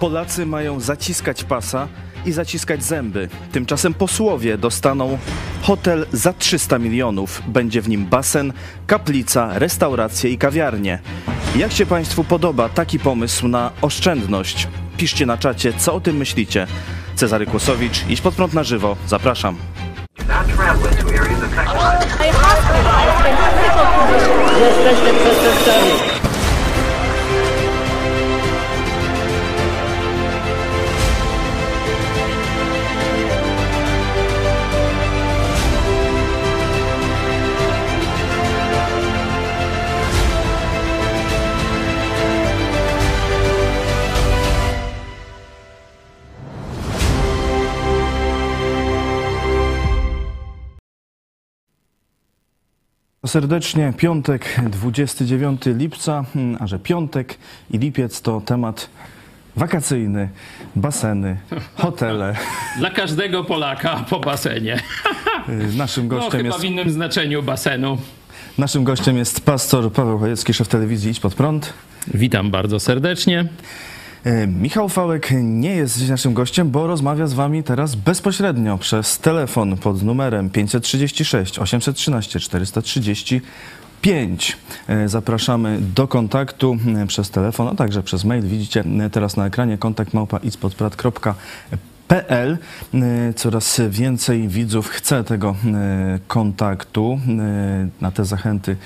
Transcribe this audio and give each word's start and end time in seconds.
Polacy 0.00 0.46
mają 0.46 0.80
zaciskać 0.80 1.44
pasa 1.44 1.88
i 2.26 2.32
zaciskać 2.32 2.84
zęby. 2.84 3.28
Tymczasem 3.52 3.94
posłowie 3.94 4.58
dostaną 4.58 5.18
hotel 5.62 6.06
za 6.12 6.32
300 6.32 6.78
milionów. 6.78 7.42
Będzie 7.46 7.82
w 7.82 7.88
nim 7.88 8.06
basen, 8.06 8.52
kaplica, 8.86 9.58
restauracje 9.58 10.30
i 10.30 10.38
kawiarnie. 10.38 10.98
Jak 11.56 11.72
się 11.72 11.86
Państwu 11.86 12.24
podoba 12.24 12.68
taki 12.68 12.98
pomysł 12.98 13.48
na 13.48 13.70
oszczędność? 13.82 14.68
Piszcie 14.96 15.26
na 15.26 15.38
czacie, 15.38 15.72
co 15.78 15.94
o 15.94 16.00
tym 16.00 16.16
myślicie. 16.16 16.66
Cezary 17.14 17.46
Kłosowicz, 17.46 18.04
idź 18.08 18.20
pod 18.20 18.34
prąd 18.34 18.54
na 18.54 18.64
żywo. 18.64 18.96
Zapraszam. 19.06 19.56
Jesteście 24.60 25.14
przestępcami. 25.14 26.15
Serdecznie, 53.26 53.92
piątek 53.96 54.60
29 54.70 55.62
lipca, 55.66 56.24
hmm, 56.34 56.56
a 56.60 56.66
że 56.66 56.78
piątek 56.78 57.38
i 57.70 57.78
lipiec 57.78 58.20
to 58.22 58.40
temat 58.40 58.88
wakacyjny, 59.56 60.28
baseny, 60.76 61.36
hotele. 61.74 62.36
Dla 62.78 62.90
każdego 62.90 63.44
Polaka 63.44 64.04
po 64.10 64.20
basenie. 64.20 64.80
Naszym 65.76 66.08
No 66.08 66.16
gościem 66.16 66.30
chyba 66.30 66.46
jest, 66.48 66.60
w 66.60 66.64
innym 66.64 66.90
znaczeniu 66.90 67.42
basenu. 67.42 67.98
naszym 68.58 68.84
gościem 68.84 69.16
jest 69.16 69.40
pastor 69.44 69.92
Paweł 69.92 70.18
Chojecki, 70.18 70.54
szef 70.54 70.68
telewizji 70.68 71.10
Idź 71.10 71.20
Pod 71.20 71.34
Prąd. 71.34 71.72
Witam 72.14 72.50
bardzo 72.50 72.80
serdecznie. 72.80 73.44
E, 74.24 74.46
Michał 74.46 74.88
Fałek 74.88 75.28
nie 75.42 75.76
jest 75.76 75.98
dziś 75.98 76.08
naszym 76.08 76.34
gościem, 76.34 76.70
bo 76.70 76.86
rozmawia 76.86 77.26
z 77.26 77.32
wami 77.32 77.62
teraz 77.62 77.94
bezpośrednio 77.94 78.78
przez 78.78 79.18
telefon 79.18 79.76
pod 79.76 80.02
numerem 80.02 80.50
536 80.50 81.58
813 81.58 82.40
435. 82.40 84.56
E, 84.88 85.08
Zapraszamy 85.08 85.78
do 85.94 86.08
kontaktu 86.08 86.76
e, 86.96 87.06
przez 87.06 87.30
telefon, 87.30 87.68
a 87.68 87.74
także 87.74 88.02
przez 88.02 88.24
mail. 88.24 88.42
Widzicie 88.42 88.84
e, 89.00 89.10
teraz 89.10 89.36
na 89.36 89.46
ekranie 89.46 89.78
kontakt 89.78 90.14
małpa 90.14 90.40
PL. 92.08 92.58
Coraz 93.36 93.80
więcej 93.88 94.48
widzów 94.48 94.88
chce 94.88 95.24
tego 95.24 95.56
kontaktu. 96.28 97.20
Na 98.00 98.10
te 98.10 98.24
zachęty 98.24 98.76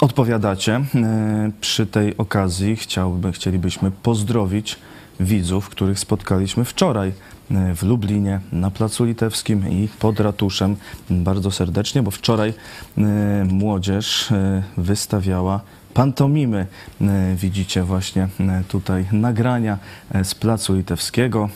odpowiadacie. 0.00 0.80
E, 0.94 1.50
Przy 1.60 1.86
tej 1.86 2.16
okazji 2.16 2.76
chciałby, 2.76 3.32
chcielibyśmy 3.32 3.90
pozdrowić 3.90 4.76
widzów, 5.20 5.68
których 5.68 5.98
spotkaliśmy 5.98 6.64
wczoraj 6.64 7.08
e, 7.50 7.74
w 7.74 7.82
Lublinie, 7.82 8.40
na 8.52 8.70
Placu 8.70 9.04
Litewskim 9.04 9.68
i 9.70 9.88
pod 9.98 10.20
ratuszem. 10.20 10.76
Bardzo 11.10 11.50
serdecznie, 11.50 12.02
bo 12.02 12.10
wczoraj 12.10 12.54
e, 12.98 13.02
młodzież 13.44 14.28
wystawiała 14.76 15.60
pantomimy. 15.94 16.66
Widzicie 17.36 17.82
właśnie 17.82 18.28
tutaj 18.68 19.06
nagrania 19.12 19.78
z 20.24 20.34
Placu 20.34 20.74
Litewskiego, 20.74 21.48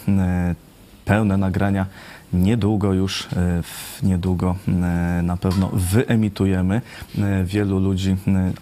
pełne 1.04 1.36
nagrania. 1.36 1.86
Niedługo 2.34 2.92
już, 2.92 3.26
e, 3.36 3.62
niedługo 4.02 4.56
e, 4.68 4.70
na 5.22 5.36
pewno 5.36 5.70
wyemitujemy. 5.72 6.80
E, 7.18 7.44
Wielu 7.44 7.78
ludzi 7.78 8.16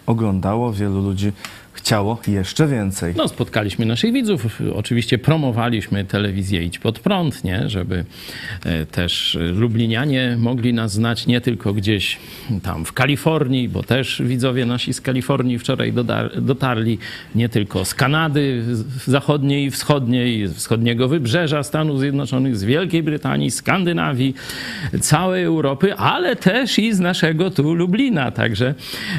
oglądało, 0.05 0.73
wielu 0.73 1.01
ludzi 1.01 1.31
chciało 1.83 2.19
jeszcze 2.27 2.67
więcej. 2.67 3.13
No, 3.17 3.27
spotkaliśmy 3.27 3.85
naszych 3.85 4.13
widzów. 4.13 4.61
Oczywiście 4.75 5.17
promowaliśmy 5.17 6.05
telewizję 6.05 6.63
Idź 6.63 6.79
Pod 6.79 6.99
Prąd, 6.99 7.43
nie? 7.43 7.69
żeby 7.69 8.05
e, 8.65 8.85
też 8.85 9.37
Lublinianie 9.53 10.35
mogli 10.39 10.73
nas 10.73 10.93
znać 10.93 11.27
nie 11.27 11.41
tylko 11.41 11.73
gdzieś 11.73 12.19
tam 12.63 12.85
w 12.85 12.93
Kalifornii, 12.93 13.69
bo 13.69 13.83
też 13.83 14.21
widzowie 14.25 14.65
nasi 14.65 14.93
z 14.93 15.01
Kalifornii 15.01 15.59
wczoraj 15.59 15.93
dotarli, 16.41 16.97
nie 17.35 17.49
tylko 17.49 17.85
z 17.85 17.95
Kanady 17.95 18.63
zachodniej 19.05 19.65
i 19.65 19.71
wschodniej, 19.71 20.49
wschodniego 20.49 21.07
wybrzeża 21.07 21.63
Stanów 21.63 21.99
Zjednoczonych, 21.99 22.57
z 22.57 22.63
Wielkiej 22.63 23.03
Brytanii, 23.03 23.51
Skandynawii, 23.51 24.33
całej 25.01 25.43
Europy, 25.43 25.95
ale 25.95 26.35
też 26.35 26.79
i 26.79 26.93
z 26.93 26.99
naszego 26.99 27.51
tu 27.51 27.73
Lublina. 27.73 28.31
Także 28.31 28.75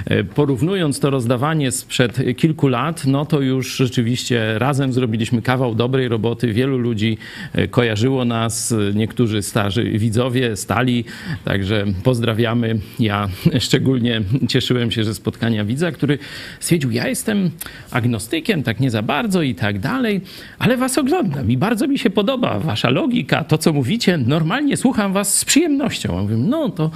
e, 0.06 0.24
porównując 0.24 1.00
to 1.00 1.10
rozdawanie 1.10 1.70
sprzed 1.70 2.36
kilku 2.36 2.53
lat, 2.62 3.06
no 3.06 3.26
to 3.26 3.40
już 3.40 3.76
rzeczywiście 3.76 4.58
razem 4.58 4.92
zrobiliśmy 4.92 5.42
kawał 5.42 5.74
dobrej 5.74 6.08
roboty. 6.08 6.52
Wielu 6.52 6.78
ludzi 6.78 7.18
e, 7.52 7.68
kojarzyło 7.68 8.24
nas, 8.24 8.72
e, 8.72 8.76
niektórzy 8.94 9.42
starzy 9.42 9.84
widzowie 9.84 10.56
stali, 10.56 11.04
także 11.44 11.84
pozdrawiamy. 12.04 12.78
Ja 12.98 13.28
szczególnie 13.66 14.20
cieszyłem 14.48 14.90
się, 14.90 15.04
że 15.04 15.14
spotkania 15.14 15.64
widza, 15.64 15.92
który 15.92 16.18
stwierdził, 16.60 16.90
ja 16.90 17.08
jestem 17.08 17.50
agnostykiem, 17.90 18.62
tak 18.62 18.80
nie 18.80 18.90
za 18.90 19.02
bardzo 19.02 19.42
i 19.42 19.54
tak 19.54 19.78
dalej, 19.78 20.20
ale 20.58 20.76
was 20.76 20.98
oglądam 20.98 21.50
i 21.50 21.56
bardzo 21.56 21.86
mi 21.86 21.98
się 21.98 22.10
podoba 22.10 22.58
wasza 22.58 22.90
logika, 22.90 23.44
to 23.44 23.58
co 23.58 23.72
mówicie, 23.72 24.18
normalnie 24.18 24.76
słucham 24.76 25.12
was 25.12 25.38
z 25.38 25.44
przyjemnością. 25.44 26.16
Ja 26.16 26.22
mówię, 26.22 26.36
no 26.36 26.68
to, 26.68 26.90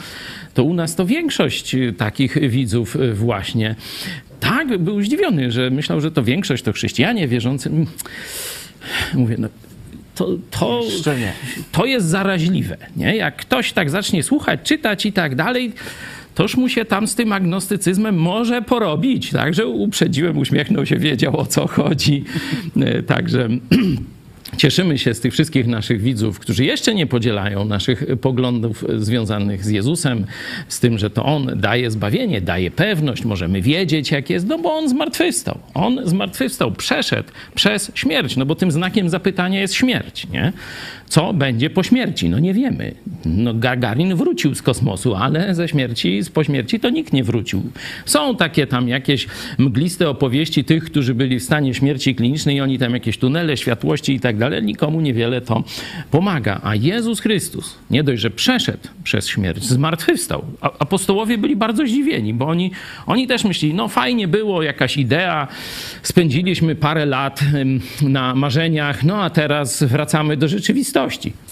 to 0.54 0.64
u 0.64 0.74
nas 0.74 0.96
to 0.96 1.06
większość 1.06 1.74
y, 1.74 1.92
takich 1.92 2.50
widzów 2.50 2.96
właśnie. 3.14 3.74
Tak, 4.40 4.78
był 4.78 5.02
zdziwiony, 5.02 5.52
że 5.52 5.70
myślał, 5.70 6.00
że 6.00 6.10
to 6.10 6.22
większość 6.22 6.64
to 6.64 6.72
chrześcijanie 6.72 7.28
wierzący. 7.28 7.68
Mm. 7.68 7.86
Mówię, 9.14 9.36
no 9.38 9.48
to, 10.14 10.28
to, 10.50 10.82
to 11.72 11.86
jest 11.86 12.06
zaraźliwe. 12.06 12.76
Nie? 12.96 13.16
Jak 13.16 13.36
ktoś 13.36 13.72
tak 13.72 13.90
zacznie 13.90 14.22
słuchać, 14.22 14.60
czytać 14.62 15.06
i 15.06 15.12
tak 15.12 15.34
dalej, 15.34 15.72
toż 16.34 16.56
mu 16.56 16.68
się 16.68 16.84
tam 16.84 17.08
z 17.08 17.14
tym 17.14 17.32
agnostycyzmem 17.32 18.16
może 18.16 18.62
porobić. 18.62 19.30
Także 19.30 19.66
uprzedziłem, 19.66 20.38
uśmiechnął 20.38 20.86
się, 20.86 20.96
wiedział 20.96 21.36
o 21.40 21.46
co 21.46 21.66
chodzi. 21.66 22.24
E, 22.80 23.02
Także. 23.02 23.48
Cieszymy 24.56 24.98
się 24.98 25.14
z 25.14 25.20
tych 25.20 25.32
wszystkich 25.32 25.66
naszych 25.66 26.00
widzów, 26.00 26.38
którzy 26.38 26.64
jeszcze 26.64 26.94
nie 26.94 27.06
podzielają 27.06 27.64
naszych 27.64 28.04
poglądów 28.20 28.84
związanych 28.96 29.64
z 29.64 29.68
Jezusem, 29.68 30.26
z 30.68 30.80
tym, 30.80 30.98
że 30.98 31.10
to 31.10 31.24
On 31.24 31.52
daje 31.56 31.90
zbawienie, 31.90 32.40
daje 32.40 32.70
pewność, 32.70 33.24
możemy 33.24 33.62
wiedzieć, 33.62 34.10
jak 34.10 34.30
jest, 34.30 34.46
no 34.46 34.58
bo 34.58 34.74
On 34.74 34.88
zmartwychwstał. 34.88 35.58
On 35.74 36.00
zmartwychwstał, 36.04 36.72
przeszedł 36.72 37.28
przez 37.54 37.92
śmierć, 37.94 38.36
no 38.36 38.46
bo 38.46 38.54
tym 38.54 38.70
znakiem 38.70 39.08
zapytania 39.08 39.60
jest 39.60 39.74
śmierć, 39.74 40.26
nie? 40.28 40.52
Co 41.08 41.32
będzie 41.32 41.70
po 41.70 41.82
śmierci? 41.82 42.28
No 42.28 42.38
nie 42.38 42.54
wiemy. 42.54 42.94
No 43.24 43.54
Gagarin 43.54 44.14
wrócił 44.14 44.54
z 44.54 44.62
kosmosu, 44.62 45.14
ale 45.14 45.54
ze 45.54 45.68
śmierci, 45.68 46.20
po 46.34 46.44
śmierci 46.44 46.80
to 46.80 46.90
nikt 46.90 47.12
nie 47.12 47.24
wrócił. 47.24 47.62
Są 48.04 48.36
takie 48.36 48.66
tam 48.66 48.88
jakieś 48.88 49.26
mgliste 49.58 50.10
opowieści 50.10 50.64
tych, 50.64 50.84
którzy 50.84 51.14
byli 51.14 51.40
w 51.40 51.42
stanie 51.42 51.74
śmierci 51.74 52.14
klinicznej 52.14 52.56
i 52.56 52.60
oni 52.60 52.78
tam 52.78 52.94
jakieś 52.94 53.18
tunele, 53.18 53.56
światłości 53.56 54.14
i 54.14 54.20
tak 54.20 54.36
dalej. 54.36 54.62
Nikomu 54.62 55.00
niewiele 55.00 55.40
to 55.40 55.64
pomaga. 56.10 56.60
A 56.64 56.74
Jezus 56.74 57.20
Chrystus 57.20 57.78
nie 57.90 58.02
dość, 58.02 58.22
że 58.22 58.30
przeszedł 58.30 58.88
przez 59.04 59.28
śmierć, 59.28 59.64
zmartwychwstał. 59.64 60.44
Apostołowie 60.60 61.38
byli 61.38 61.56
bardzo 61.56 61.86
zdziwieni, 61.86 62.34
bo 62.34 62.46
oni, 62.46 62.70
oni 63.06 63.26
też 63.26 63.44
myśleli, 63.44 63.74
no 63.74 63.88
fajnie 63.88 64.28
było, 64.28 64.62
jakaś 64.62 64.96
idea, 64.96 65.48
spędziliśmy 66.02 66.74
parę 66.74 67.06
lat 67.06 67.40
na 68.02 68.34
marzeniach, 68.34 69.04
no 69.04 69.22
a 69.22 69.30
teraz 69.30 69.82
wracamy 69.82 70.36
do 70.36 70.48
rzeczywistości. 70.48 70.97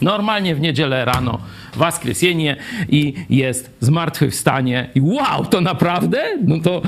Normalnie 0.03 0.55
w 0.55 0.61
niedzielę 0.61 1.05
rano 1.05 1.39
Waskresenie 1.77 2.57
i 2.89 3.15
jest 3.31 3.71
zmartwychwstanie 3.81 4.91
i 4.95 5.01
wow, 5.01 5.45
to 5.45 5.61
naprawdę? 5.61 6.19
No 6.47 6.59
to 6.61 6.83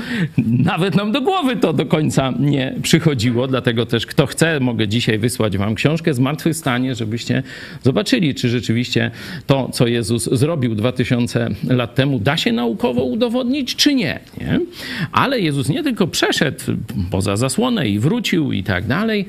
nawet 0.63 0.95
nam 0.95 1.11
do 1.11 1.21
głowy 1.21 1.55
to 1.55 1.73
do 1.73 1.85
końca 1.85 2.33
nie 2.39 2.75
przychodziło, 2.81 3.47
dlatego 3.47 3.85
też 3.85 4.05
kto 4.05 4.25
chce, 4.25 4.59
mogę 4.59 4.87
dzisiaj 4.87 5.19
wysłać 5.19 5.57
wam 5.57 5.75
książkę 5.75 6.13
Zmartwychwstanie, 6.13 6.95
żebyście 6.95 7.43
zobaczyli, 7.83 8.35
czy 8.35 8.49
rzeczywiście 8.49 9.11
to, 9.47 9.69
co 9.73 9.87
Jezus 9.87 10.29
zrobił 10.31 10.75
2000 10.75 11.49
lat 11.67 11.95
temu, 11.95 12.19
da 12.19 12.37
się 12.37 12.51
naukowo 12.51 13.03
udowodnić, 13.03 13.75
czy 13.75 13.95
nie. 13.95 14.19
nie? 14.41 14.59
Ale 15.11 15.39
Jezus 15.39 15.69
nie 15.69 15.83
tylko 15.83 16.07
przeszedł 16.07 16.63
poza 17.11 17.37
zasłonę 17.37 17.89
i 17.89 17.99
wrócił 17.99 18.51
i 18.51 18.63
tak 18.63 18.87
dalej, 18.87 19.25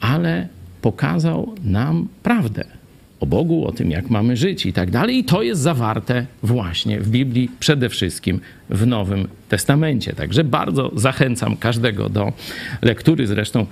ale 0.00 0.48
pokazał 0.82 1.54
nam 1.64 2.08
prawdę. 2.22 2.64
o 3.20 3.26
Bogu, 3.26 3.66
o 3.66 3.72
tym, 3.72 3.90
jak 3.90 4.10
mamy 4.10 4.36
żyć 4.36 4.66
i 4.66 4.72
tak 4.72 4.90
dalej. 4.90 5.18
I 5.18 5.24
to 5.24 5.42
jest 5.42 5.60
zawarte 5.60 6.26
właśnie 6.42 7.00
w 7.00 7.10
Biblii, 7.10 7.50
przede 7.60 7.88
wszystkim 7.88 8.40
w 8.70 8.86
Nowym 8.86 9.28
Testamencie. 9.48 10.12
Także 10.12 10.44
bardzo 10.44 10.90
zachęcam 10.94 11.56
każdego 11.56 12.08
do 12.08 12.32
lektury. 12.82 13.26
Zresztą 13.26 13.66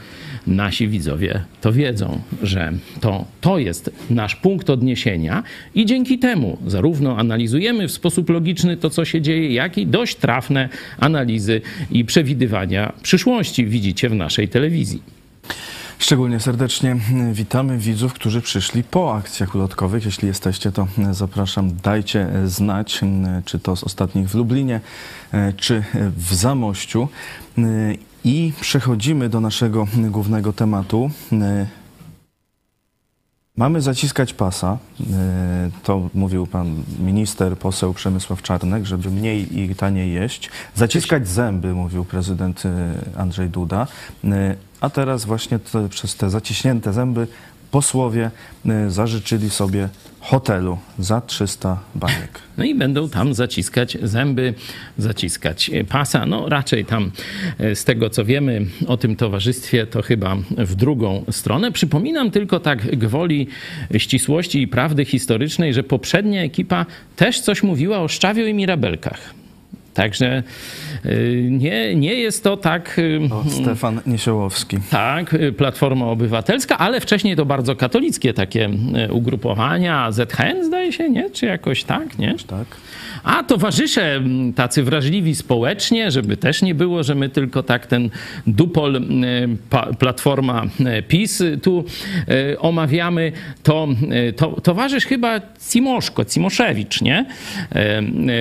nasi 0.47 0.89
widzowie 0.89 1.43
to 1.61 1.73
wiedzą, 1.73 2.21
że 2.43 2.73
to, 3.01 3.25
to 3.41 3.59
jest 3.59 3.91
nasz 4.11 4.37
punkt 4.37 4.71
odniesienia 4.71 5.43
i 5.75 5.87
dzięki 5.87 6.19
temu 6.19 6.59
zarówno 6.67 7.19
analizujemy 7.19 7.89
w 7.89 7.93
sposób 7.93 8.31
logiczny 8.31 8.77
to, 8.77 8.91
co 8.91 9.05
się 9.05 9.21
dzieje, 9.21 9.55
jak 9.55 9.79
i 9.79 9.87
dość 9.87 10.17
trafne 10.17 10.69
analizy 10.99 11.61
i 11.91 12.05
przewidywania 12.05 12.93
przyszłości 13.03 13.67
widzicie 13.67 14.09
w 14.09 14.15
naszej 14.15 14.49
telewizji. 14.49 15.03
Szczególnie 15.99 16.41
serdecznie 16.41 16.97
witamy 17.33 17.79
widzów, 17.79 18.13
którzy 18.13 18.43
przyszli 18.43 18.85
po 18.85 19.15
akcjach 19.15 19.55
ulotkowych. 19.55 20.05
Jeśli 20.05 20.29
jesteście, 20.29 20.73
to 20.73 20.87
zapraszam, 21.11 21.77
dajcie 21.83 22.29
znać, 22.47 23.01
czy 23.45 23.59
to 23.59 23.77
z 23.77 23.85
ostatnich 23.85 24.29
w 24.29 24.35
Lublinie, 24.35 24.81
czy 25.57 25.85
w 26.17 26.35
Zamościu. 26.35 27.09
I 28.25 28.53
przechodzimy 28.61 29.29
do 29.29 29.41
naszego 29.41 29.87
głównego 29.97 30.53
tematu. 30.53 31.11
Mamy 33.57 33.81
zaciskać 33.81 34.33
pasa, 34.33 34.79
to 35.83 36.11
mówił 36.15 36.47
pan 36.47 36.83
minister, 36.99 37.59
poseł 37.59 37.95
Przemysław 37.95 38.43
Czarnek, 38.43 38.87
żeby 38.87 39.11
mniej 39.11 39.59
i 39.61 39.75
taniej 39.75 40.13
jeść. 40.13 40.51
Zaciskać 40.75 41.29
zęby, 41.29 41.75
mówił 41.75 42.05
prezydent 42.05 42.63
Andrzej 43.17 43.51
Duda. 43.51 43.87
A 44.81 44.91
teraz 44.91 45.25
właśnie 45.25 45.59
te, 45.59 45.89
przez 45.89 46.17
te 46.17 46.31
zaciśnięte 46.31 46.93
zęby 46.93 47.27
posłowie 47.71 48.31
zażyczyli 48.89 49.51
sobie 49.51 49.89
hotelu 50.27 50.79
za 50.99 51.21
300 51.21 51.81
baniek. 51.95 52.41
No 52.59 52.65
i 52.65 52.75
będą 52.75 53.09
tam 53.09 53.35
zaciskać 53.35 53.99
zęby, 54.03 54.55
zaciskać 54.99 55.71
pasa. 55.89 56.27
No 56.27 56.49
raczej 56.49 56.85
tam 56.85 57.11
z 57.75 57.85
tego 57.85 58.11
co 58.11 58.25
wiemy 58.25 58.67
o 58.87 58.97
tym 58.97 59.17
towarzystwie 59.17 59.87
to 59.87 60.03
chyba 60.03 60.37
w 60.51 60.75
drugą 60.75 61.25
stronę. 61.31 61.73
Przypominam 61.73 62.31
tylko 62.31 62.61
tak 62.61 62.97
gwoli 62.97 63.49
ścisłości 63.97 64.63
i 64.63 64.69
prawdy 64.69 65.05
historycznej, 65.05 65.75
że 65.75 65.83
poprzednia 65.83 66.43
ekipa 66.43 66.87
też 67.17 67.41
coś 67.41 67.63
mówiła 67.63 67.99
o 67.99 68.09
Szczawiu 68.09 68.47
i 68.47 68.55
Mirabelkach. 68.55 69.35
Także 69.97 70.43
nie, 71.51 71.95
nie 71.95 72.15
jest 72.15 72.45
to 72.45 72.57
tak. 72.57 73.01
O, 73.31 73.51
Stefan 73.51 74.01
Niesiołowski. 74.07 74.79
Tak, 74.91 75.37
Platforma 75.57 76.07
Obywatelska, 76.07 76.79
ale 76.79 77.01
wcześniej 77.01 77.37
to 77.37 77.47
bardzo 77.47 77.77
katolickie 77.77 78.35
takie 78.35 78.71
ugrupowania. 79.11 80.13
ZHN 80.13 80.65
zdaje 80.65 80.93
się, 80.93 81.11
nie? 81.11 81.31
Czy 81.31 81.47
jakoś 81.47 81.85
tak, 81.85 82.19
nie? 82.19 82.35
Tak. 82.47 82.67
A 83.25 83.43
towarzysze 83.43 84.21
tacy 84.57 84.83
wrażliwi 84.83 85.35
społecznie, 85.35 86.11
żeby 86.11 86.37
też 86.37 86.63
nie 86.63 86.75
było, 86.75 87.03
że 87.03 87.15
my 87.15 87.29
tylko 87.29 87.63
tak 87.63 87.87
ten 87.87 88.11
dupol 88.47 89.01
Platforma 89.99 90.63
PiS 91.09 91.43
tu 91.63 91.85
omawiamy, 92.59 93.33
to, 93.63 93.89
to 94.37 94.61
towarzysz 94.61 95.05
chyba 95.05 95.41
Cimoszko, 95.71 96.25
Cimoszewicz, 96.25 97.03
nie? 97.03 97.27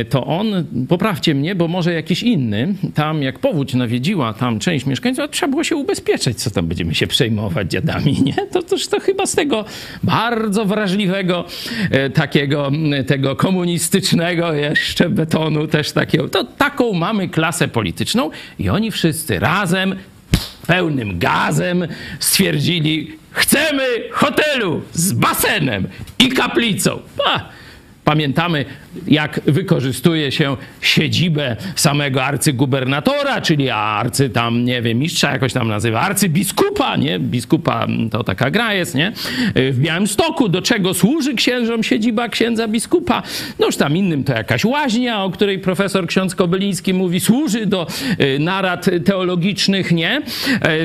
To 0.09 0.25
on, 0.25 0.65
poprawcie 0.89 1.35
mnie, 1.35 1.44
bo 1.53 1.67
może 1.67 1.93
jakiś 1.93 2.23
inny, 2.23 2.75
tam 2.93 3.23
jak 3.23 3.39
powódź 3.39 3.73
nawiedziła 3.73 4.33
tam 4.33 4.59
część 4.59 4.85
mieszkańców, 4.85 5.25
trzeba 5.31 5.49
było 5.49 5.63
się 5.63 5.75
ubezpieczyć, 5.75 6.41
co 6.41 6.51
tam 6.51 6.67
będziemy 6.67 6.95
się 6.95 7.07
przejmować 7.07 7.71
dziadami, 7.71 8.21
nie? 8.25 8.33
To 8.51 8.63
też 8.63 8.87
to 8.87 8.99
chyba 8.99 9.25
z 9.25 9.35
tego 9.35 9.65
bardzo 10.03 10.65
wrażliwego, 10.65 11.45
takiego, 12.13 12.71
tego 13.07 13.35
komunistycznego 13.35 14.53
jeszcze 14.53 15.09
betonu 15.09 15.67
też 15.67 15.91
takiego, 15.91 16.29
to 16.29 16.43
taką 16.43 16.93
mamy 16.93 17.29
klasę 17.29 17.67
polityczną 17.67 18.29
i 18.59 18.69
oni 18.69 18.91
wszyscy 18.91 19.39
razem, 19.39 19.95
pełnym 20.67 21.19
gazem 21.19 21.87
stwierdzili, 22.19 23.11
chcemy 23.31 23.83
hotelu 24.11 24.81
z 24.93 25.11
basenem 25.11 25.87
i 26.19 26.29
kaplicą. 26.29 26.99
A, 27.25 27.49
Pamiętamy, 28.05 28.65
jak 29.07 29.41
wykorzystuje 29.45 30.31
się 30.31 30.57
siedzibę 30.81 31.55
samego 31.75 32.23
arcygubernatora, 32.23 33.41
czyli 33.41 33.69
arcy 33.69 34.29
tam, 34.29 34.65
nie 34.65 34.81
wiem, 34.81 34.97
mistrza 34.97 35.31
jakoś 35.31 35.53
tam 35.53 35.67
nazywa, 35.67 36.01
arcybiskupa, 36.01 36.95
nie? 36.95 37.19
Biskupa 37.19 37.87
to 38.11 38.23
taka 38.23 38.51
gra 38.51 38.73
jest, 38.73 38.95
nie? 38.95 39.11
W 39.55 39.79
Białymstoku, 39.79 40.49
do 40.49 40.61
czego 40.61 40.93
służy 40.93 41.33
księżom 41.33 41.83
siedziba 41.83 42.29
księdza 42.29 42.67
biskupa? 42.67 43.23
Noż 43.59 43.77
tam 43.77 43.97
innym 43.97 44.23
to 44.23 44.33
jakaś 44.33 44.65
łaźnia, 44.65 45.23
o 45.23 45.29
której 45.29 45.59
profesor 45.59 46.07
ksiądz 46.07 46.35
Kobyliński 46.35 46.93
mówi, 46.93 47.19
służy 47.19 47.65
do 47.65 47.87
narad 48.39 48.89
teologicznych, 49.05 49.91
nie? 49.91 50.21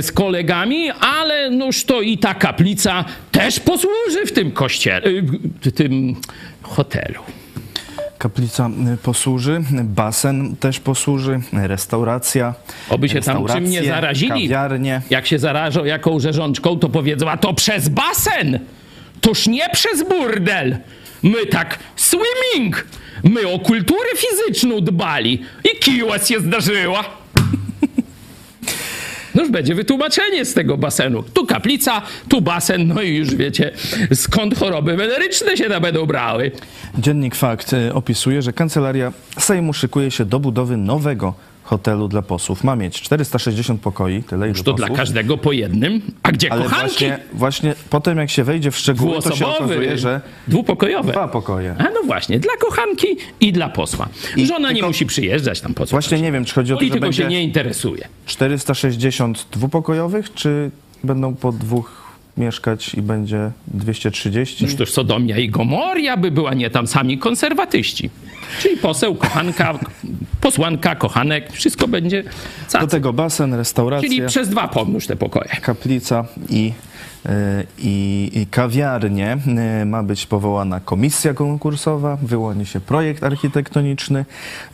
Z 0.01 0.13
kolegami, 0.13 0.91
ale 0.91 1.51
noż 1.51 1.85
to 1.85 2.01
i 2.01 2.19
ta 2.19 2.35
kaplica 2.35 3.05
też 3.33 3.61
posłuży 3.61 4.27
w 4.27 4.33
tym 4.33 4.51
kościele, 4.51 5.03
w 5.61 5.73
tym 5.73 6.17
hotelu. 6.71 7.21
Kaplica 8.19 8.71
posłuży, 9.03 9.61
basen 9.85 10.57
też 10.57 10.81
posłuży, 10.81 11.41
restauracja. 11.53 12.55
Oby 12.91 13.09
się 13.09 13.21
tam 13.21 13.47
czym 13.47 13.65
nie 13.65 13.85
zarazili. 13.85 14.31
Kawiarnie. 14.31 15.03
Jak 15.11 15.27
się 15.27 15.39
zarażą 15.39 15.85
jaką 15.85 16.21
rzeżączką, 16.21 16.79
to 16.79 16.89
powiedzą, 16.89 17.31
a 17.31 17.37
to 17.37 17.55
przez 17.55 17.89
basen! 17.89 18.59
Toż 19.21 19.47
nie 19.47 19.69
przez 19.73 20.09
burdel! 20.09 20.79
My 21.23 21.47
tak 21.47 21.79
swimming! 21.97 22.87
My 23.25 23.49
o 23.49 23.59
kulturę 23.59 24.09
fizyczną 24.17 24.81
dbali 24.81 25.43
i 25.65 25.79
kiła 25.79 26.19
się 26.19 26.41
zdarzyła. 26.41 27.20
No 29.41 29.45
już 29.45 29.53
będzie 29.53 29.75
wytłumaczenie 29.75 30.45
z 30.45 30.55
tego 30.55 30.77
basenu. 30.77 31.23
Tu 31.23 31.47
kaplica, 31.47 32.03
tu 32.29 32.41
basen, 32.41 32.89
no 32.89 33.03
i 33.03 33.15
już 33.15 33.35
wiecie, 33.35 33.71
skąd 34.15 34.59
choroby 34.59 34.97
weneryczne 34.97 35.57
się 35.57 35.65
tam 35.65 35.83
będą 35.83 36.07
brały. 36.07 36.51
Dziennik 36.99 37.35
Fakt 37.35 37.75
opisuje, 37.95 38.43
że 38.43 38.53
kancelaria 38.53 39.13
Sejmu 39.39 39.73
szykuje 39.73 40.11
się 40.11 40.25
do 40.25 40.41
budowy 40.41 40.77
nowego 40.77 41.35
hotelu 41.71 42.09
dla 42.09 42.23
posłów. 42.23 42.65
Ma 42.65 42.77
mieć 42.77 43.01
460 43.03 43.81
pokoi, 43.81 44.23
tyle 44.23 44.49
Już 44.49 44.59
to 44.63 44.65
posłów. 44.73 44.89
dla 44.89 44.97
każdego 44.97 45.39
po 45.39 45.53
jednym. 45.53 46.03
A 46.23 46.33
gdzie 46.33 46.53
Ale 46.53 46.63
kochanki? 46.65 46.89
właśnie, 46.89 47.19
właśnie 47.33 47.75
potem 47.91 48.19
jak 48.19 48.31
się 48.31 48.45
wejdzie 48.45 48.71
w 48.71 48.77
szczegóły, 48.79 49.23
to 49.23 49.37
się 49.37 49.47
okazuje, 49.47 49.99
że 49.99 50.21
dwupokojowe. 50.49 51.13
dwa 51.13 51.29
pokoje. 51.29 51.75
A 51.79 51.83
no 51.83 52.03
właśnie, 52.07 52.39
dla 52.39 52.53
kochanki 52.61 53.07
i 53.41 53.53
dla 53.53 53.69
posła. 53.69 54.09
I 54.37 54.47
Żona 54.47 54.69
nie 54.69 54.75
tylko- 54.75 54.89
musi 54.89 55.07
przyjeżdżać 55.07 55.61
tam 55.61 55.75
po 55.75 55.87
co. 55.87 55.91
Właśnie 55.91 56.21
nie 56.21 56.33
wiem, 56.33 56.45
czy 56.45 56.55
chodzi 56.55 56.73
o 56.73 56.77
to, 56.77 56.81
że 56.85 56.89
Polityką 56.89 57.13
się 57.13 57.23
będzie 57.23 57.37
nie 57.37 57.43
interesuje. 57.45 58.09
460 58.27 59.47
dwupokojowych, 59.53 60.35
czy 60.35 60.71
będą 61.05 61.35
po 61.35 61.53
dwóch 61.53 62.11
mieszkać 62.37 62.95
i 62.95 63.03
będzie 63.03 63.51
230? 63.67 64.65
Już 64.65 64.75
też 64.75 64.93
Sodomia 64.93 65.39
i 65.39 65.49
Gomoria 65.49 66.17
by 66.17 66.31
była, 66.31 66.55
nie 66.55 66.71
tam 66.71 66.87
sami 66.87 67.19
konserwatyści. 67.19 68.11
Czyli 68.61 68.77
poseł, 68.77 69.15
kochanka, 69.15 69.79
posłanka, 70.41 70.95
kochanek, 70.95 71.53
wszystko 71.53 71.89
będzie 71.89 72.23
Do 72.23 72.31
cacy. 72.73 72.87
tego 72.87 73.13
basen, 73.13 73.55
restauracja, 73.55 74.09
Czyli 74.09 74.27
przez 74.27 74.49
dwa 74.49 74.69
pomnóż 74.69 75.07
te 75.07 75.17
pokoje. 75.17 75.49
kaplica 75.63 76.25
i, 76.49 76.73
y, 77.27 77.31
i, 77.79 78.31
i 78.35 78.47
kawiarnie. 78.47 79.39
Y, 79.83 79.87
Ma 79.87 80.03
być 80.03 80.27
powołana 80.27 80.81
komisja 80.81 81.35
konkursowa, 81.35 82.17
wyłoni 82.23 82.67
się 82.67 82.81
projekt 82.81 83.25
architektoniczny. 83.25 84.25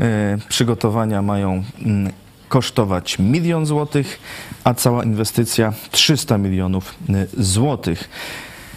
Y, 0.01 0.03
Przygotowania 0.49 1.23
mają 1.23 1.63
mm, 1.85 2.13
kosztować 2.49 3.19
milion 3.19 3.67
złotych, 3.67 4.19
a 4.65 4.75
cała 4.75 5.05
inwestycja 5.05 5.73
300 5.91 6.39
milionów 6.39 6.95
złotych. 7.39 8.09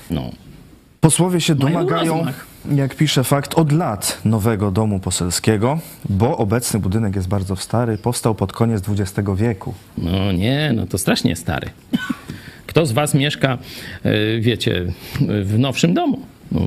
No. 0.10 0.30
Posłowie 1.02 1.42
się 1.42 1.56
domagają. 1.56 2.26
Jak 2.76 2.96
pisze 2.96 3.24
fakt, 3.24 3.54
od 3.54 3.72
lat 3.72 4.22
nowego 4.26 4.72
domu 4.72 5.00
poselskiego, 5.00 5.80
bo 6.10 6.38
obecny 6.38 6.80
budynek 6.80 7.16
jest 7.16 7.28
bardzo 7.28 7.56
stary, 7.56 7.98
powstał 7.98 8.36
pod 8.36 8.54
koniec 8.54 8.84
XX 8.90 9.30
wieku. 9.36 9.74
no 9.98 10.32
nie, 10.32 10.72
no 10.76 10.86
to 10.86 10.98
strasznie 10.98 11.36
stary. 11.36 11.70
Kto 12.68 12.86
z 12.86 12.92
was 12.92 13.14
mieszka, 13.14 13.58
e, 14.04 14.40
wiecie, 14.40 14.86
w 15.44 15.60
nowszym 15.60 15.94
domu? 15.94 16.20
No, 16.52 16.62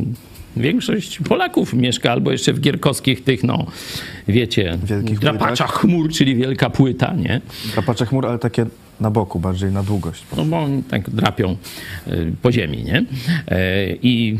większość 0.56 1.18
Polaków 1.18 1.74
mieszka 1.74 2.12
albo 2.12 2.32
jeszcze 2.32 2.52
w 2.52 2.60
gierkowskich 2.60 3.24
tych, 3.24 3.44
no, 3.44 3.66
wiecie, 4.28 4.78
Wielkich 4.84 5.18
drapaczach 5.18 5.72
chmur, 5.72 6.10
czyli 6.10 6.36
wielka 6.36 6.70
płyta, 6.70 7.14
nie? 7.14 7.40
Kapacze 7.74 8.06
chmur, 8.06 8.26
ale 8.26 8.38
takie 8.38 8.66
na 9.00 9.10
boku, 9.10 9.40
bardziej 9.40 9.72
na 9.72 9.82
długość. 9.82 10.22
No 10.36 10.44
bo 10.44 10.58
oni 10.58 10.82
tak 10.82 11.10
drapią 11.10 11.56
y, 12.08 12.32
po 12.42 12.52
ziemi, 12.52 12.84
nie? 12.84 13.04
E, 13.48 13.86
I 14.02 14.38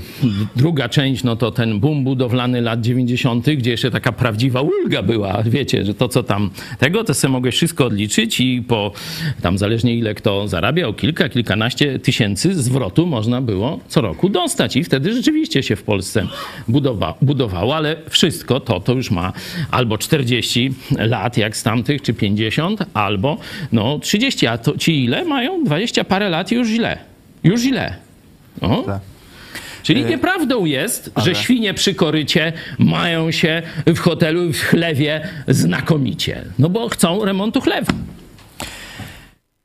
druga 0.57 0.89
część, 0.89 1.25
no 1.25 1.37
to 1.37 1.51
ten 1.51 1.81
boom 1.81 2.05
budowlany 2.05 2.61
lat 2.61 2.81
90., 2.81 3.51
gdzie 3.51 3.71
jeszcze 3.71 3.91
taka 3.91 4.13
prawdziwa 4.13 4.61
ulga 4.61 5.03
była. 5.03 5.43
Wiecie, 5.43 5.85
że 5.85 5.95
to 5.95 6.09
co 6.09 6.23
tam 6.23 6.51
tego, 6.79 7.05
to 7.05 7.15
sobie 7.15 7.33
mogłeś 7.33 7.55
wszystko 7.55 7.87
odliczyć 7.87 8.41
i 8.41 8.63
po 8.63 8.93
tam 9.43 9.59
zależnie 9.59 9.97
ile 9.97 10.15
kto 10.15 10.49
zarabiał, 10.49 10.95
kilka, 10.95 11.29
kilkanaście 11.29 11.99
tysięcy 11.99 12.63
zwrotu 12.63 13.07
można 13.07 13.41
było 13.41 13.81
co 13.89 14.01
roku 14.01 14.29
dostać. 14.29 14.77
I 14.77 14.85
wtedy 14.85 15.15
rzeczywiście 15.15 15.63
się 15.63 15.77
w 15.77 15.83
Polsce 15.83 16.27
budowa, 16.69 17.15
budowało, 17.23 17.77
ale 17.77 17.97
wszystko 18.11 18.61
to, 18.61 18.81
to 18.81 18.93
już 18.93 19.11
ma 19.11 19.33
albo 19.71 19.99
40 19.99 20.75
lat 20.99 21.37
jak 21.37 21.57
z 21.57 21.63
tamtych, 21.63 22.03
czy 22.03 22.15
50, 22.15 22.85
albo 22.95 23.39
no 23.73 23.99
30, 23.99 24.42
a 24.47 24.59
to 24.59 24.79
ci 24.79 25.05
ile 25.05 25.25
mają? 25.25 25.65
20 25.65 26.05
parę 26.05 26.29
lat 26.29 26.53
już 26.53 26.69
źle. 26.69 26.99
Już 27.45 27.61
źle. 27.61 27.95
O. 28.61 28.83
Tak. 28.83 29.01
Czyli 29.83 30.05
nieprawdą 30.05 30.65
jest, 30.65 31.11
że 31.17 31.35
świnie 31.35 31.75
przy 31.75 31.95
korycie 31.95 32.53
mają 32.79 33.31
się 33.31 33.63
w 33.87 33.99
hotelu 33.99 34.53
w 34.53 34.61
chlewie 34.61 35.29
znakomicie. 35.49 36.45
No 36.59 36.69
bo 36.69 36.89
chcą 36.89 37.25
remontu 37.25 37.61
chlewu. 37.61 37.93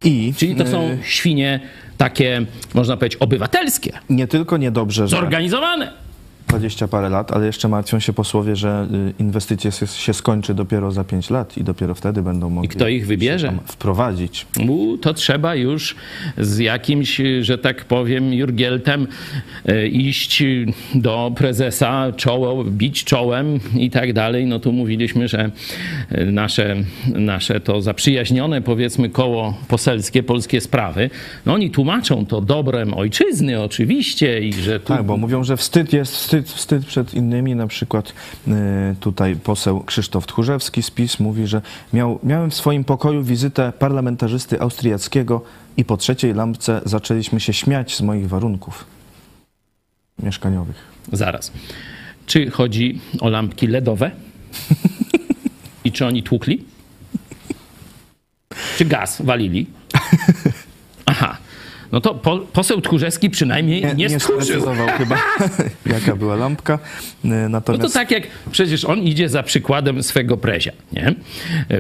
I 0.03 0.33
Czyli 0.37 0.55
to 0.55 0.67
są 0.67 0.89
y, 0.89 0.97
świnie 1.03 1.59
takie, 1.97 2.45
można 2.73 2.97
powiedzieć, 2.97 3.21
obywatelskie, 3.21 3.91
nie 4.09 4.27
tylko 4.27 4.57
niedobrze, 4.57 5.07
że 5.07 5.17
zorganizowane. 5.17 5.91
20 6.47 6.87
parę 6.87 7.09
lat, 7.09 7.31
ale 7.31 7.45
jeszcze 7.45 7.67
martwią 7.67 7.99
się 7.99 8.13
posłowie, 8.13 8.55
że 8.55 8.87
y, 9.09 9.13
inwestycja 9.19 9.71
się, 9.71 10.13
skończy 10.13 10.53
dopiero 10.53 10.91
za 10.91 11.03
5 11.03 11.29
lat 11.29 11.57
i 11.57 11.63
dopiero 11.63 11.95
wtedy 11.95 12.21
będą 12.21 12.49
mogli 12.49 12.69
kto 12.69 12.87
ich 12.87 13.07
wybierze? 13.07 13.53
wprowadzić. 13.65 14.45
U, 14.67 14.97
to 14.97 15.13
trzeba 15.13 15.55
już 15.55 15.95
z 16.37 16.57
jakimś, 16.57 17.21
że 17.41 17.57
tak 17.57 17.85
powiem, 17.85 18.33
Jurgieltem 18.33 19.07
e, 19.65 19.87
iść 19.87 20.43
do 20.95 21.31
prezesa, 21.35 22.11
czoło, 22.11 22.63
bić 22.63 23.03
czołem 23.03 23.59
i 23.75 23.89
tak 23.89 24.13
dalej. 24.13 24.45
No 24.45 24.59
tu 24.59 24.71
mówiliśmy, 24.71 25.27
że 25.27 25.51
e, 26.09 26.25
nasze, 26.25 26.75
nasze 27.07 27.59
to 27.59 27.81
zaprzyjaźnione, 27.81 28.61
powiedzmy, 28.61 29.09
koło 29.09 29.57
poselskie, 29.67 30.23
polskie 30.23 30.61
sprawy, 30.61 31.09
no 31.45 31.53
oni 31.53 31.71
tłumaczą 31.71 32.25
to 32.25 32.41
dobrem 32.41 32.93
ojczyzny 32.93 33.61
oczywiście 33.63 34.39
i 34.39 34.53
że 34.53 34.79
tu 34.79 34.87
Tak, 34.87 35.03
bo 35.03 35.17
mówią, 35.17 35.43
że 35.43 35.57
wstyd 35.57 35.93
jest 35.93 36.13
wstyd, 36.13 36.36
wstyd 36.43 36.85
przed 36.85 37.13
innymi. 37.13 37.55
Na 37.55 37.67
przykład 37.67 38.13
y, 38.47 38.51
tutaj 38.99 39.35
poseł 39.35 39.83
Krzysztof 39.83 40.27
Tchórzewski 40.27 40.83
z 40.83 40.91
PiS 40.91 41.19
mówi, 41.19 41.47
że 41.47 41.61
miał, 41.93 42.19
miałem 42.23 42.51
w 42.51 42.55
swoim 42.55 42.83
pokoju 42.83 43.23
wizytę 43.23 43.73
parlamentarzysty 43.79 44.61
austriackiego 44.61 45.41
i 45.77 45.85
po 45.85 45.97
trzeciej 45.97 46.33
lampce 46.33 46.81
zaczęliśmy 46.85 47.39
się 47.39 47.53
śmiać 47.53 47.95
z 47.95 48.01
moich 48.01 48.29
warunków 48.29 48.85
mieszkaniowych. 50.23 50.75
Zaraz. 51.11 51.51
Czy 52.25 52.51
chodzi 52.51 53.01
o 53.19 53.29
lampki 53.29 53.67
LEDowe? 53.67 54.11
I 55.85 55.91
czy 55.91 56.05
oni 56.05 56.23
tłukli? 56.23 56.65
Czy 58.77 58.85
gaz 58.85 59.21
walili? 59.21 59.67
No 61.91 62.01
to 62.01 62.15
po, 62.15 62.37
poseł 62.37 62.81
Tchórzewski 62.81 63.29
przynajmniej 63.29 63.83
nie, 63.83 63.93
nie 63.93 64.19
stchórzył. 64.19 64.41
sprecyzował 64.41 64.87
chyba, 64.97 65.15
jaka 65.95 66.15
była 66.15 66.35
lampka. 66.35 66.73
Y, 66.73 67.27
No 67.27 67.49
Natomiast 67.49 67.93
to 67.93 67.99
tak 67.99 68.11
jak 68.11 68.23
przecież 68.51 68.85
on 68.85 68.99
idzie 68.99 69.29
za 69.29 69.43
przykładem 69.43 70.03
swego 70.03 70.37
prezia, 70.37 70.71
nie? 70.93 71.15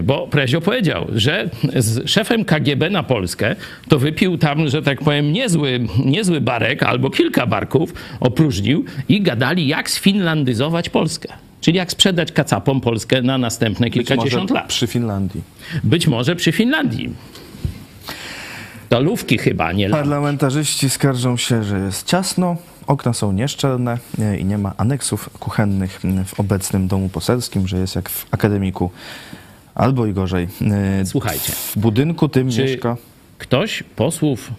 Bo 0.03 0.27
prezio 0.27 0.61
powiedział, 0.61 1.07
że 1.15 1.49
z 1.75 2.09
szefem 2.09 2.45
KGB 2.45 2.89
na 2.89 3.03
Polskę 3.03 3.55
to 3.89 3.99
wypił 3.99 4.37
tam, 4.37 4.69
że 4.69 4.81
tak 4.81 4.99
powiem, 5.01 5.33
niezły, 5.33 5.79
niezły 6.05 6.41
barek 6.41 6.83
albo 6.83 7.09
kilka 7.09 7.45
barków, 7.47 7.93
opróżnił 8.19 8.85
i 9.09 9.21
gadali, 9.21 9.67
jak 9.67 9.89
sfinlandyzować 9.89 10.89
Polskę. 10.89 11.29
Czyli 11.61 11.77
jak 11.77 11.91
sprzedać 11.91 12.31
kacapom 12.31 12.81
Polskę 12.81 13.21
na 13.21 13.37
następne 13.37 13.85
być 13.89 13.95
może 13.95 14.05
kilkadziesiąt 14.07 14.51
lat. 14.51 14.67
przy 14.67 14.87
Finlandii. 14.87 15.41
Być 15.83 16.07
może 16.07 16.35
przy 16.35 16.51
Finlandii. 16.51 17.09
Dolówki 18.89 19.37
chyba, 19.37 19.71
nie. 19.71 19.89
Parlamentarzyści 19.89 20.89
skarżą 20.89 21.37
się, 21.37 21.63
że 21.63 21.79
jest 21.79 22.07
ciasno, 22.07 22.55
okna 22.87 23.13
są 23.13 23.31
nieszczelne 23.31 23.97
e, 24.19 24.37
i 24.37 24.45
nie 24.45 24.57
ma 24.57 24.73
aneksów 24.77 25.29
kuchennych 25.39 26.01
w 26.25 26.39
obecnym 26.39 26.87
domu 26.87 27.09
poselskim, 27.09 27.67
że 27.67 27.77
jest 27.77 27.95
jak 27.95 28.09
w 28.09 28.25
akademiku 28.31 28.91
albo 29.75 30.05
i 30.05 30.13
gorzej. 30.13 30.47
E, 31.01 31.05
Słuchajcie, 31.05 31.51
W 31.51 31.77
budynku 31.77 32.29
tym 32.29 32.51
Czy 32.51 32.61
mieszka. 32.63 32.97
ktoś 33.37 33.83
posłów 33.95 34.51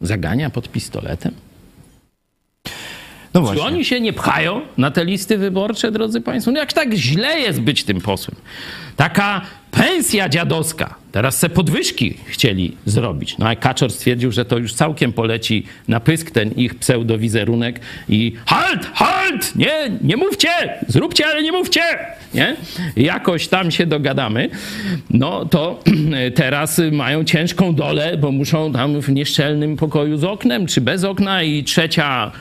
zagania 0.00 0.50
pod 0.50 0.68
pistoletem? 0.72 1.34
No 3.34 3.54
Czy 3.54 3.62
oni 3.62 3.84
się 3.84 4.00
nie 4.00 4.12
pchają 4.12 4.60
na 4.78 4.90
te 4.90 5.04
listy 5.04 5.38
wyborcze, 5.38 5.90
drodzy 5.92 6.20
Państwo? 6.20 6.52
No 6.52 6.58
jak 6.58 6.72
tak 6.72 6.92
źle 6.94 7.40
jest 7.40 7.60
być 7.60 7.84
tym 7.84 8.00
posłem? 8.00 8.36
Taka 8.96 9.40
pensja 9.76 10.28
dziadowska. 10.28 10.94
Teraz 11.12 11.38
se 11.38 11.48
podwyżki 11.48 12.14
chcieli 12.26 12.76
zrobić. 12.86 13.38
No 13.38 13.48
a 13.48 13.56
Kaczor 13.56 13.92
stwierdził, 13.92 14.32
że 14.32 14.44
to 14.44 14.58
już 14.58 14.74
całkiem 14.74 15.12
poleci 15.12 15.66
na 15.88 16.00
pysk 16.00 16.30
ten 16.30 16.50
ich 16.50 16.74
pseudowizerunek 16.74 17.80
i 18.08 18.32
halt, 18.46 18.86
halt, 18.94 19.56
nie, 19.56 19.90
nie 20.02 20.16
mówcie, 20.16 20.48
zróbcie, 20.88 21.26
ale 21.26 21.42
nie 21.42 21.52
mówcie, 21.52 21.80
nie? 22.34 22.56
Jakoś 22.96 23.48
tam 23.48 23.70
się 23.70 23.86
dogadamy. 23.86 24.48
No 25.10 25.44
to 25.44 25.82
teraz 26.34 26.80
mają 26.92 27.24
ciężką 27.24 27.74
dolę, 27.74 28.16
bo 28.16 28.32
muszą 28.32 28.72
tam 28.72 29.00
w 29.00 29.08
nieszczelnym 29.08 29.76
pokoju 29.76 30.16
z 30.16 30.24
oknem, 30.24 30.66
czy 30.66 30.80
bez 30.80 31.04
okna 31.04 31.42
i 31.42 31.64
trzecia 31.64 32.32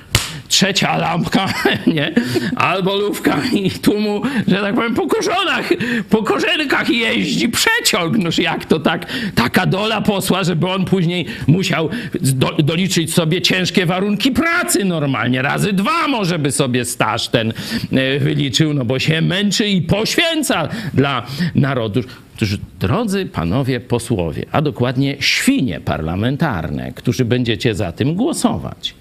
trzecia 0.48 0.98
lampka, 0.98 1.54
nie? 1.96 2.14
Albo 2.56 2.96
lówka 2.96 3.38
i 3.54 3.72
tu 3.72 4.00
mu, 4.00 4.22
że 4.48 4.56
tak 4.56 4.76
powiem, 4.76 4.94
po 4.94 5.08
korzonach, 5.08 5.70
po 6.10 6.24
korzenkach 6.24 6.90
jeździ 6.90 7.50
przeciąg. 7.50 8.18
Noż 8.18 8.38
jak 8.38 8.66
to 8.66 8.80
tak, 8.80 9.06
taka 9.36 9.66
dola 9.66 10.02
posła, 10.02 10.44
żeby 10.44 10.70
on 10.70 10.86
później 10.86 11.26
musiał 11.48 11.90
do, 12.22 12.52
doliczyć 12.52 13.14
sobie 13.14 13.42
ciężkie 13.42 13.86
warunki 13.86 14.32
pracy 14.32 14.86
normalnie. 14.86 15.42
Razy 15.42 15.74
dwa 15.74 16.08
może 16.08 16.40
by 16.40 16.52
sobie 16.52 16.86
staż 16.86 17.28
ten 17.28 17.54
e, 17.92 18.20
wyliczył, 18.20 18.74
no 18.74 18.86
bo 18.86 19.00
się 19.00 19.22
męczy 19.22 19.68
i 19.68 19.82
poświęca 19.82 20.68
dla 20.94 21.26
narodu. 21.56 22.02
Otóż, 22.36 22.58
drodzy 22.80 23.26
panowie 23.26 23.80
posłowie, 23.80 24.46
a 24.52 24.62
dokładnie 24.62 25.16
świnie 25.20 25.80
parlamentarne, 25.80 26.92
którzy 26.92 27.26
będziecie 27.26 27.76
za 27.76 27.92
tym 27.92 28.16
głosować, 28.16 28.94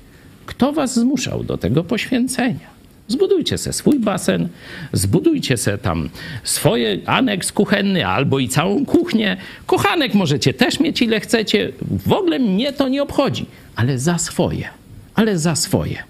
kto 0.46 0.72
was 0.72 0.94
zmuszał 0.94 1.44
do 1.44 1.58
tego 1.58 1.84
poświęcenia? 1.84 2.74
Zbudujcie 3.08 3.58
se 3.58 3.72
swój 3.72 3.98
basen, 3.98 4.48
zbudujcie 4.92 5.56
se 5.56 5.78
tam 5.78 6.08
swoje 6.44 6.98
aneks 7.06 7.52
kuchenny 7.52 8.06
albo 8.06 8.38
i 8.38 8.48
całą 8.48 8.86
kuchnię. 8.86 9.36
Kochanek 9.66 10.14
możecie 10.14 10.54
też 10.54 10.80
mieć 10.80 11.02
ile 11.02 11.20
chcecie. 11.20 11.72
W 12.06 12.12
ogóle 12.12 12.38
mnie 12.38 12.72
to 12.72 12.88
nie 12.88 13.02
obchodzi, 13.02 13.46
ale 13.76 13.98
za 13.98 14.18
swoje, 14.18 14.68
ale 15.14 15.38
za 15.38 15.56
swoje. 15.56 16.02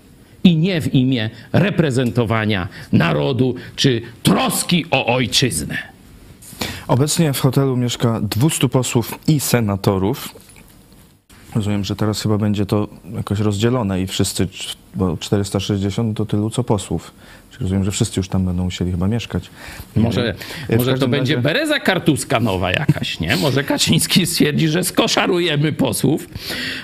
I 0.45 0.57
nie 0.57 0.81
w 0.81 0.95
imię 0.95 1.31
reprezentowania 1.53 2.69
narodu 2.93 3.55
czy 3.76 4.03
troski 4.23 4.87
o 4.91 5.07
ojczyznę. 5.07 5.79
Obecnie 6.88 7.33
w 7.33 7.41
hotelu 7.41 7.76
mieszka 7.76 8.21
200 8.21 8.69
posłów 8.69 9.19
i 9.29 9.41
senatorów. 9.41 10.43
Rozumiem, 11.54 11.84
że 11.84 11.96
teraz 11.96 12.23
chyba 12.23 12.38
będzie 12.38 12.66
to 12.66 12.88
jakoś 13.16 13.40
rozdzielone 13.40 14.02
i 14.02 14.06
wszyscy, 14.06 14.49
bo 14.94 15.16
460 15.16 16.16
to 16.16 16.26
tylu 16.26 16.50
co 16.50 16.64
posłów. 16.64 17.11
Czyli 17.50 17.62
rozumiem, 17.62 17.84
że 17.84 17.90
wszyscy 17.90 18.20
już 18.20 18.28
tam 18.28 18.44
będą 18.44 18.64
musieli 18.64 18.90
chyba 18.90 19.08
mieszkać. 19.08 19.50
Może, 19.96 20.34
W 20.68 20.76
może 20.76 20.99
to 20.99 21.08
będzie 21.08 21.34
razie- 21.34 21.42
bereza 21.42 21.80
kartuska 21.80 22.40
nowa 22.40 22.70
jakaś, 22.70 23.20
nie? 23.20 23.37
Może 23.37 23.64
Kaczyński 23.64 24.26
stwierdzi, 24.26 24.68
że 24.68 24.84
skoszarujemy 24.84 25.73
posłów. 25.73 26.28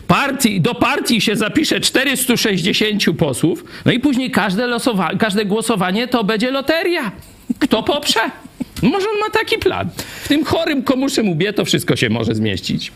Partii, 0.07 0.61
do 0.61 0.75
partii 0.75 1.21
się 1.21 1.37
zapisze 1.37 1.81
460 1.81 3.13
posłów, 3.19 3.65
no 3.85 3.93
i 3.93 4.01
później 4.01 4.31
każde, 4.31 4.67
losowa- 4.67 5.17
każde 5.19 5.45
głosowanie 5.45 6.09
to 6.09 6.25
będzie 6.25 6.51
loteria. 6.51 7.13
Kto 7.59 7.83
poprze? 7.83 8.21
Może 8.83 9.07
on 9.09 9.19
ma 9.21 9.31
taki 9.33 9.59
plan. 9.59 9.91
W 10.25 10.29
tym 10.29 10.45
chorym 10.45 10.83
komuszym 10.83 11.29
ubie 11.29 11.53
to 11.53 11.65
wszystko 11.65 11.97
się 11.97 12.11
może 12.11 12.35
zmieścić. 12.35 12.93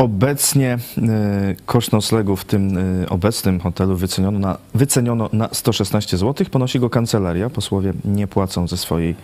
Obecnie 0.00 0.78
y, 0.98 1.56
koszt 1.66 1.92
noclegu 1.92 2.36
w 2.36 2.44
tym 2.44 2.78
y, 3.02 3.08
obecnym 3.08 3.60
hotelu 3.60 3.96
wyceniono 3.96 4.38
na, 4.38 4.58
wyceniono 4.74 5.28
na 5.32 5.48
116 5.52 6.16
zł. 6.16 6.46
Ponosi 6.50 6.80
go 6.80 6.90
kancelaria. 6.90 7.50
Posłowie 7.50 7.92
nie 8.04 8.26
płacą 8.26 8.68
ze 8.68 8.76
swojej 8.76 9.14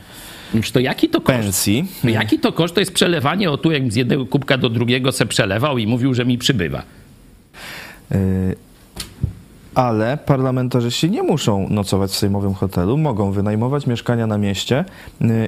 to 0.73 0.81
jaki 0.81 1.09
to 1.09 1.21
koszt? 1.21 1.39
pensji. 1.39 1.85
No 2.05 2.11
Jaki 2.11 2.39
to 2.39 2.53
koszt? 2.53 2.75
To 2.75 2.81
jest 2.81 2.93
przelewanie, 2.93 3.51
o 3.51 3.59
tu 3.59 3.71
jak 3.73 3.93
z 3.93 3.97
jednego 3.97 4.27
kubka 4.27 4.59
do 4.59 4.69
drugiego 4.69 5.13
se 5.13 5.27
przelewał 5.27 5.79
i 5.79 5.87
mówił, 5.87 6.15
że 6.15 6.25
mi 6.25 6.39
przybywa. 6.39 6.83
Y, 8.13 8.57
Ale 9.75 10.17
parlamentarzyści 10.17 11.11
nie 11.11 11.23
muszą 11.23 11.69
nocować 11.71 12.11
w 12.11 12.15
sejmowym 12.17 12.55
hotelu, 12.55 12.97
mogą 12.97 13.33
wynajmować 13.33 13.87
mieszkania 13.87 14.27
na 14.27 14.39
mieście 14.39 14.85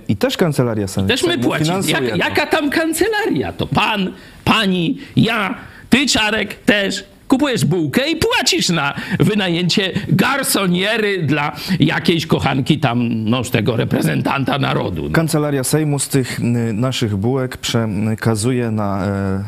i 0.08 0.16
też 0.16 0.37
kancelaria 0.37 0.87
sen- 0.88 1.06
Też 1.06 1.23
my 1.26 1.38
płacimy. 1.38 1.80
Jak, 1.88 2.11
to. 2.11 2.16
jaka 2.16 2.47
tam 2.47 2.70
kancelaria? 2.70 3.52
To 3.52 3.66
pan, 3.66 4.12
pani, 4.49 4.99
ja, 5.17 5.55
ty 5.90 6.07
Czarek 6.07 6.55
też 6.55 7.05
kupujesz 7.28 7.64
bułkę 7.64 8.11
i 8.11 8.17
płacisz 8.17 8.69
na 8.69 8.95
wynajęcie 9.19 9.93
garsoniery 10.09 11.23
dla 11.23 11.57
jakiejś 11.81 12.26
kochanki 12.26 12.78
tam, 12.78 13.25
no, 13.25 13.43
tego 13.43 13.76
reprezentanta 13.76 14.59
narodu. 14.59 15.05
No. 15.05 15.11
Kancelaria 15.11 15.64
Sejmu 15.64 15.99
z 15.99 16.09
tych 16.09 16.40
naszych 16.73 17.17
bułek 17.17 17.57
przekazuje 17.57 18.71
na 18.71 19.07
e, 19.07 19.09
e, 19.09 19.43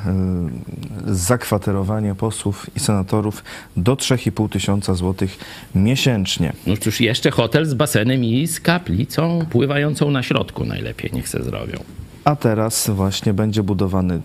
zakwaterowanie 1.07 2.15
posłów 2.15 2.71
i 2.77 2.81
senatorów 2.81 3.45
do 3.77 3.95
3,5 3.95 4.49
tysiąca 4.49 4.95
złotych 4.95 5.39
miesięcznie. 5.75 6.53
No 6.67 6.77
cóż, 6.77 7.01
jeszcze 7.01 7.31
hotel 7.31 7.67
z 7.67 7.75
basenem 7.75 8.25
i 8.25 8.47
z 8.47 8.61
kaplicą 8.61 9.47
pływającą 9.51 10.11
na 10.11 10.23
środku 10.23 10.65
najlepiej 10.65 11.11
niech 11.13 11.29
se 11.29 11.43
zrobią. 11.43 11.85
A 12.25 12.37
teraz 12.37 12.91
właśnie 12.91 13.35
będzie 13.35 13.63
budowany 13.63 14.15
y, 14.15 14.21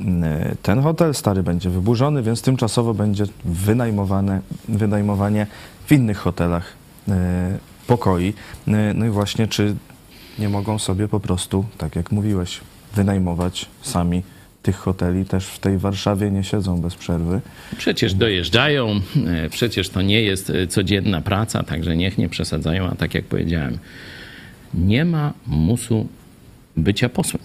ten 0.62 0.82
hotel, 0.82 1.14
stary 1.14 1.44
będzie 1.44 1.70
wyburzony, 1.70 2.24
więc 2.24 2.42
tymczasowo 2.42 2.94
będzie 2.94 3.26
wynajmowane, 3.46 4.42
wynajmowanie 4.70 5.48
w 5.86 5.92
innych 5.92 6.18
hotelach 6.18 6.74
y, 7.08 7.12
pokoi. 7.88 8.34
Y, 8.68 8.72
No 8.94 9.06
i 9.06 9.10
właśnie, 9.10 9.48
czy 9.48 9.76
nie 10.40 10.50
mogą 10.50 10.80
sobie 10.80 11.08
po 11.08 11.20
prostu, 11.20 11.66
tak 11.78 11.96
jak 11.96 12.12
mówiłeś, 12.12 12.62
wynajmować 12.96 13.66
sami 13.82 14.24
tych 14.66 14.76
hoteli. 14.76 15.26
Też 15.26 15.46
w 15.46 15.60
tej 15.60 15.78
Warszawie 15.78 16.32
nie 16.32 16.44
siedzą 16.44 16.82
bez 16.82 16.96
przerwy. 16.96 17.42
Przecież 17.78 18.14
dojeżdżają, 18.14 19.02
e, 19.28 19.50
przecież 19.50 19.90
to 19.90 20.02
nie 20.02 20.22
jest 20.22 20.50
e, 20.50 20.68
codzienna 20.68 21.22
praca, 21.22 21.64
także 21.64 21.98
niech 21.98 22.18
nie 22.18 22.30
przesadzają, 22.30 22.90
a 22.90 22.96
tak 22.96 23.14
jak 23.14 23.26
powiedziałem, 23.26 23.78
nie 24.74 25.06
ma 25.06 25.34
musu 25.48 26.08
bycia 26.78 27.10
posłem. 27.10 27.44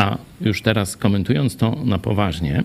A 0.00 0.18
już 0.40 0.62
teraz 0.62 0.96
komentując 0.96 1.56
to 1.56 1.76
na 1.84 1.98
poważnie, 1.98 2.64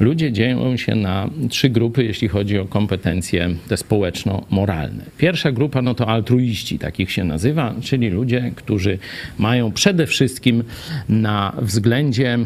ludzie 0.00 0.32
dzielą 0.32 0.76
się 0.76 0.94
na 0.94 1.30
trzy 1.48 1.70
grupy, 1.70 2.04
jeśli 2.04 2.28
chodzi 2.28 2.58
o 2.58 2.64
kompetencje 2.64 3.48
te 3.68 3.76
społeczno-moralne. 3.76 5.04
Pierwsza 5.18 5.52
grupa 5.52 5.82
no 5.82 5.94
to 5.94 6.08
altruiści, 6.08 6.78
takich 6.78 7.12
się 7.12 7.24
nazywa, 7.24 7.74
czyli 7.82 8.08
ludzie, 8.08 8.52
którzy 8.56 8.98
mają 9.38 9.72
przede 9.72 10.06
wszystkim 10.06 10.64
na 11.08 11.52
względzie 11.62 12.38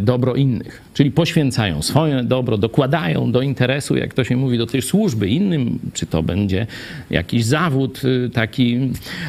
dobro 0.00 0.34
innych, 0.34 0.82
czyli 0.98 1.10
poświęcają 1.10 1.82
swoje 1.82 2.22
dobro, 2.22 2.58
dokładają 2.58 3.32
do 3.32 3.42
interesu, 3.42 3.96
jak 3.96 4.14
to 4.14 4.24
się 4.24 4.36
mówi, 4.36 4.58
do 4.58 4.66
tej 4.66 4.82
służby 4.82 5.28
innym, 5.28 5.78
czy 5.92 6.06
to 6.06 6.22
będzie 6.22 6.66
jakiś 7.10 7.44
zawód 7.44 8.00
y, 8.04 8.30
taki 8.30 8.78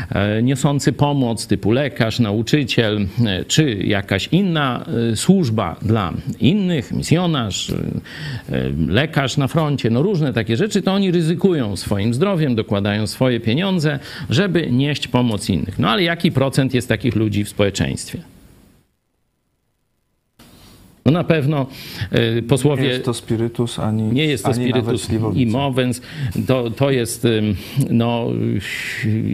e, 0.09 0.43
niosący 0.43 0.93
pomoc, 0.93 1.47
typu 1.47 1.71
lekarz, 1.71 2.19
nauczyciel, 2.19 3.07
e, 3.25 3.45
czy 3.45 3.73
jakaś 3.73 4.29
inna 4.31 4.85
y, 5.11 5.15
służba 5.15 5.75
dla 5.81 6.13
innych, 6.39 6.91
misjonarz, 6.91 7.69
y, 7.69 7.73
y, 7.73 8.73
lekarz 8.88 9.38
na 9.38 9.47
froncie, 9.47 9.89
no 9.89 10.01
różne 10.01 10.33
takie 10.33 10.57
rzeczy, 10.57 10.81
to 10.81 10.93
oni 10.93 11.11
ryzykują 11.11 11.75
swoim 11.75 12.13
zdrowiem, 12.13 12.55
dokładają 12.55 13.07
swoje 13.07 13.39
pieniądze, 13.39 13.99
żeby 14.29 14.71
nieść 14.71 15.07
pomoc 15.07 15.49
innych. 15.49 15.79
No 15.79 15.89
ale 15.89 16.03
jaki 16.03 16.31
procent 16.31 16.73
jest 16.73 16.88
takich 16.88 17.15
ludzi 17.15 17.43
w 17.43 17.49
społeczeństwie? 17.49 18.38
No 21.10 21.13
na 21.13 21.24
pewno 21.24 21.66
y, 22.13 22.36
Nie 22.36 22.42
posłowie 22.42 22.86
jest 22.86 23.06
to 23.06 23.13
spirytus, 23.13 23.80
ani 23.80 24.04
nie 24.04 24.25
jest 24.25 24.46
to 24.46 24.54
spirytus 24.54 25.08
i 25.36 25.46
mowens. 25.46 26.01
To, 26.48 26.72
to 26.72 26.92
jest, 26.92 27.28
no, 27.89 28.28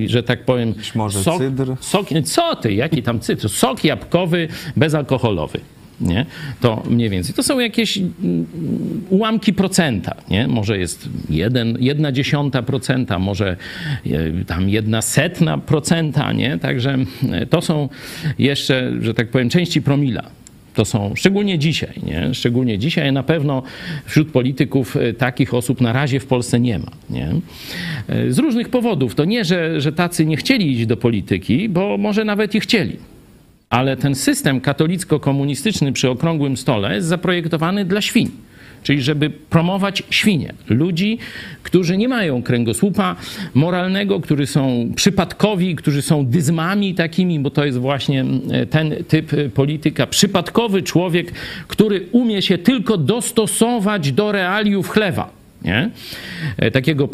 że 0.05 0.23
tak 0.23 0.45
powiem... 0.45 0.73
Być 0.73 0.95
może 0.95 1.37
cydr? 1.37 1.75
Sok, 1.79 2.07
co 2.25 2.55
ty, 2.55 2.73
jaki 2.73 3.03
tam 3.03 3.19
cydr? 3.19 3.49
Sok 3.49 3.83
jabłkowy, 3.83 4.47
bezalkoholowy. 4.75 5.59
Nie? 6.01 6.25
To 6.61 6.83
mniej 6.89 7.09
więcej. 7.09 7.35
To 7.35 7.43
są 7.43 7.59
jakieś 7.59 7.97
mm, 7.97 8.45
ułamki 9.09 9.53
procenta. 9.53 10.15
Nie? 10.29 10.47
Może 10.47 10.77
jest 10.77 11.09
jeden, 11.29 11.77
jedna 11.79 12.11
dziesiąta 12.11 12.63
procenta, 12.63 13.19
może 13.19 13.57
e, 14.05 14.45
tam 14.45 14.69
jedna 14.69 15.01
setna 15.01 15.57
procenta. 15.57 16.31
Nie? 16.31 16.57
Także 16.57 16.97
e, 17.31 17.45
to 17.45 17.61
są 17.61 17.89
jeszcze, 18.39 18.91
że 19.01 19.13
tak 19.13 19.29
powiem, 19.29 19.49
części 19.49 19.81
promila. 19.81 20.23
To 20.75 20.85
są 20.85 21.15
szczególnie 21.15 21.59
dzisiaj, 21.59 21.93
nie? 22.03 22.33
Szczególnie 22.33 22.79
dzisiaj 22.79 23.11
na 23.11 23.23
pewno 23.23 23.63
wśród 24.05 24.31
polityków 24.31 24.97
e, 24.97 25.13
takich 25.13 25.53
osób 25.53 25.81
na 25.81 25.93
razie 25.93 26.19
w 26.19 26.25
Polsce 26.25 26.59
nie 26.59 26.79
ma. 26.79 26.91
Nie? 27.09 27.29
E, 28.07 28.31
Z 28.31 28.39
różnych 28.39 28.69
powodów. 28.69 29.15
To 29.15 29.25
nie, 29.25 29.45
że, 29.45 29.81
że 29.81 29.91
tacy 29.91 30.25
nie 30.25 30.37
chcieli 30.37 30.71
iść 30.71 30.85
do 30.85 30.97
polityki, 30.97 31.69
bo 31.69 31.97
może 31.97 32.25
nawet 32.25 32.55
i 32.55 32.59
chcieli. 32.59 32.97
Ale 33.69 33.97
ten 33.97 34.15
system 34.15 34.61
katolicko-komunistyczny 34.61 35.91
przy 35.91 36.09
okrągłym 36.09 36.57
stole 36.57 36.95
jest 36.95 37.07
zaprojektowany 37.07 37.85
dla 37.85 38.01
świń. 38.01 38.31
Czyli 38.85 39.01
żeby 39.01 39.29
promować 39.29 40.03
świnie, 40.09 40.53
ludzi, 40.69 41.17
którzy 41.63 41.97
nie 41.97 42.07
mają 42.07 42.43
kręgosłupa 42.43 43.15
moralnego, 43.53 44.19
którzy 44.19 44.47
są 44.47 44.91
przypadkowi, 44.95 45.75
którzy 45.75 46.01
są 46.01 46.25
dyzmami 46.25 46.95
takimi, 46.95 47.39
bo 47.39 47.49
to 47.49 47.65
jest 47.65 47.77
właśnie 47.77 48.25
e, 48.51 48.65
ten 48.65 48.95
typ 49.07 49.33
e, 49.33 49.49
polityka. 49.49 50.07
Przypadkowy 50.07 50.81
człowiek, 50.83 51.31
który 51.67 52.05
umie 52.11 52.41
się 52.41 52.57
tylko 52.57 52.97
dostosować 52.97 54.11
do 54.11 54.31
realiów 54.31 54.89
chlewa. 54.89 55.29
Nie? 55.63 55.89
E, 56.57 56.71
Takiego 56.71 57.09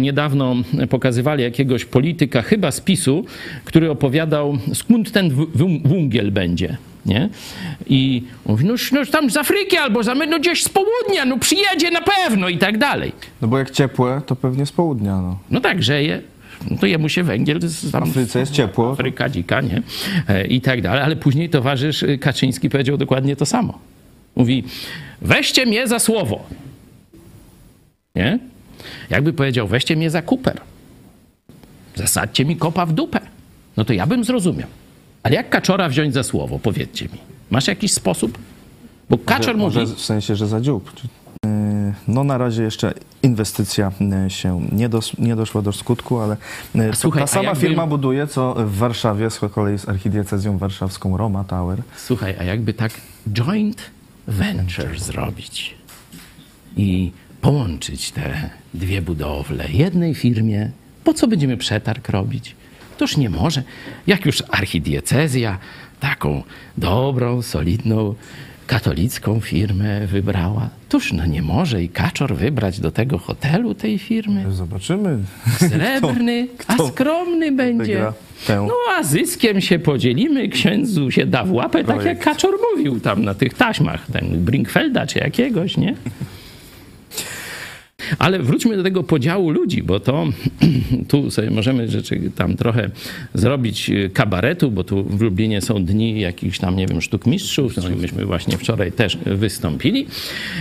niedawno 0.00 0.56
pokazywali 0.90 1.42
jakiegoś 1.42 1.84
polityka, 1.84 2.42
chyba 2.42 2.70
z 2.70 2.80
PiSu, 2.80 3.24
który 3.64 3.90
opowiadał, 3.90 4.58
skąd 4.74 5.12
ten 5.12 5.30
w- 5.30 5.46
w- 5.54 5.88
węgiel 5.88 6.30
będzie. 6.32 6.76
Nie? 7.06 7.28
I 7.86 8.22
mówi, 8.46 8.64
no, 8.64 8.74
no 8.92 9.06
tam 9.06 9.30
z 9.30 9.36
Afryki 9.36 9.76
albo 9.76 10.02
za, 10.02 10.14
no 10.14 10.38
gdzieś 10.38 10.64
z 10.64 10.68
południa, 10.68 11.24
no 11.24 11.38
przyjedzie 11.38 11.90
na 11.90 12.00
pewno 12.00 12.48
i 12.48 12.58
tak 12.58 12.78
dalej. 12.78 13.12
No 13.42 13.48
bo 13.48 13.58
jak 13.58 13.70
ciepłe, 13.70 14.22
to 14.26 14.36
pewnie 14.36 14.66
z 14.66 14.72
południa. 14.72 15.16
No. 15.16 15.38
No 15.50 15.60
tak, 15.60 15.78
grzeje, 15.78 16.22
no 16.70 16.76
to 16.78 16.86
jemu 16.86 17.08
się 17.08 17.22
węgiel 17.22 17.58
z 17.62 17.94
Afryce 17.94 18.40
jest 18.40 18.52
ciepło. 18.52 18.92
Afryka 18.92 19.28
dzika, 19.28 19.60
nie? 19.60 19.82
E, 20.28 20.46
I 20.46 20.60
tak 20.60 20.82
dalej. 20.82 21.02
Ale 21.02 21.16
później 21.16 21.50
towarzysz 21.50 22.04
Kaczyński 22.20 22.70
powiedział 22.70 22.96
dokładnie 22.96 23.36
to 23.36 23.46
samo. 23.46 23.78
Mówi, 24.36 24.64
weźcie 25.22 25.66
mnie 25.66 25.86
za 25.86 25.98
słowo. 25.98 26.44
Nie? 28.14 28.38
Jakby 29.10 29.32
powiedział, 29.32 29.68
weźcie 29.68 29.96
mnie 29.96 30.10
za 30.10 30.22
kuper. 30.22 30.60
Zasadźcie 31.94 32.44
mi 32.44 32.56
kopa 32.56 32.86
w 32.86 32.92
dupę. 32.92 33.20
No 33.76 33.84
to 33.84 33.92
ja 33.92 34.06
bym 34.06 34.24
zrozumiał. 34.24 34.68
Ale 35.22 35.34
jak 35.34 35.48
kaczora 35.50 35.88
wziąć 35.88 36.14
za 36.14 36.22
słowo? 36.22 36.58
Powiedzcie 36.58 37.04
mi. 37.04 37.18
Masz 37.50 37.66
jakiś 37.68 37.92
sposób? 37.92 38.38
Bo 39.10 39.18
kaczor 39.18 39.56
może, 39.56 39.80
mówi... 39.80 39.90
może 39.90 40.02
w 40.02 40.04
sensie, 40.04 40.36
że 40.36 40.46
za 40.46 40.60
dziób. 40.60 40.92
Yy, 41.44 41.50
No 42.08 42.24
na 42.24 42.38
razie 42.38 42.62
jeszcze 42.62 42.94
inwestycja 43.22 43.92
yy, 44.24 44.30
się 44.30 44.66
nie, 44.72 44.88
dos, 44.88 45.18
nie 45.18 45.36
doszła 45.36 45.62
do 45.62 45.72
skutku, 45.72 46.18
ale 46.18 46.36
yy, 46.74 46.90
słuchaj, 46.94 47.20
ta 47.20 47.24
a 47.24 47.26
sama 47.26 47.44
jakby- 47.48 47.60
firma 47.60 47.86
buduje, 47.86 48.26
co 48.26 48.54
w 48.54 48.76
Warszawie, 48.76 49.30
z 49.30 49.40
kolei 49.54 49.78
z 49.78 49.88
archidiecezją 49.88 50.58
warszawską 50.58 51.16
Roma 51.16 51.44
Tower. 51.44 51.78
Słuchaj, 51.96 52.34
a 52.40 52.44
jakby 52.44 52.74
tak 52.74 52.92
joint 53.32 53.82
venture 54.26 54.98
zrobić 55.00 55.74
i 56.76 57.12
połączyć 57.40 58.10
te 58.10 58.50
dwie 58.74 59.02
budowle 59.02 59.68
jednej 59.70 60.14
firmie, 60.14 60.70
po 61.04 61.14
co 61.14 61.26
będziemy 61.28 61.56
przetarg 61.56 62.08
robić? 62.08 62.56
Toż 63.00 63.16
nie 63.16 63.30
może. 63.30 63.62
Jak 64.06 64.26
już 64.26 64.42
archidiecezja 64.50 65.58
taką 66.00 66.42
dobrą, 66.78 67.42
solidną, 67.42 68.14
katolicką 68.66 69.40
firmę 69.40 70.06
wybrała, 70.06 70.68
toż 70.88 71.12
no 71.12 71.26
nie 71.26 71.42
może 71.42 71.82
i 71.82 71.88
kaczor 71.88 72.34
wybrać 72.36 72.80
do 72.80 72.90
tego 72.90 73.18
hotelu 73.18 73.74
tej 73.74 73.98
firmy. 73.98 74.52
Zobaczymy. 74.52 75.18
Srebrny, 75.58 76.48
a 76.66 76.74
kto 76.74 76.88
skromny 76.88 77.52
będzie. 77.52 78.12
tę- 78.46 78.66
No 78.66 78.74
a 78.98 79.02
zyskiem 79.02 79.60
się 79.60 79.78
podzielimy, 79.78 80.48
księdzu 80.48 81.10
się 81.10 81.26
da 81.26 81.44
w 81.44 81.52
łapę, 81.52 81.78
tak 81.84 81.88
jak 81.96 81.98
Projekt. 82.00 82.24
Kaczor 82.24 82.54
mówił 82.74 83.00
tam 83.00 83.24
na 83.24 83.34
tych 83.34 83.54
taśmach, 83.54 84.06
ten 84.12 84.44
Brinkfelda 84.44 85.06
czy 85.06 85.18
jakiegoś, 85.18 85.76
nie? 85.76 85.94
Ale 88.18 88.38
wróćmy 88.38 88.76
do 88.76 88.82
tego 88.82 89.02
podziału 89.02 89.50
ludzi, 89.50 89.82
bo 89.82 90.00
to 90.00 90.26
tu 91.08 91.30
sobie 91.30 91.50
możemy 91.50 91.88
rzeczy 91.88 92.30
tam 92.36 92.56
trochę 92.56 92.90
zrobić 93.34 93.90
y, 93.90 94.10
kabaretu, 94.14 94.70
bo 94.70 94.84
tu 94.84 95.04
w 95.04 95.20
Lublinie 95.20 95.60
są 95.60 95.84
dni 95.84 96.20
jakichś 96.20 96.58
tam, 96.58 96.76
nie 96.76 96.86
wiem, 96.86 97.00
sztuk 97.00 97.26
mistrzów, 97.26 97.76
no 97.76 97.88
i 97.88 97.94
myśmy 97.94 98.24
właśnie 98.26 98.58
wczoraj 98.58 98.92
też 98.92 99.16
wystąpili. 99.16 100.06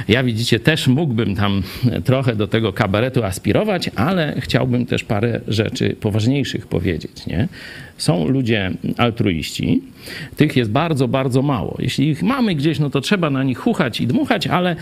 Ja 0.08 0.24
widzicie, 0.24 0.60
też 0.60 0.88
mógłbym 0.88 1.36
tam 1.36 1.64
trochę 2.06 2.36
do 2.36 2.48
tego 2.48 2.74
kabaretu 2.74 3.24
aspirować, 3.24 3.90
ale 3.96 4.36
chciałbym 4.40 4.86
też 4.86 5.04
parę 5.04 5.42
rzeczy 5.48 5.96
poważniejszych 6.00 6.68
powiedzieć, 6.68 7.26
nie? 7.28 7.48
Są 7.98 8.28
ludzie 8.28 8.72
altruiści, 8.98 9.82
tych 10.36 10.56
jest 10.56 10.72
bardzo, 10.72 11.08
bardzo 11.08 11.42
mało. 11.42 11.78
Jeśli 11.80 12.10
ich 12.10 12.24
mamy 12.24 12.56
gdzieś, 12.56 12.80
no 12.80 12.90
to 12.90 13.02
trzeba 13.02 13.30
na 13.30 13.44
nich 13.44 13.58
chuchać 13.58 14.02
i 14.02 14.08
dmuchać, 14.08 14.48
ale 14.48 14.76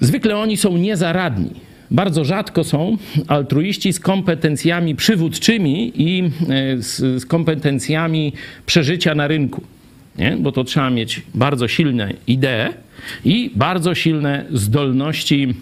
Zwykle 0.00 0.36
oni 0.36 0.56
są 0.56 0.76
niezaradni. 0.76 1.50
Bardzo 1.90 2.24
rzadko 2.24 2.64
są 2.64 2.96
altruiści 3.28 3.92
z 3.92 4.00
kompetencjami 4.00 4.94
przywódczymi 4.94 5.92
i 6.02 6.22
e, 6.22 6.28
z, 6.82 7.22
z 7.22 7.26
kompetencjami 7.26 8.32
przeżycia 8.66 9.14
na 9.14 9.28
rynku. 9.28 9.62
nie? 10.18 10.36
bo 10.40 10.52
to 10.52 10.64
trzeba 10.64 10.90
mieć 10.90 11.22
bardzo 11.34 11.68
silne 11.68 12.12
idee 12.26 12.72
i 13.24 13.50
bardzo 13.54 13.94
silne 13.94 14.44
zdolności, 14.52 15.54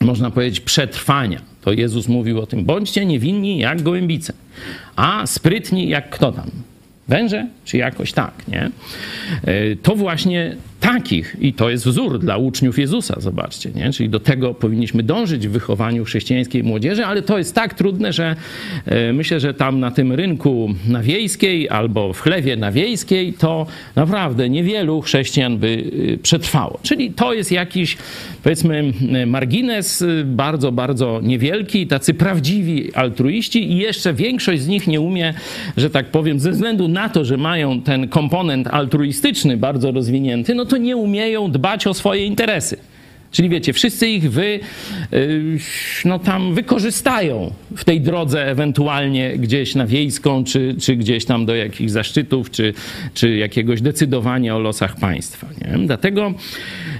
można 0.00 0.30
powiedzieć, 0.30 0.60
przetrwania. 0.60 1.40
To 1.60 1.72
Jezus 1.72 2.08
mówił 2.08 2.40
o 2.40 2.46
tym. 2.46 2.64
Bądźcie 2.64 3.06
niewinni 3.06 3.58
jak 3.58 3.82
gołębice, 3.82 4.32
a 4.96 5.26
sprytni 5.26 5.88
jak 5.88 6.10
kto 6.10 6.32
tam? 6.32 6.50
Węże? 7.08 7.46
Czy 7.64 7.76
jakoś 7.76 8.12
tak, 8.12 8.48
nie? 8.48 8.70
E, 9.44 9.76
to 9.76 9.96
właśnie 9.96 10.56
takich, 10.80 11.36
i 11.40 11.52
to 11.52 11.70
jest 11.70 11.86
wzór 11.86 12.18
dla 12.18 12.36
uczniów 12.36 12.78
Jezusa, 12.78 13.14
zobaczcie, 13.20 13.70
nie? 13.74 13.92
Czyli 13.92 14.08
do 14.08 14.20
tego 14.20 14.54
powinniśmy 14.54 15.02
dążyć 15.02 15.48
w 15.48 15.50
wychowaniu 15.50 16.04
chrześcijańskiej 16.04 16.62
młodzieży, 16.62 17.06
ale 17.06 17.22
to 17.22 17.38
jest 17.38 17.54
tak 17.54 17.74
trudne, 17.74 18.12
że 18.12 18.36
e, 18.86 19.12
myślę, 19.12 19.40
że 19.40 19.54
tam 19.54 19.80
na 19.80 19.90
tym 19.90 20.12
rynku 20.12 20.74
na 20.88 21.02
wiejskiej 21.02 21.68
albo 21.68 22.12
w 22.12 22.20
chlewie 22.20 22.56
na 22.56 22.72
wiejskiej 22.72 23.32
to 23.32 23.66
naprawdę 23.96 24.48
niewielu 24.48 25.00
chrześcijan 25.00 25.58
by 25.58 25.84
e, 26.14 26.18
przetrwało. 26.18 26.78
Czyli 26.82 27.10
to 27.10 27.32
jest 27.32 27.52
jakiś, 27.52 27.96
powiedzmy, 28.42 28.92
margines 29.26 30.04
bardzo, 30.24 30.72
bardzo 30.72 31.20
niewielki, 31.22 31.86
tacy 31.86 32.14
prawdziwi 32.14 32.94
altruiści 32.94 33.72
i 33.72 33.76
jeszcze 33.76 34.14
większość 34.14 34.62
z 34.62 34.68
nich 34.68 34.86
nie 34.86 35.00
umie, 35.00 35.34
że 35.76 35.90
tak 35.90 36.06
powiem, 36.06 36.40
ze 36.40 36.50
względu 36.50 36.88
na 36.88 37.08
to, 37.08 37.24
że 37.24 37.36
mają 37.36 37.82
ten 37.82 38.08
komponent 38.08 38.68
altruistyczny 38.68 39.56
bardzo 39.56 39.92
rozwinięty, 39.92 40.54
no 40.54 40.67
to 40.68 40.76
nie 40.76 40.96
umieją 40.96 41.50
dbać 41.50 41.86
o 41.86 41.94
swoje 41.94 42.26
interesy. 42.26 42.76
Czyli 43.30 43.48
wiecie, 43.48 43.72
wszyscy 43.72 44.08
ich 44.08 44.30
wy, 44.30 44.60
y, 45.12 45.58
no 46.04 46.18
tam 46.18 46.54
wykorzystają 46.54 47.52
w 47.76 47.84
tej 47.84 48.00
drodze 48.00 48.46
ewentualnie 48.50 49.38
gdzieś 49.38 49.74
na 49.74 49.86
wiejską, 49.86 50.44
czy, 50.44 50.74
czy 50.80 50.96
gdzieś 50.96 51.24
tam 51.24 51.46
do 51.46 51.54
jakichś 51.54 51.90
zaszczytów, 51.90 52.50
czy, 52.50 52.74
czy 53.14 53.36
jakiegoś 53.36 53.80
decydowania 53.80 54.56
o 54.56 54.58
losach 54.58 54.96
państwa. 54.96 55.46
Nie? 55.60 55.86
Dlatego 55.86 56.34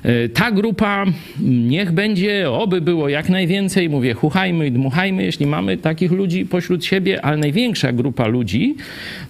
y, 0.06 0.28
ta 0.28 0.50
grupa 0.50 1.04
niech 1.40 1.92
będzie, 1.92 2.50
oby 2.50 2.80
było 2.80 3.08
jak 3.08 3.28
najwięcej, 3.28 3.88
mówię, 3.88 4.14
chuchajmy 4.14 4.66
i 4.66 4.72
dmuchajmy, 4.72 5.24
jeśli 5.24 5.46
mamy 5.46 5.76
takich 5.76 6.12
ludzi 6.12 6.46
pośród 6.46 6.84
siebie, 6.84 7.24
ale 7.24 7.36
największa 7.36 7.92
grupa 7.92 8.26
ludzi 8.26 8.76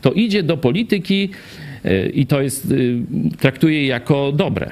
to 0.03 0.13
idzie 0.13 0.43
do 0.43 0.57
polityki 0.57 1.31
i 2.15 2.27
to 2.27 2.41
jest, 2.41 2.75
traktuje 3.39 3.87
jako 3.87 4.33
dobre. 4.33 4.71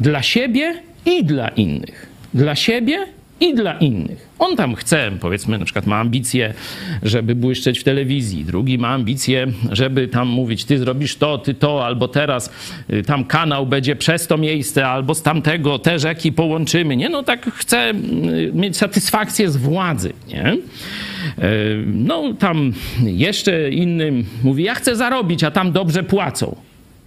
Dla 0.00 0.22
siebie 0.22 0.74
i 1.06 1.24
dla 1.24 1.48
innych. 1.48 2.06
Dla 2.34 2.54
siebie 2.54 3.06
i 3.40 3.54
dla 3.54 3.72
innych. 3.72 4.28
On 4.38 4.56
tam 4.56 4.74
chce, 4.74 5.10
powiedzmy, 5.20 5.58
na 5.58 5.64
przykład 5.64 5.86
ma 5.86 5.96
ambicje, 5.96 6.54
żeby 7.02 7.34
błyszczeć 7.34 7.78
w 7.78 7.84
telewizji, 7.84 8.44
drugi 8.44 8.78
ma 8.78 8.88
ambicje, 8.88 9.46
żeby 9.72 10.08
tam 10.08 10.28
mówić, 10.28 10.64
ty 10.64 10.78
zrobisz 10.78 11.16
to, 11.16 11.38
ty 11.38 11.54
to, 11.54 11.86
albo 11.86 12.08
teraz 12.08 12.50
y, 12.92 13.02
tam 13.02 13.24
kanał 13.24 13.66
będzie 13.66 13.96
przez 13.96 14.26
to 14.26 14.36
miejsce, 14.36 14.86
albo 14.86 15.14
z 15.14 15.22
tamtego 15.22 15.78
te 15.78 15.98
rzeki 15.98 16.32
połączymy. 16.32 16.96
Nie, 16.96 17.08
no 17.08 17.22
tak 17.22 17.54
chce 17.54 17.90
y, 17.90 18.50
mieć 18.54 18.76
satysfakcję 18.76 19.50
z 19.50 19.56
władzy, 19.56 20.12
nie? 20.28 20.52
Y, 20.52 21.84
no 21.86 22.32
tam 22.38 22.72
jeszcze 23.02 23.70
innym 23.70 24.24
mówi, 24.42 24.64
ja 24.64 24.74
chcę 24.74 24.96
zarobić, 24.96 25.44
a 25.44 25.50
tam 25.50 25.72
dobrze 25.72 26.02
płacą. 26.02 26.56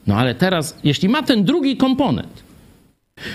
No 0.07 0.15
ale 0.15 0.35
teraz, 0.35 0.77
jeśli 0.83 1.09
ma 1.09 1.23
ten 1.23 1.43
drugi 1.43 1.77
komponent, 1.77 2.42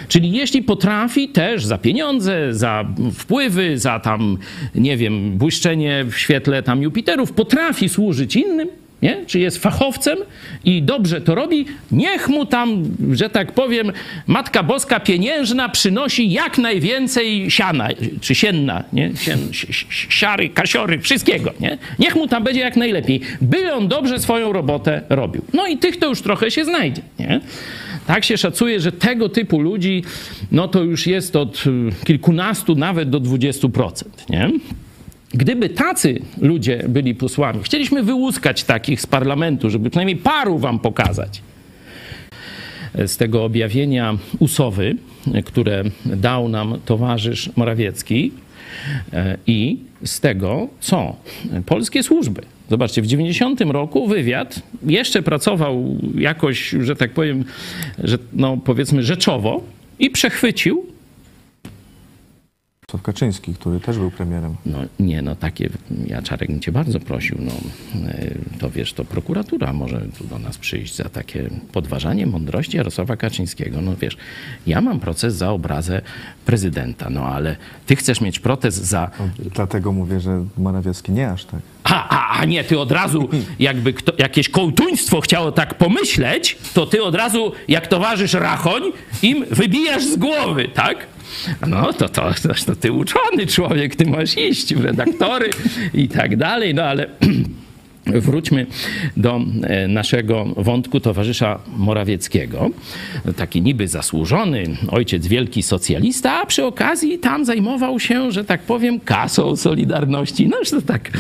Czyli 0.09 0.33
jeśli 0.33 0.63
potrafi 0.63 1.29
też 1.29 1.65
za 1.65 1.79
pieniądze, 1.79 2.55
za 2.55 2.85
wpływy, 3.15 3.79
za 3.79 4.01
tam, 4.01 4.39
nie 4.75 4.97
wiem, 4.97 5.39
błyszczenie 5.39 6.05
w 6.05 6.19
świetle 6.19 6.63
tam 6.63 6.83
Jupiterów, 6.83 7.33
potrafi 7.33 7.89
służyć 7.89 8.37
innym, 8.37 8.69
nie? 9.03 9.27
czy 9.27 9.39
jest 9.39 9.59
fachowcem 9.59 10.19
i 10.65 10.83
dobrze 10.83 11.21
to 11.21 11.35
robi, 11.35 11.67
niech 11.93 12.29
mu 12.29 12.47
tam, 12.47 12.85
że 13.13 13.31
tak 13.31 13.53
powiem, 13.53 13.93
Matka 14.27 14.63
Boska 14.63 15.01
pieniężna 15.01 15.69
przynosi 15.69 16.31
jak 16.31 16.59
najwięcej 16.59 17.51
siana, 17.51 17.89
czy 18.21 18.35
sienna, 18.35 18.85
nie? 18.93 19.11
Sien, 19.17 19.39
siary, 19.91 20.49
kasiory, 20.49 20.99
wszystkiego. 20.99 21.53
Nie? 21.61 21.79
Niech 21.99 22.17
mu 22.17 22.29
tam 22.29 22.45
będzie 22.45 22.61
jak 22.61 22.77
najlepiej, 22.77 23.21
by 23.41 23.75
on 23.75 23.89
dobrze 23.89 24.19
swoją 24.19 24.53
robotę 24.53 25.03
robił. 25.09 25.43
No 25.53 25.67
i 25.67 25.77
tych 25.77 25.97
to 25.97 26.09
już 26.09 26.23
trochę 26.23 26.51
się 26.51 26.65
znajdzie. 26.65 27.03
Nie? 27.19 27.41
Tak 28.09 28.25
się 28.25 28.39
szacuje, 28.39 28.81
że 28.81 28.93
tego 28.93 29.29
typu 29.29 29.61
ludzi, 29.61 30.05
no 30.53 30.69
to 30.69 30.83
już 30.83 31.07
jest 31.07 31.37
od 31.37 31.65
y, 31.67 32.05
kilkunastu 32.05 32.75
nawet 32.75 33.11
do 33.11 33.21
20%, 33.21 34.03
nie? 34.31 34.51
Gdyby 35.35 35.69
tacy 35.69 36.21
ludzie 36.41 36.85
byli 36.89 37.15
posłami, 37.15 37.61
chcieliśmy 37.63 38.03
wyłuskać 38.03 38.65
takich 38.65 39.01
z 39.01 39.07
parlamentu, 39.07 39.71
żeby 39.71 39.91
przynajmniej 39.91 40.17
paru 40.17 40.59
wam 40.59 40.79
pokazać 40.79 41.43
z 43.07 43.17
tego 43.17 43.45
objawienia 43.45 44.19
usowy, 44.39 44.97
które 45.45 45.85
dał 46.05 46.49
nam 46.49 46.79
towarzysz 46.85 47.51
Morawiecki 47.57 48.33
i 49.47 49.79
z 50.05 50.21
tego, 50.21 50.69
co? 50.81 51.17
Polskie 51.67 52.03
służby. 52.03 52.43
Zobaczcie, 52.71 53.03
w 53.03 53.07
90 53.07 53.61
roku 53.61 54.07
wywiad 54.07 54.63
jeszcze 54.87 55.23
pracował 55.23 55.97
jakoś, 56.15 56.71
że 56.81 56.97
tak 56.97 57.11
powiem, 57.11 57.45
że, 58.05 58.19
no 58.33 58.57
powiedzmy 58.57 59.03
rzeczowo 59.03 59.63
i 59.99 60.11
przechwycił 60.11 60.87
Jarosław 62.89 63.03
Kaczyński, 63.03 63.55
który 63.55 63.81
też 63.81 63.99
był 63.99 64.11
premierem. 64.11 64.57
No 64.67 64.79
nie, 65.01 65.23
no 65.23 65.37
takie, 65.37 65.71
ja 66.07 66.23
Czarek 66.23 66.51
bym 66.51 66.61
cię 66.61 66.73
bardzo 66.73 67.01
prosił, 67.01 67.39
no 67.41 67.53
e, 68.09 68.35
to 68.59 68.71
wiesz, 68.71 68.93
to 68.93 69.05
prokuratura 69.05 69.73
może 69.73 70.01
tu 70.19 70.25
do 70.25 70.39
nas 70.39 70.59
przyjść 70.59 70.97
za 70.97 71.09
takie 71.09 71.51
podważanie 71.73 72.27
mądrości 72.27 72.77
Jarosława 72.77 73.17
Kaczyńskiego. 73.17 73.81
No 73.81 73.97
wiesz, 74.01 74.17
ja 74.67 74.81
mam 74.81 75.01
proces 75.01 75.35
za 75.35 75.51
obrazę 75.51 76.03
prezydenta, 76.47 77.11
no 77.11 77.27
ale 77.27 77.57
ty 77.87 77.97
chcesz 77.97 78.21
mieć 78.21 78.39
proces 78.39 78.75
za... 78.75 79.11
No, 79.21 79.29
dlatego 79.55 79.93
mówię, 79.93 80.21
że 80.21 80.45
Morawiecki 80.59 81.13
nie 81.13 81.31
aż 81.31 81.45
tak. 81.45 81.61
A, 81.85 82.09
a, 82.09 82.41
a 82.41 82.45
nie, 82.45 82.65
ty 82.65 82.79
od 82.79 82.93
razu, 82.93 83.29
jakby 83.59 83.93
kto, 83.93 84.13
jakieś 84.19 84.49
kołtuństwo 84.49 85.21
chciało 85.21 85.53
tak 85.53 85.75
pomyśleć, 85.75 86.59
to 86.75 86.87
ty 86.87 87.03
od 87.03 87.15
razu, 87.15 87.53
jak 87.69 87.87
towarzysz 87.87 88.33
Rachoń, 88.33 88.83
im 89.23 89.45
wybijasz 89.51 90.05
z 90.05 90.17
głowy, 90.17 90.69
tak? 90.75 91.18
No 91.67 91.93
to, 91.93 92.09
to, 92.09 92.35
to, 92.43 92.55
to 92.67 92.77
ty 92.77 92.93
uczony 92.93 93.47
człowiek, 93.47 93.97
ty 93.97 94.07
masz 94.07 94.39
iść 94.39 94.75
w 94.75 94.85
redaktory 94.85 95.51
i 95.95 96.09
tak 96.09 96.37
dalej, 96.37 96.75
no 96.75 96.83
ale 96.83 97.07
Wróćmy 98.15 98.67
do 99.17 99.41
e, 99.63 99.89
naszego 99.89 100.45
wątku 100.57 101.01
towarzysza 101.01 101.59
Morawieckiego. 101.77 102.71
Taki 103.37 103.63
niby 103.63 103.89
zasłużony 103.89 104.65
ojciec 104.89 105.27
wielki 105.27 105.63
socjalista, 105.63 106.41
a 106.43 106.47
przy 106.47 106.65
okazji 106.65 107.19
tam 107.19 107.45
zajmował 107.45 108.01
się, 108.01 108.33
że 108.33 108.45
tak 108.45 108.63
powiem, 108.63 109.01
kasą 109.01 109.57
Solidarności. 109.57 110.49
No 110.49 110.57
to 110.71 110.83
tak, 110.83 111.11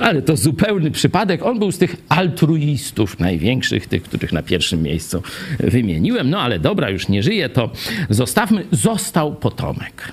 ale 0.00 0.22
to 0.22 0.36
zupełny 0.36 0.90
przypadek. 0.90 1.46
On 1.46 1.58
był 1.58 1.72
z 1.72 1.78
tych 1.78 1.96
altruistów 2.08 3.20
największych, 3.20 3.86
tych, 3.86 4.02
których 4.02 4.32
na 4.32 4.42
pierwszym 4.42 4.82
miejscu 4.82 5.22
wymieniłem. 5.60 6.30
No 6.30 6.40
ale 6.40 6.58
dobra, 6.58 6.90
już 6.90 7.08
nie 7.08 7.22
żyje, 7.22 7.48
to 7.48 7.70
zostawmy. 8.10 8.64
Został 8.72 9.34
potomek. 9.34 10.12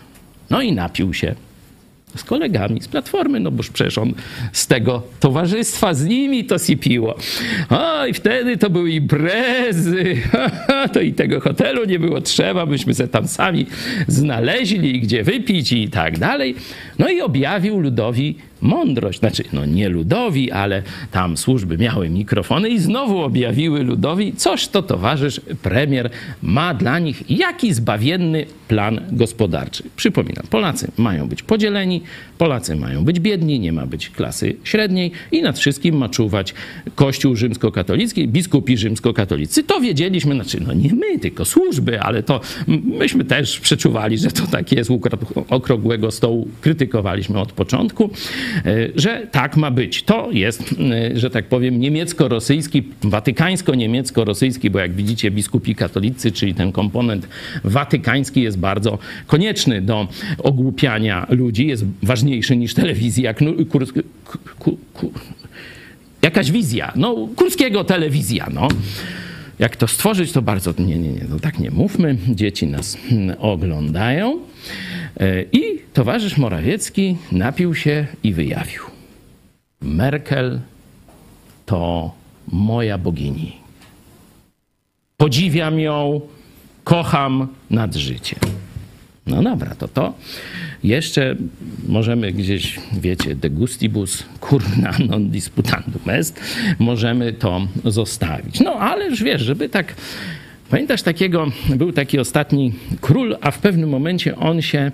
No 0.49 0.61
i 0.61 0.71
napił 0.71 1.13
się 1.13 1.35
z 2.15 2.23
kolegami 2.23 2.81
z 2.81 2.87
Platformy, 2.87 3.39
no 3.39 3.51
boż 3.51 3.69
przecież 3.69 3.97
on 3.97 4.13
z 4.51 4.67
tego 4.67 5.01
towarzystwa, 5.19 5.93
z 5.93 6.05
nimi 6.05 6.45
to 6.45 6.59
sipiło. 6.59 7.15
O, 7.69 8.05
i 8.05 8.13
wtedy 8.13 8.57
to 8.57 8.69
były 8.69 8.91
imprezy, 8.91 10.17
to 10.93 11.01
i 11.01 11.13
tego 11.13 11.39
hotelu 11.39 11.85
nie 11.85 11.99
było 11.99 12.21
trzeba, 12.21 12.65
myśmy 12.65 12.93
se 12.93 13.07
tam 13.07 13.27
sami 13.27 13.65
znaleźli, 14.07 14.99
gdzie 14.99 15.23
wypić 15.23 15.71
i 15.71 15.89
tak 15.89 16.19
dalej. 16.19 16.55
No 16.99 17.09
i 17.09 17.21
objawił 17.21 17.79
ludowi 17.79 18.35
mądrość. 18.61 19.19
Znaczy, 19.19 19.43
no 19.53 19.65
nie 19.65 19.89
ludowi, 19.89 20.51
ale 20.51 20.81
tam 21.11 21.37
służby 21.37 21.77
miały 21.77 22.09
mikrofony 22.09 22.69
i 22.69 22.79
znowu 22.79 23.21
objawiły 23.21 23.83
ludowi, 23.83 24.33
coś 24.33 24.67
to 24.67 24.81
towarzysz 24.81 25.41
premier 25.61 26.09
ma 26.41 26.73
dla 26.73 26.99
nich 26.99 27.29
jaki 27.29 27.73
zbawienny 27.73 28.45
plan 28.67 29.01
gospodarczy. 29.11 29.83
Przypominam, 29.95 30.45
Polacy 30.49 30.91
mają 30.97 31.27
być 31.27 31.43
podzieleni, 31.43 32.01
Polacy 32.37 32.75
mają 32.75 33.05
być 33.05 33.19
biedni, 33.19 33.59
nie 33.59 33.71
ma 33.71 33.85
być 33.85 34.09
klasy 34.09 34.55
średniej 34.63 35.11
i 35.31 35.41
nad 35.41 35.59
wszystkim 35.59 35.97
ma 35.97 36.09
czuwać 36.09 36.53
Kościół 36.95 37.35
rzymskokatolicki, 37.35 38.27
biskupi 38.27 38.77
rzymskokatolicy. 38.77 39.63
To 39.63 39.81
wiedzieliśmy, 39.81 40.35
znaczy, 40.35 40.59
no 40.67 40.73
nie 40.73 40.93
my, 40.93 41.19
tylko 41.19 41.45
służby, 41.45 42.01
ale 42.01 42.23
to 42.23 42.41
myśmy 42.99 43.25
też 43.25 43.59
przeczuwali, 43.59 44.17
że 44.17 44.31
to 44.31 44.47
tak 44.47 44.71
jest, 44.71 44.91
okrągłego 45.49 46.11
stołu 46.11 46.47
krytykowaliśmy 46.61 47.39
od 47.39 47.51
początku. 47.51 48.09
E, 48.65 48.89
że 48.95 49.27
tak 49.31 49.57
ma 49.57 49.71
być. 49.71 50.03
To 50.03 50.31
jest, 50.31 50.75
e, 51.13 51.19
że 51.19 51.29
tak 51.29 51.45
powiem, 51.45 51.79
niemiecko-rosyjski, 51.79 52.83
watykańsko-niemiecko-rosyjski, 53.03 54.69
bo 54.69 54.79
jak 54.79 54.93
widzicie, 54.93 55.31
biskupi 55.31 55.75
katolicy, 55.75 56.31
czyli 56.31 56.53
ten 56.53 56.71
komponent 56.71 57.27
watykański 57.63 58.41
jest 58.55 58.59
bardzo 58.61 58.97
konieczny 59.27 59.81
do 59.81 60.07
ogłupiania 60.37 61.27
ludzi, 61.29 61.67
jest 61.67 61.85
ważniejszy 62.03 62.57
niż 62.57 62.73
telewizja. 62.73 63.33
Jakaś 66.21 66.51
wizja, 66.51 66.93
no, 66.95 67.27
Kurskiego 67.35 67.83
telewizja, 67.83 68.47
no. 68.53 68.67
jak 69.59 69.75
to 69.75 69.87
stworzyć, 69.87 70.31
to 70.31 70.41
bardzo. 70.41 70.73
Nie, 70.79 70.97
nie, 70.97 71.11
nie, 71.11 71.25
no 71.29 71.39
tak 71.39 71.59
nie 71.59 71.71
mówmy. 71.71 72.17
Dzieci 72.29 72.67
nas 72.67 72.97
mm, 73.11 73.35
oglądają. 73.39 74.39
E, 75.19 75.41
I 75.51 75.79
towarzysz 75.93 76.37
Morawiecki 76.37 77.17
napił 77.31 77.75
się 77.75 78.07
i 78.23 78.33
wyjawił. 78.33 78.81
Merkel 79.81 80.59
to 81.65 82.11
moja 82.51 82.97
bogini. 82.97 83.57
Podziwiam 85.17 85.79
ją, 85.79 86.21
kocham 86.85 87.47
nad 87.69 87.95
życiem. 87.95 88.39
No 89.27 89.43
dobra, 89.43 89.75
to 89.75 89.87
to 89.87 90.13
jeszcze 90.83 91.35
możemy 91.87 92.31
gdzieś, 92.31 92.79
wiecie, 92.93 93.35
de 93.35 93.49
gustibus 93.49 94.23
curna 94.39 94.91
non 95.09 95.29
disputandum 95.29 96.09
est, 96.09 96.39
możemy 96.79 97.33
to 97.33 97.67
zostawić. 97.85 98.59
No 98.59 98.73
ale 98.73 99.05
już 99.05 99.23
wiesz, 99.23 99.41
żeby 99.41 99.69
tak, 99.69 99.95
pamiętasz 100.69 101.01
takiego, 101.01 101.51
był 101.75 101.91
taki 101.91 102.19
ostatni 102.19 102.73
król, 103.01 103.37
a 103.41 103.51
w 103.51 103.59
pewnym 103.59 103.89
momencie 103.89 104.35
on 104.35 104.61
się 104.61 104.91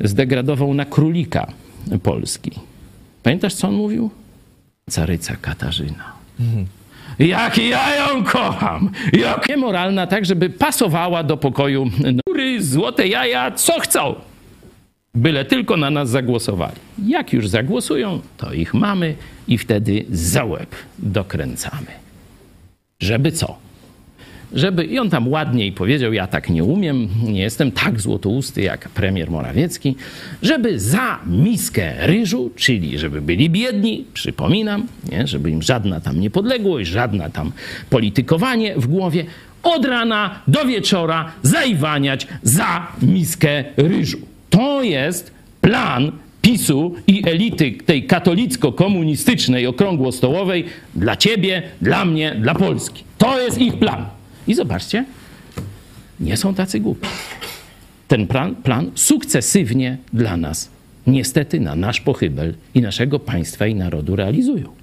zdegradował 0.00 0.74
na 0.74 0.84
królika 0.84 1.52
Polski. 2.02 2.50
Pamiętasz, 3.22 3.54
co 3.54 3.68
on 3.68 3.74
mówił? 3.74 4.10
Caryca 4.90 5.36
Katarzyna. 5.36 6.12
Jak 7.20 7.58
ja 7.58 7.94
ją 7.96 8.24
kocham! 8.24 8.90
Jak 9.12 9.48
niemoralna, 9.48 10.06
tak 10.06 10.24
żeby 10.26 10.50
pasowała 10.50 11.22
do 11.22 11.36
pokoju. 11.36 11.90
Nury, 12.26 12.62
złote 12.62 13.08
jaja, 13.08 13.50
co 13.50 13.80
chcą? 13.80 14.14
Byle 15.14 15.44
tylko 15.44 15.76
na 15.76 15.90
nas 15.90 16.10
zagłosowali. 16.10 16.76
Jak 17.06 17.32
już 17.32 17.48
zagłosują, 17.48 18.20
to 18.36 18.52
ich 18.52 18.74
mamy 18.74 19.14
i 19.48 19.58
wtedy 19.58 20.04
za 20.10 20.44
łeb 20.44 20.74
dokręcamy. 20.98 21.86
Żeby 23.00 23.32
co? 23.32 23.56
Żeby, 24.52 24.84
i 24.84 24.98
on 24.98 25.10
tam 25.10 25.28
ładniej 25.28 25.72
powiedział, 25.72 26.12
ja 26.12 26.26
tak 26.26 26.50
nie 26.50 26.64
umiem, 26.64 27.08
nie 27.22 27.40
jestem 27.40 27.72
tak 27.72 28.00
złotousty 28.00 28.62
jak 28.62 28.88
premier 28.88 29.30
Morawiecki, 29.30 29.96
żeby 30.42 30.80
za 30.80 31.18
miskę 31.26 32.06
ryżu, 32.06 32.50
czyli 32.56 32.98
żeby 32.98 33.22
byli 33.22 33.50
biedni, 33.50 34.04
przypominam, 34.14 34.86
nie, 35.12 35.26
żeby 35.26 35.50
im 35.50 35.62
żadna 35.62 36.00
tam 36.00 36.20
niepodległość, 36.20 36.90
żadna 36.90 37.30
tam 37.30 37.52
politykowanie 37.90 38.74
w 38.76 38.86
głowie, 38.86 39.24
od 39.62 39.84
rana 39.84 40.40
do 40.48 40.64
wieczora 40.64 41.32
zaiwaniać 41.42 42.26
za 42.42 42.86
miskę 43.02 43.64
ryżu. 43.76 44.18
To 44.50 44.82
jest 44.82 45.32
plan 45.60 46.12
PiSu 46.42 46.94
i 47.06 47.28
elity 47.28 47.72
tej 47.86 48.06
katolicko-komunistycznej 48.06 49.66
okrągłostołowej 49.66 50.64
dla 50.94 51.16
ciebie, 51.16 51.62
dla 51.82 52.04
mnie, 52.04 52.36
dla 52.40 52.54
Polski. 52.54 53.04
To 53.18 53.40
jest 53.40 53.58
ich 53.58 53.78
plan. 53.78 54.19
I 54.46 54.54
zobaczcie, 54.54 55.04
nie 56.20 56.36
są 56.36 56.54
tacy 56.54 56.80
głupi. 56.80 57.08
Ten 58.08 58.26
plan, 58.26 58.54
plan 58.54 58.90
sukcesywnie 58.94 59.98
dla 60.12 60.36
nas, 60.36 60.68
niestety 61.06 61.60
na 61.60 61.76
nasz 61.76 62.00
pochybel 62.00 62.54
i 62.74 62.80
naszego 62.80 63.18
państwa 63.18 63.66
i 63.66 63.74
narodu 63.74 64.16
realizują. 64.16 64.80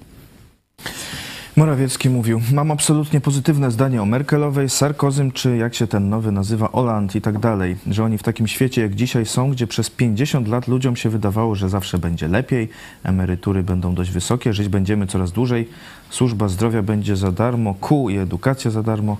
Morawiecki 1.58 2.10
mówił, 2.10 2.40
mam 2.52 2.70
absolutnie 2.70 3.20
pozytywne 3.20 3.70
zdanie 3.70 4.02
o 4.02 4.06
Merkelowej, 4.06 4.68
Sarkozym, 4.68 5.32
czy 5.32 5.56
jak 5.56 5.74
się 5.74 5.86
ten 5.86 6.08
nowy 6.08 6.32
nazywa, 6.32 6.72
Oland 6.72 7.16
i 7.16 7.20
tak 7.20 7.38
dalej, 7.38 7.76
że 7.90 8.04
oni 8.04 8.18
w 8.18 8.22
takim 8.22 8.48
świecie 8.48 8.82
jak 8.82 8.94
dzisiaj 8.94 9.26
są, 9.26 9.50
gdzie 9.50 9.66
przez 9.66 9.90
50 9.90 10.48
lat 10.48 10.68
ludziom 10.68 10.96
się 10.96 11.10
wydawało, 11.10 11.54
że 11.54 11.68
zawsze 11.68 11.98
będzie 11.98 12.28
lepiej, 12.28 12.68
emerytury 13.04 13.62
będą 13.62 13.94
dość 13.94 14.10
wysokie, 14.10 14.52
żyć 14.52 14.68
będziemy 14.68 15.06
coraz 15.06 15.32
dłużej, 15.32 15.68
służba 16.10 16.48
zdrowia 16.48 16.82
będzie 16.82 17.16
za 17.16 17.32
darmo, 17.32 17.74
kół 17.74 18.08
i 18.08 18.16
edukacja 18.16 18.70
za 18.70 18.82
darmo. 18.82 19.16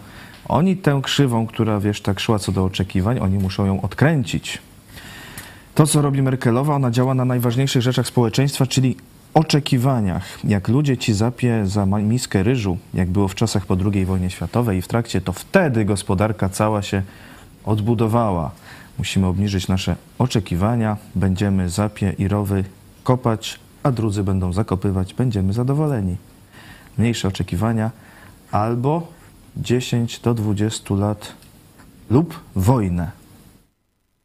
Oni 0.49 0.77
tę 0.77 1.01
krzywą, 1.03 1.47
która 1.47 1.81
wiesz, 1.81 2.01
tak 2.01 2.21
szła 2.21 2.39
co 2.39 2.53
do 2.53 2.65
oczekiwań, 2.65 3.19
oni 3.19 3.39
muszą 3.39 3.67
ją 3.67 3.81
odkręcić. 3.81 4.59
To, 5.75 5.87
co 5.87 6.03
robi 6.03 6.23
Merkelowa, 6.23 6.75
ona 6.75 6.91
działa 6.91 7.15
na 7.15 7.25
najważniejszych 7.25 7.83
rzeczach 7.83 8.07
społeczeństwa, 8.07 8.67
czyli 8.67 8.97
oczekiwaniach. 9.35 10.39
Jak 10.45 10.69
ludzie 10.69 10.97
ci 10.97 11.15
zapie 11.15 11.67
za 11.67 11.87
miskę 11.87 12.43
ryżu, 12.43 12.79
jak 12.95 13.09
było 13.09 13.29
w 13.29 13.35
czasach 13.35 13.67
po 13.67 13.77
II 13.93 14.05
wojnie 14.05 14.31
światowej 14.31 14.79
i 14.79 14.83
w 14.83 14.89
trakcie, 14.89 15.21
to 15.21 15.33
wtedy 15.33 15.85
gospodarka 15.85 16.49
cała 16.49 16.83
się 16.83 17.03
odbudowała. 17.65 18.51
Musimy 18.99 19.27
obniżyć 19.27 19.69
nasze 19.69 19.97
oczekiwania, 20.19 20.97
będziemy 21.15 21.69
zapie 21.69 22.15
i 22.19 22.29
rowy 22.29 22.65
kopać, 23.05 23.61
a 23.83 23.91
drudzy 23.91 24.25
będą 24.25 24.53
zakopywać, 24.53 25.15
będziemy 25.15 25.53
zadowoleni. 25.53 26.17
Mniejsze 26.99 27.29
oczekiwania 27.29 27.91
albo 28.51 29.18
10 29.59 30.21
do 30.21 30.35
20 30.35 30.95
lat 30.95 31.33
lub 32.11 32.41
wojnę. 32.57 33.11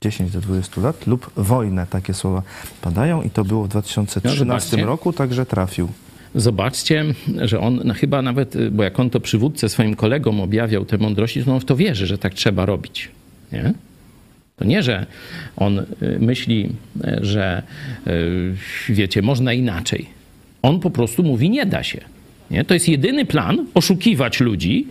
10 0.01 0.31
do 0.31 0.41
20 0.41 0.81
lat 0.81 1.07
lub 1.07 1.31
wojnę. 1.35 1.87
Takie 1.89 2.13
słowa 2.13 2.43
padają 2.81 3.21
i 3.21 3.29
to 3.29 3.43
było 3.43 3.63
w 3.63 3.67
2013 3.67 4.77
No, 4.77 4.85
roku, 4.85 5.13
także 5.13 5.45
trafił. 5.45 5.87
Zobaczcie, 6.35 7.05
że 7.41 7.59
on 7.59 7.81
no 7.85 7.93
chyba 7.93 8.21
nawet, 8.21 8.69
bo 8.71 8.83
jak 8.83 8.99
on 8.99 9.09
to 9.09 9.19
przywódcę 9.19 9.69
swoim 9.69 9.95
kolegom 9.95 10.41
objawiał 10.41 10.85
te 10.85 10.97
mądrości, 10.97 11.43
to 11.43 11.53
on 11.53 11.59
w 11.59 11.65
to 11.65 11.75
wierzy, 11.75 12.07
że 12.07 12.17
tak 12.17 12.33
trzeba 12.33 12.65
robić. 12.65 13.11
Nie? 13.51 13.73
To 14.55 14.65
nie, 14.65 14.83
że 14.83 15.05
on 15.55 15.79
y, 15.79 15.85
myśli, 16.19 16.69
że 17.21 17.63
y, 18.07 18.55
wiecie, 18.89 19.21
można 19.21 19.53
inaczej. 19.53 20.05
On 20.61 20.79
po 20.79 20.89
prostu 20.89 21.23
mówi, 21.23 21.49
nie 21.49 21.65
da 21.65 21.83
się. 21.83 22.01
Nie? 22.51 22.65
To 22.65 22.73
jest 22.73 22.89
jedyny 22.89 23.25
plan 23.25 23.65
oszukiwać 23.73 24.39
ludzi, 24.39 24.87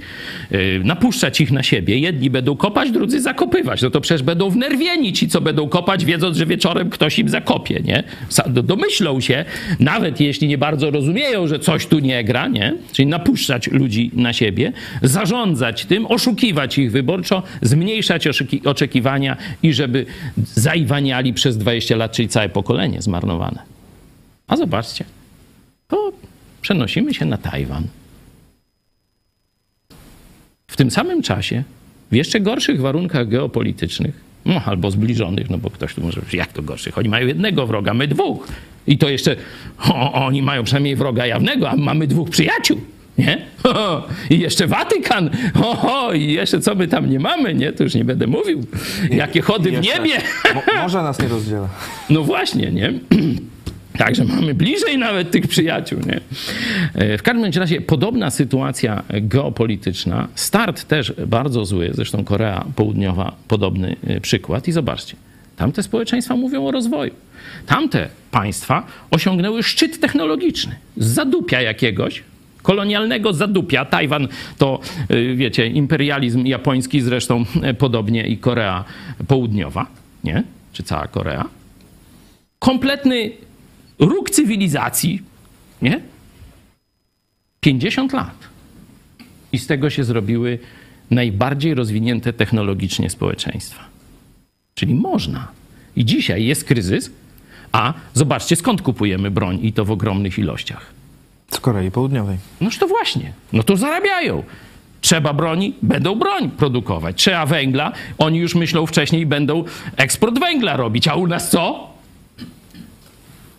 yy, 0.50 0.80
napuszczać 0.84 1.40
ich 1.40 1.52
na 1.52 1.62
siebie. 1.62 1.98
Jedni 1.98 2.30
będą 2.30 2.56
kopać, 2.56 2.90
drudzy 2.90 3.20
zakopywać. 3.20 3.82
No 3.82 3.90
to 3.90 4.00
przecież 4.00 4.22
będą 4.22 4.50
wnerwieni 4.50 5.12
ci, 5.12 5.28
co 5.28 5.40
będą 5.40 5.68
kopać, 5.68 6.04
wiedząc, 6.04 6.36
że 6.36 6.46
wieczorem 6.46 6.90
ktoś 6.90 7.18
im 7.18 7.28
zakopie. 7.28 7.80
Nie? 7.84 8.04
Domyślą 8.46 9.20
się, 9.20 9.44
nawet 9.80 10.20
jeśli 10.20 10.48
nie 10.48 10.58
bardzo 10.58 10.90
rozumieją, 10.90 11.46
że 11.46 11.58
coś 11.58 11.86
tu 11.86 11.98
nie 11.98 12.24
gra, 12.24 12.48
nie? 12.48 12.74
czyli 12.92 13.06
napuszczać 13.06 13.70
ludzi 13.70 14.10
na 14.14 14.32
siebie, 14.32 14.72
zarządzać 15.02 15.84
tym, 15.84 16.06
oszukiwać 16.06 16.78
ich 16.78 16.92
wyborczo, 16.92 17.42
zmniejszać 17.62 18.28
oczekiwania 18.64 19.36
i 19.62 19.72
żeby 19.72 20.06
zaiwaniali 20.36 21.32
przez 21.34 21.58
20 21.58 21.96
lat, 21.96 22.12
czyli 22.12 22.28
całe 22.28 22.48
pokolenie 22.48 23.02
zmarnowane. 23.02 23.62
A 24.48 24.56
zobaczcie, 24.56 25.04
to 25.88 26.12
przenosimy 26.62 27.14
się 27.14 27.24
na 27.24 27.36
Tajwan. 27.38 27.86
W 30.66 30.76
tym 30.76 30.90
samym 30.90 31.22
czasie, 31.22 31.62
w 32.10 32.14
jeszcze 32.14 32.40
gorszych 32.40 32.80
warunkach 32.80 33.28
geopolitycznych, 33.28 34.20
no 34.44 34.60
albo 34.64 34.90
zbliżonych, 34.90 35.50
no 35.50 35.58
bo 35.58 35.70
ktoś 35.70 35.94
tu 35.94 36.00
może 36.00 36.20
powiedzieć, 36.20 36.34
jak 36.38 36.52
to 36.52 36.62
gorszych? 36.62 36.98
Oni 36.98 37.08
mają 37.08 37.26
jednego 37.26 37.66
wroga, 37.66 37.94
my 37.94 38.08
dwóch. 38.08 38.48
I 38.86 38.98
to 38.98 39.08
jeszcze, 39.08 39.36
o, 39.90 40.12
oni 40.12 40.42
mają 40.42 40.64
przynajmniej 40.64 40.96
wroga 40.96 41.26
jawnego, 41.26 41.70
a 41.70 41.76
mamy 41.76 42.06
dwóch 42.06 42.30
przyjaciół. 42.30 42.80
Nie? 43.18 43.46
I 44.30 44.38
jeszcze 44.38 44.66
Watykan. 44.66 45.30
Oho, 45.54 46.12
I 46.12 46.32
jeszcze 46.32 46.60
co 46.60 46.74
my 46.74 46.88
tam 46.88 47.10
nie 47.10 47.20
mamy, 47.20 47.54
nie? 47.54 47.72
To 47.72 47.84
już 47.84 47.94
nie 47.94 48.04
będę 48.04 48.26
mówił. 48.26 48.66
Jakie 49.10 49.42
chody 49.42 49.70
w 49.70 49.80
niebie. 49.80 50.20
Mo- 50.54 50.82
może 50.82 51.02
nas 51.02 51.18
nie 51.18 51.28
rozdziela. 51.28 51.68
No 52.10 52.22
właśnie, 52.22 52.70
nie? 52.70 52.92
Także 53.98 54.24
mamy 54.24 54.54
bliżej 54.54 54.98
nawet 54.98 55.30
tych 55.30 55.46
przyjaciół, 55.46 56.00
nie? 56.06 56.20
E, 56.94 57.18
W 57.18 57.22
każdym 57.22 57.52
razie 57.62 57.80
podobna 57.80 58.30
sytuacja 58.30 59.02
geopolityczna, 59.20 60.28
start 60.34 60.84
też 60.84 61.12
bardzo 61.26 61.64
zły, 61.64 61.90
zresztą 61.94 62.24
Korea 62.24 62.64
Południowa 62.76 63.32
podobny 63.48 63.96
e, 64.06 64.20
przykład 64.20 64.68
i 64.68 64.72
zobaczcie, 64.72 65.16
tamte 65.56 65.82
społeczeństwa 65.82 66.36
mówią 66.36 66.66
o 66.66 66.70
rozwoju. 66.70 67.14
Tamte 67.66 68.08
państwa 68.30 68.86
osiągnęły 69.10 69.62
szczyt 69.62 70.00
technologiczny 70.00 70.74
z 70.96 71.06
zadupia 71.06 71.60
jakiegoś, 71.60 72.22
kolonialnego 72.62 73.32
zadupia. 73.32 73.84
Tajwan 73.84 74.28
to, 74.58 74.80
y, 75.10 75.36
wiecie, 75.36 75.66
imperializm 75.66 76.46
japoński 76.46 77.00
zresztą 77.00 77.44
e, 77.62 77.74
podobnie 77.74 78.26
i 78.26 78.36
Korea 78.38 78.84
Południowa, 79.28 79.86
nie? 80.24 80.42
Czy 80.72 80.82
cała 80.82 81.06
Korea 81.08 81.44
kompletny 82.58 83.30
róg 83.98 84.30
cywilizacji, 84.30 85.22
nie? 85.82 86.00
50 87.60 88.12
lat. 88.12 88.48
I 89.52 89.58
z 89.58 89.66
tego 89.66 89.90
się 89.90 90.04
zrobiły 90.04 90.58
najbardziej 91.10 91.74
rozwinięte 91.74 92.32
technologicznie 92.32 93.10
społeczeństwa. 93.10 93.84
Czyli 94.74 94.94
można. 94.94 95.48
I 95.96 96.04
dzisiaj 96.04 96.44
jest 96.44 96.64
kryzys, 96.64 97.10
a 97.72 97.94
zobaczcie 98.14 98.56
skąd 98.56 98.82
kupujemy 98.82 99.30
broń 99.30 99.58
i 99.62 99.72
to 99.72 99.84
w 99.84 99.90
ogromnych 99.90 100.38
ilościach. 100.38 100.86
Z 101.50 101.60
Korei 101.60 101.90
Południowej. 101.90 102.38
Noż 102.60 102.78
to 102.78 102.86
właśnie, 102.86 103.32
no 103.52 103.62
to 103.62 103.76
zarabiają. 103.76 104.42
Trzeba 105.00 105.32
broni, 105.32 105.74
będą 105.82 106.14
broń 106.14 106.50
produkować. 106.50 107.16
Trzeba 107.16 107.46
węgla, 107.46 107.92
oni 108.18 108.38
już 108.38 108.54
myślą 108.54 108.86
wcześniej, 108.86 109.26
będą 109.26 109.64
eksport 109.96 110.38
węgla 110.38 110.76
robić. 110.76 111.08
A 111.08 111.14
u 111.14 111.26
nas 111.26 111.50
co? 111.50 111.91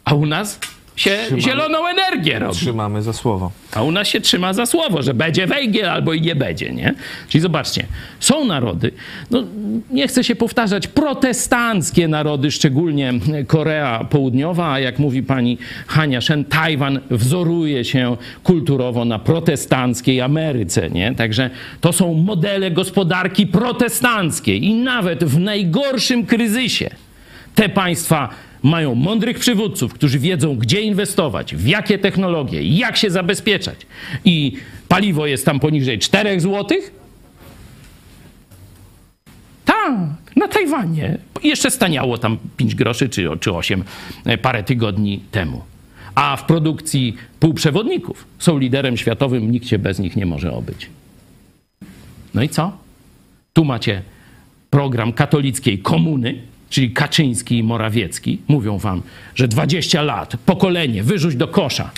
A 0.05 0.13
u 0.13 0.25
nas 0.25 0.59
się 0.95 1.17
Trzymamy- 1.25 1.41
zieloną 1.41 1.87
energię 1.87 2.39
robi. 2.39 2.55
Trzymamy 2.55 3.01
za 3.01 3.13
słowo. 3.13 3.51
A 3.71 3.83
u 3.83 3.91
nas 3.91 4.07
się 4.07 4.21
trzyma 4.21 4.53
za 4.53 4.65
słowo, 4.65 5.01
że 5.01 5.13
będzie 5.13 5.47
węgiel 5.47 5.89
albo 5.89 6.13
i 6.13 6.21
nie 6.21 6.35
będzie, 6.35 6.71
nie? 6.71 6.93
Czyli 7.29 7.41
zobaczcie, 7.41 7.85
są 8.19 8.45
narody, 8.45 8.91
no 9.31 9.43
nie 9.91 10.07
chcę 10.07 10.23
się 10.23 10.35
powtarzać, 10.35 10.87
protestanckie 10.87 12.07
narody, 12.07 12.51
szczególnie 12.51 13.13
Korea 13.47 14.03
Południowa, 14.09 14.71
a 14.71 14.79
jak 14.79 14.99
mówi 14.99 15.23
pani 15.23 15.57
Hania 15.87 16.21
Shen, 16.21 16.45
Tajwan 16.45 16.99
wzoruje 17.11 17.85
się 17.85 18.17
kulturowo 18.43 19.05
na 19.05 19.19
protestanckiej 19.19 20.21
Ameryce, 20.21 20.89
nie? 20.89 21.15
Także 21.15 21.49
to 21.81 21.93
są 21.93 22.13
modele 22.13 22.71
gospodarki 22.71 23.47
protestanckiej 23.47 24.65
i 24.65 24.73
nawet 24.73 25.23
w 25.23 25.39
najgorszym 25.39 26.25
kryzysie 26.25 26.89
te 27.55 27.69
państwa 27.69 28.29
mają 28.63 28.95
mądrych 28.95 29.39
przywódców, 29.39 29.93
którzy 29.93 30.19
wiedzą, 30.19 30.55
gdzie 30.55 30.81
inwestować, 30.81 31.55
w 31.55 31.67
jakie 31.67 31.99
technologie, 31.99 32.63
jak 32.77 32.97
się 32.97 33.09
zabezpieczać. 33.09 33.77
I 34.25 34.57
paliwo 34.87 35.27
jest 35.27 35.45
tam 35.45 35.59
poniżej 35.59 35.99
4 35.99 36.39
zł. 36.39 36.77
Tak, 39.65 40.35
na 40.35 40.47
Tajwanie. 40.47 41.17
Jeszcze 41.43 41.71
staniało 41.71 42.17
tam 42.17 42.37
5 42.57 42.75
groszy 42.75 43.09
czy, 43.09 43.29
czy 43.39 43.53
8 43.53 43.83
parę 44.41 44.63
tygodni 44.63 45.19
temu. 45.31 45.61
A 46.15 46.37
w 46.37 46.45
produkcji 46.45 47.15
półprzewodników 47.39 48.25
są 48.39 48.57
liderem 48.57 48.97
światowym, 48.97 49.51
nikt 49.51 49.67
się 49.67 49.79
bez 49.79 49.99
nich 49.99 50.15
nie 50.15 50.25
może 50.25 50.51
obyć. 50.53 50.89
No 52.33 52.43
i 52.43 52.49
co? 52.49 52.77
Tu 53.53 53.65
macie 53.65 54.01
program 54.69 55.13
katolickiej 55.13 55.79
komuny, 55.79 56.41
czyli 56.73 56.91
Kaczyński 56.91 57.57
i 57.57 57.63
Morawiecki, 57.63 58.41
mówią 58.47 58.77
wam, 58.77 59.01
że 59.35 59.47
20 59.47 60.01
lat, 60.01 60.37
pokolenie, 60.45 61.03
wyrzuć 61.03 61.35
do 61.35 61.47
kosza, 61.47 61.91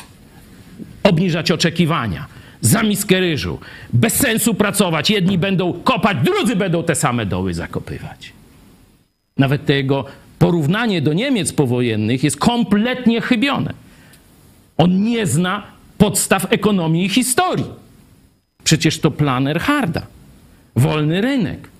obniżać 1.04 1.52
oczekiwania, 1.52 2.26
za 2.62 2.84
miskę 2.84 3.20
ryżu, 3.20 3.60
bez 3.94 4.14
sensu 4.14 4.54
pracować, 4.54 5.10
jedni 5.10 5.38
będą 5.38 5.74
kopać, 5.74 6.18
drudzy 6.24 6.56
będą 6.56 6.84
te 6.84 6.96
same 6.96 7.26
doły 7.26 7.54
zakopywać. 7.54 8.34
Nawet 9.38 9.66
tego 9.66 10.06
porównanie 10.40 11.02
do 11.02 11.14
Niemiec 11.14 11.54
powojennych 11.54 12.24
jest 12.24 12.38
kompletnie 12.38 13.22
chybione. 13.22 13.74
On 14.78 15.04
nie 15.04 15.28
zna 15.28 15.64
podstaw 15.98 16.52
ekonomii 16.54 17.06
i 17.06 17.10
historii. 17.10 17.66
Przecież 18.64 19.00
to 19.00 19.12
plan 19.12 19.48
Erharda. 19.48 20.02
Wolny 20.76 21.22
rynek 21.22 21.75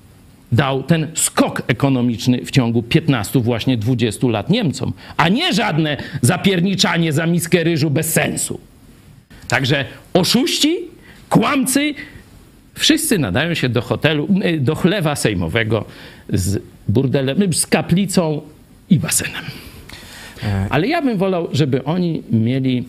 dał 0.56 0.84
ten 0.84 1.08
skok 1.13 1.62
ekonomiczny 1.68 2.46
w 2.46 2.52
ciągu 2.52 2.84
15, 2.84 3.39
właśnie 3.39 3.78
20 3.78 4.28
lat 4.28 4.50
Niemcom, 4.50 4.94
a 5.18 5.30
nie 5.30 5.54
żadne 5.54 5.98
zapierniczanie 6.22 7.13
za 7.13 7.26
miskę 7.26 7.63
ryżu 7.63 7.89
bez 7.89 8.13
sensu. 8.13 8.60
Także 9.48 9.86
oszuści, 10.13 10.78
kłamcy, 11.30 11.94
wszyscy 12.74 13.20
nadają 13.20 13.54
się 13.54 13.70
do 13.70 13.82
hotelu, 13.82 14.28
y, 14.46 14.60
do 14.60 14.76
chlewa 14.76 15.15
sejmowego 15.15 15.86
z 16.30 16.62
burdelem, 16.88 17.54
z 17.54 17.68
kaplicą 17.68 18.41
i 18.89 19.00
basenem. 19.00 19.44
Ale 20.70 20.88
ja 20.88 21.02
bym 21.02 21.18
wolał, 21.18 21.48
żeby 21.52 21.84
oni 21.84 22.24
mieli 22.32 22.84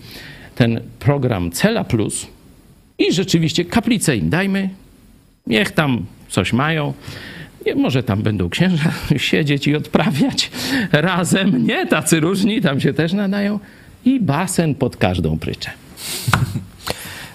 ten 0.54 0.80
program 0.98 1.50
Cela 1.50 1.84
Plus 1.84 2.26
i 2.98 3.12
rzeczywiście 3.12 3.64
kaplicę 3.64 4.16
im 4.16 4.30
dajmy, 4.30 4.68
niech 5.46 5.70
tam 5.70 6.06
coś 6.28 6.52
mają. 6.52 6.94
Nie, 7.66 7.74
może 7.74 8.02
tam 8.02 8.22
będą 8.22 8.48
księża 8.50 8.92
siedzieć 9.16 9.66
i 9.66 9.76
odprawiać 9.76 10.50
razem. 10.92 11.66
Nie, 11.66 11.86
tacy 11.86 12.20
różni, 12.20 12.60
tam 12.60 12.80
się 12.80 12.92
też 12.92 13.12
nadają. 13.12 13.60
I 14.04 14.20
basen 14.20 14.74
pod 14.74 14.96
każdą 14.96 15.38
pryczę. 15.38 15.70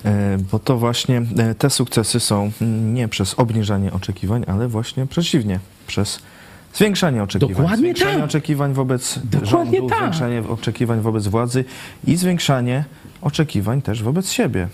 E, 0.05 0.37
Bo 0.51 0.59
to 0.59 0.77
właśnie 0.77 1.21
e, 1.37 1.55
te 1.55 1.69
sukcesy 1.69 2.19
są 2.19 2.51
mm, 2.61 2.93
nie 2.93 3.07
przez 3.07 3.33
obniżanie 3.39 3.93
oczekiwań, 3.93 4.43
ale 4.47 4.67
właśnie 4.67 5.05
przeciwnie, 5.05 5.59
przez 5.87 6.19
zwiększanie 6.73 7.23
oczekiwań. 7.23 7.55
Dokładnie 7.55 7.77
zwiększanie 7.77 8.15
tak. 8.15 8.25
oczekiwań 8.25 8.73
wobec 8.73 9.19
Dokładnie 9.23 9.77
rządu, 9.77 9.89
tak. 9.89 9.99
zwiększanie 9.99 10.43
oczekiwań 10.49 11.01
wobec 11.01 11.27
władzy 11.27 11.65
i 12.07 12.15
zwiększanie 12.15 12.83
oczekiwań 13.21 13.81
też 13.81 14.03
wobec 14.03 14.31
siebie. 14.31 14.67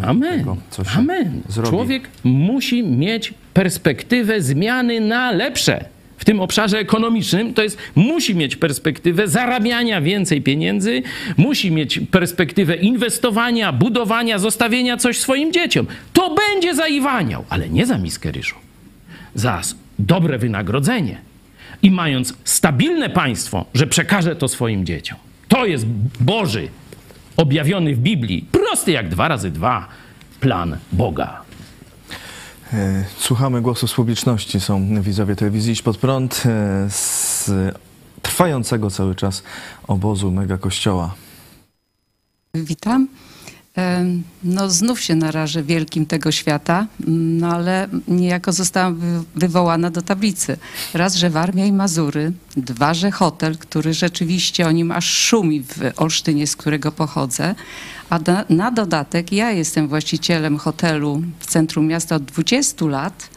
e, 0.00 0.06
Amen. 0.06 0.38
Tego, 0.38 0.56
Amen. 0.96 1.42
Zrobi. 1.48 1.68
Człowiek 1.68 2.08
musi 2.24 2.82
mieć 2.82 3.34
perspektywę 3.56 4.42
zmiany 4.42 5.00
na 5.00 5.30
lepsze. 5.30 5.84
W 6.18 6.24
tym 6.24 6.40
obszarze 6.40 6.78
ekonomicznym 6.78 7.54
to 7.54 7.62
jest, 7.62 7.78
musi 7.94 8.34
mieć 8.34 8.56
perspektywę 8.56 9.28
zarabiania 9.28 10.00
więcej 10.00 10.42
pieniędzy, 10.42 11.02
musi 11.36 11.70
mieć 11.70 12.00
perspektywę 12.10 12.76
inwestowania, 12.76 13.72
budowania, 13.72 14.38
zostawienia 14.38 14.96
coś 14.96 15.18
swoim 15.18 15.52
dzieciom. 15.52 15.86
To 16.12 16.34
będzie 16.34 16.74
zaiwaniał, 16.74 17.44
ale 17.48 17.68
nie 17.68 17.86
za 17.86 17.98
miskę 17.98 18.32
ryżu. 18.32 18.54
Za 19.34 19.60
dobre 19.98 20.38
wynagrodzenie 20.38 21.18
i 21.82 21.90
mając 21.90 22.34
stabilne 22.44 23.10
państwo, 23.10 23.64
że 23.74 23.86
przekaże 23.86 24.36
to 24.36 24.48
swoim 24.48 24.86
dzieciom. 24.86 25.18
To 25.48 25.66
jest 25.66 25.86
Boży, 26.20 26.68
objawiony 27.36 27.94
w 27.94 27.98
Biblii, 27.98 28.44
prosty 28.52 28.92
jak 28.92 29.08
dwa 29.08 29.28
razy 29.28 29.50
dwa, 29.50 29.88
plan 30.40 30.76
Boga. 30.92 31.45
E, 32.72 33.04
Słuchamy 33.18 33.62
głosów 33.62 33.90
z 33.90 33.94
publiczności. 33.94 34.60
Są 34.60 35.02
widzowie 35.02 35.36
telewizji 35.36 35.72
Idź 35.72 35.82
Pod 35.82 35.96
Prąd 35.98 36.42
e, 36.46 36.90
z 36.90 37.50
trwającego 38.22 38.90
cały 38.90 39.14
czas 39.14 39.42
obozu 39.86 40.30
Mega 40.30 40.58
Kościoła. 40.58 41.14
Witam. 42.54 43.08
No 44.44 44.70
znów 44.70 45.00
się 45.00 45.14
narażę 45.14 45.62
wielkim 45.62 46.06
tego 46.06 46.32
świata, 46.32 46.86
mm, 47.06 47.38
no 47.38 47.48
ale 47.48 47.88
niejako 48.08 48.52
zostałam 48.52 48.94
wy- 48.94 49.24
wywołana 49.34 49.90
do 49.90 50.02
tablicy. 50.02 50.56
Raz, 50.94 51.14
że 51.14 51.30
Warmia 51.30 51.66
i 51.66 51.72
Mazury, 51.72 52.32
dwa, 52.56 52.94
że 52.94 53.10
hotel, 53.10 53.58
który 53.58 53.94
rzeczywiście 53.94 54.66
o 54.66 54.72
nim 54.72 54.92
aż 54.92 55.10
szumi 55.10 55.62
w 55.62 55.92
Olsztynie, 55.96 56.46
z 56.46 56.56
którego 56.56 56.92
pochodzę, 56.92 57.54
a 58.10 58.18
na, 58.26 58.44
na 58.48 58.70
dodatek 58.70 59.32
ja 59.32 59.50
jestem 59.50 59.88
właścicielem 59.88 60.58
hotelu 60.58 61.22
w 61.38 61.46
centrum 61.46 61.86
miasta 61.86 62.16
od 62.16 62.24
20 62.24 62.86
lat 62.86 63.28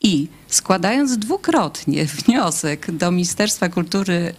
i 0.00 0.28
składając 0.48 1.18
dwukrotnie 1.18 2.06
wniosek 2.24 2.90
do 2.90 3.10
Ministerstwa 3.10 3.68
Kultury 3.68 4.34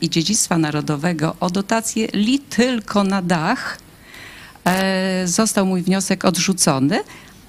i 0.00 0.10
Dziedzictwa 0.10 0.58
Narodowego 0.58 1.36
o 1.40 1.50
dotację 1.50 2.06
li 2.12 2.38
tylko 2.38 3.04
na 3.04 3.22
dach, 3.22 3.78
został 5.24 5.66
mój 5.66 5.82
wniosek 5.82 6.24
odrzucony, 6.24 7.00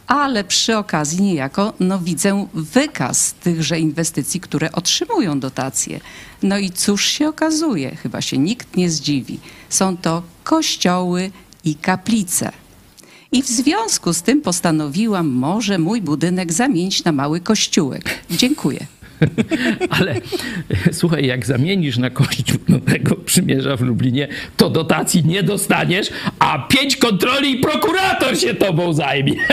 ale 0.08 0.43
przy 0.43 0.77
okazji 0.77 1.21
niejako 1.21 1.73
no, 1.80 1.99
widzę 1.99 2.47
wykaz 2.53 3.34
tychże 3.34 3.80
inwestycji, 3.80 4.39
które 4.39 4.71
otrzymują 4.71 5.39
dotacje. 5.39 5.99
No 6.43 6.58
i 6.58 6.71
cóż 6.71 7.06
się 7.06 7.30
okazuje, 7.30 7.95
chyba 7.95 8.21
się 8.21 8.38
nikt 8.38 8.77
nie 8.77 8.89
zdziwi, 8.89 9.39
są 9.69 9.97
to 9.97 10.23
kościoły 10.43 11.32
i 11.63 11.75
kaplice. 11.75 12.51
I 13.32 13.43
w 13.43 13.47
związku 13.47 14.13
z 14.13 14.21
tym 14.21 14.41
postanowiłam 14.41 15.27
może 15.27 15.77
mój 15.77 16.01
budynek 16.01 16.53
zamienić 16.53 17.03
na 17.03 17.12
mały 17.12 17.39
kościółek. 17.39 18.10
Dziękuję. 18.32 18.86
Ale 19.99 20.15
słuchaj, 20.91 21.25
jak 21.25 21.45
zamienisz 21.45 21.97
na 21.97 22.10
kościół 22.10 22.58
Nowego 22.67 23.15
Przymierza 23.15 23.75
w 23.75 23.82
Lublinie, 23.82 24.27
to 24.58 24.69
dotacji 24.69 25.25
nie 25.25 25.43
dostaniesz, 25.43 26.10
a 26.39 26.60
pięć 26.60 26.97
kontroli 26.97 27.51
i 27.51 27.58
prokurator 27.58 28.38
się 28.38 28.53
tobą 28.53 28.93
zajmie. 28.93 29.34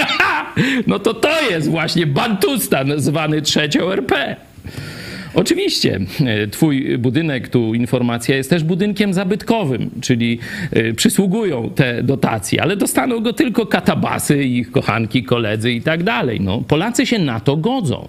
No 0.87 0.99
to 0.99 1.15
to 1.15 1.51
jest 1.51 1.71
właśnie 1.71 2.07
Bantustan 2.07 2.93
zwany 2.97 3.43
trzecią 3.43 3.93
RP. 3.93 4.37
Oczywiście, 5.35 6.01
e, 6.27 6.47
twój 6.47 6.99
budynek, 6.99 7.49
tu 7.49 7.75
informacja, 7.75 8.37
jest 8.37 8.51
też 8.51 8.65
budynkiem 8.65 9.15
zabytkowym, 9.15 9.91
czyli 10.01 10.39
e, 10.71 10.93
przysługują 10.93 11.71
te 11.75 12.03
dotacje, 12.03 12.63
ale 12.63 12.77
dostaną 12.77 13.21
go 13.21 13.33
tylko 13.33 13.67
katabasy, 13.67 14.45
ich 14.45 14.71
kochanki, 14.71 15.25
koledzy 15.25 15.73
i 15.73 15.83
tak 15.83 16.03
dalej. 16.03 16.41
No, 16.41 16.61
Polacy 16.61 17.07
się 17.07 17.19
na 17.19 17.41
to 17.41 17.57
godzą. 17.57 18.09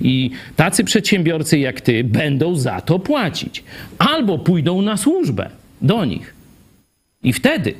I 0.00 0.30
tacy 0.56 0.84
przedsiębiorcy 0.84 1.58
jak 1.58 1.80
ty 1.80 2.04
będą 2.04 2.56
za 2.56 2.80
to 2.80 2.98
płacić. 2.98 3.64
Albo 3.98 4.38
pójdą 4.38 4.82
na 4.82 4.96
służbę 4.96 5.50
do 5.82 6.04
nich. 6.04 6.34
I 7.22 7.32
wtedy, 7.32 7.74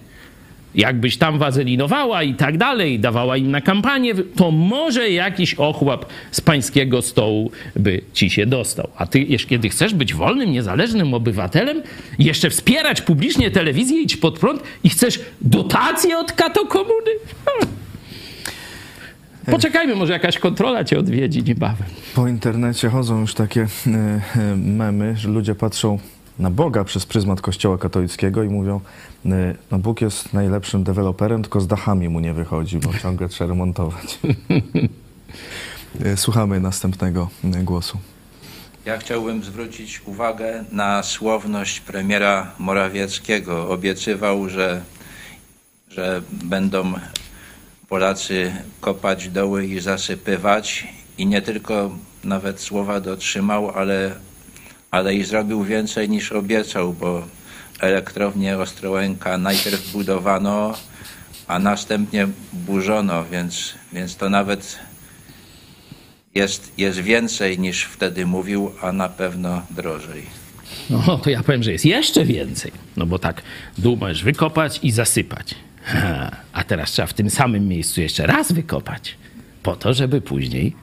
jakbyś 0.77 1.17
tam 1.17 1.39
wazelinowała 1.39 2.23
i 2.23 2.35
tak 2.35 2.59
dalej, 2.59 3.01
dawała 3.01 3.37
im 3.37 3.51
na 3.51 3.61
kampanię, 3.61 4.15
to 4.37 4.51
może 4.51 5.11
jakiś 5.11 5.55
ochłap 5.55 6.07
z 6.31 6.41
pańskiego 6.41 7.03
stołu 7.03 7.51
by 7.77 8.01
ci 8.13 8.31
się 8.31 8.47
dostał. 8.47 8.89
A 8.97 9.07
ty, 9.07 9.27
kiedy 9.49 9.69
chcesz 9.69 9.95
być 9.95 10.15
wolnym, 10.15 10.53
niezależnym 10.53 11.15
obywatelem, 11.15 11.83
jeszcze 12.19 12.51
wspierać 12.51 13.01
publicznie 13.01 13.51
telewizję, 13.51 14.03
idź 14.03 14.17
pod 14.17 14.39
prąd 14.39 14.63
i 14.85 14.89
chcesz 14.89 15.21
dotacje 15.41 16.19
od 16.19 16.33
kato 16.33 16.67
komuny? 16.67 17.11
Hmm. 17.45 17.86
Poczekajmy, 19.51 19.95
może 19.95 20.13
jakaś 20.13 20.39
kontrola 20.39 20.85
cię 20.85 20.99
odwiedzi 20.99 21.43
niebawem. 21.43 21.89
Po 22.15 22.29
internecie 22.29 22.89
chodzą 22.89 23.21
już 23.21 23.35
takie 23.35 23.61
e, 23.87 23.91
e, 23.91 24.57
memy, 24.57 25.17
że 25.17 25.29
ludzie 25.29 25.55
patrzą 25.55 25.99
na 26.39 26.51
Boga 26.51 26.85
przez 26.85 27.07
pryzmat 27.07 27.41
Kościoła 27.41 27.79
katolickiego 27.79 28.43
i 28.43 28.49
mówią, 28.49 28.81
y, 29.27 29.31
no 29.71 29.79
Bóg 29.79 30.01
jest 30.01 30.33
najlepszym 30.33 30.85
deweloperem, 30.85 31.43
tylko 31.43 31.61
z 31.61 31.67
dachami 31.67 32.09
mu 32.09 32.21
nie 32.21 32.33
wychodzi, 32.33 32.79
bo 32.79 32.99
ciągle 33.03 33.29
trzeba 33.29 33.49
remontować. 33.49 34.19
Słuchamy 36.17 36.61
następnego 36.61 37.31
głosu. 37.45 37.99
Ja 38.87 38.99
chciałbym 38.99 39.45
zwrócić 39.45 40.03
uwagę 40.05 40.65
na 40.73 41.03
słowność 41.03 41.81
premiera 41.81 42.53
Morawieckiego. 42.59 43.69
Obiecywał, 43.69 44.49
że, 44.49 44.83
że 45.89 46.23
będą 46.33 46.93
Polacy 47.89 48.53
kopać 48.81 49.29
doły 49.29 49.67
i 49.67 49.81
zasypywać 49.81 50.87
i 51.19 51.27
nie 51.27 51.43
tylko 51.43 51.99
nawet 52.25 52.61
słowa 52.61 53.01
dotrzymał, 53.01 53.71
ale, 53.71 54.15
ale 54.91 55.15
i 55.15 55.25
zrobił 55.25 55.65
więcej 55.65 56.09
niż 56.09 56.33
obiecał, 56.33 56.93
bo 56.93 57.27
elektrownię 57.81 58.59
Ostrołęka 58.59 59.39
najpierw 59.39 59.93
budowano, 59.93 60.75
a 61.47 61.59
następnie 61.59 62.29
burzono, 62.53 63.25
więc, 63.25 63.75
więc 63.93 64.17
to 64.17 64.31
nawet 64.31 64.79
jest, 66.35 66.73
jest 66.79 66.99
więcej 67.01 67.59
niż 67.59 67.85
wtedy 67.85 68.27
mówił, 68.27 68.73
a 68.83 68.93
na 68.93 69.09
pewno 69.09 69.63
drożej. 69.71 70.23
No 70.91 71.19
to 71.19 71.31
ja 71.31 71.43
powiem, 71.43 71.63
że 71.63 71.73
jest 71.73 71.85
jeszcze 71.85 72.25
więcej. 72.25 72.73
No 72.97 73.07
bo 73.07 73.19
tak, 73.19 73.43
dół 73.79 73.97
możesz 73.97 74.25
wykopać 74.25 74.81
i 74.83 74.91
zasypać. 74.91 75.55
A 76.53 76.65
teraz 76.65 76.91
trzeba 76.91 77.07
w 77.07 77.15
tym 77.15 77.31
samym 77.31 77.69
miejscu 77.69 78.01
jeszcze 78.01 78.27
raz 78.27 78.53
wykopać, 78.53 79.17
po 79.63 79.77
to, 79.77 79.95
żeby 79.95 80.21
później 80.21 80.77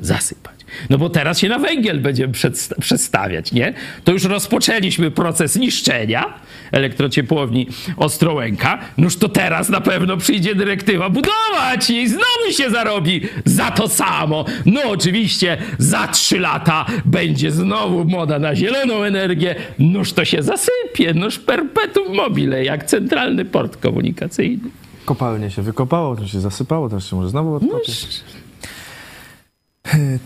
zasypać. 0.00 0.53
No 0.90 0.98
bo 0.98 1.10
teraz 1.10 1.38
się 1.38 1.48
na 1.48 1.58
węgiel 1.58 2.00
będziemy 2.00 2.32
przestawiać, 2.80 3.52
nie? 3.52 3.74
To 4.04 4.12
już 4.12 4.24
rozpoczęliśmy 4.24 5.10
proces 5.10 5.56
niszczenia 5.56 6.34
elektrociepłowni 6.72 7.66
Ostrołęka. 7.96 8.78
Noż 8.98 9.16
to 9.16 9.28
teraz 9.28 9.68
na 9.68 9.80
pewno 9.80 10.16
przyjdzie 10.16 10.54
dyrektywa 10.54 11.10
budować 11.10 11.90
i 11.90 12.08
znowu 12.08 12.52
się 12.52 12.70
zarobi 12.70 13.20
za 13.44 13.70
to 13.70 13.88
samo. 13.88 14.44
No 14.66 14.80
oczywiście 14.86 15.56
za 15.78 16.08
trzy 16.08 16.38
lata 16.38 16.86
będzie 17.04 17.50
znowu 17.50 18.04
moda 18.04 18.38
na 18.38 18.54
zieloną 18.56 19.02
energię. 19.02 19.54
Noż 19.78 20.12
to 20.12 20.24
się 20.24 20.42
zasypie, 20.42 21.14
noż 21.14 21.38
perpetuum 21.38 22.16
mobile, 22.16 22.64
jak 22.64 22.84
centralny 22.84 23.44
port 23.44 23.76
komunikacyjny. 23.76 24.70
Kopalnie 25.04 25.50
się 25.50 25.62
wykopało, 25.62 26.16
to 26.16 26.26
się 26.26 26.40
zasypało, 26.40 26.88
teraz 26.88 27.06
się 27.06 27.16
może 27.16 27.28
znowu 27.28 27.50
No, 27.50 27.56
odkopie. 27.56 27.92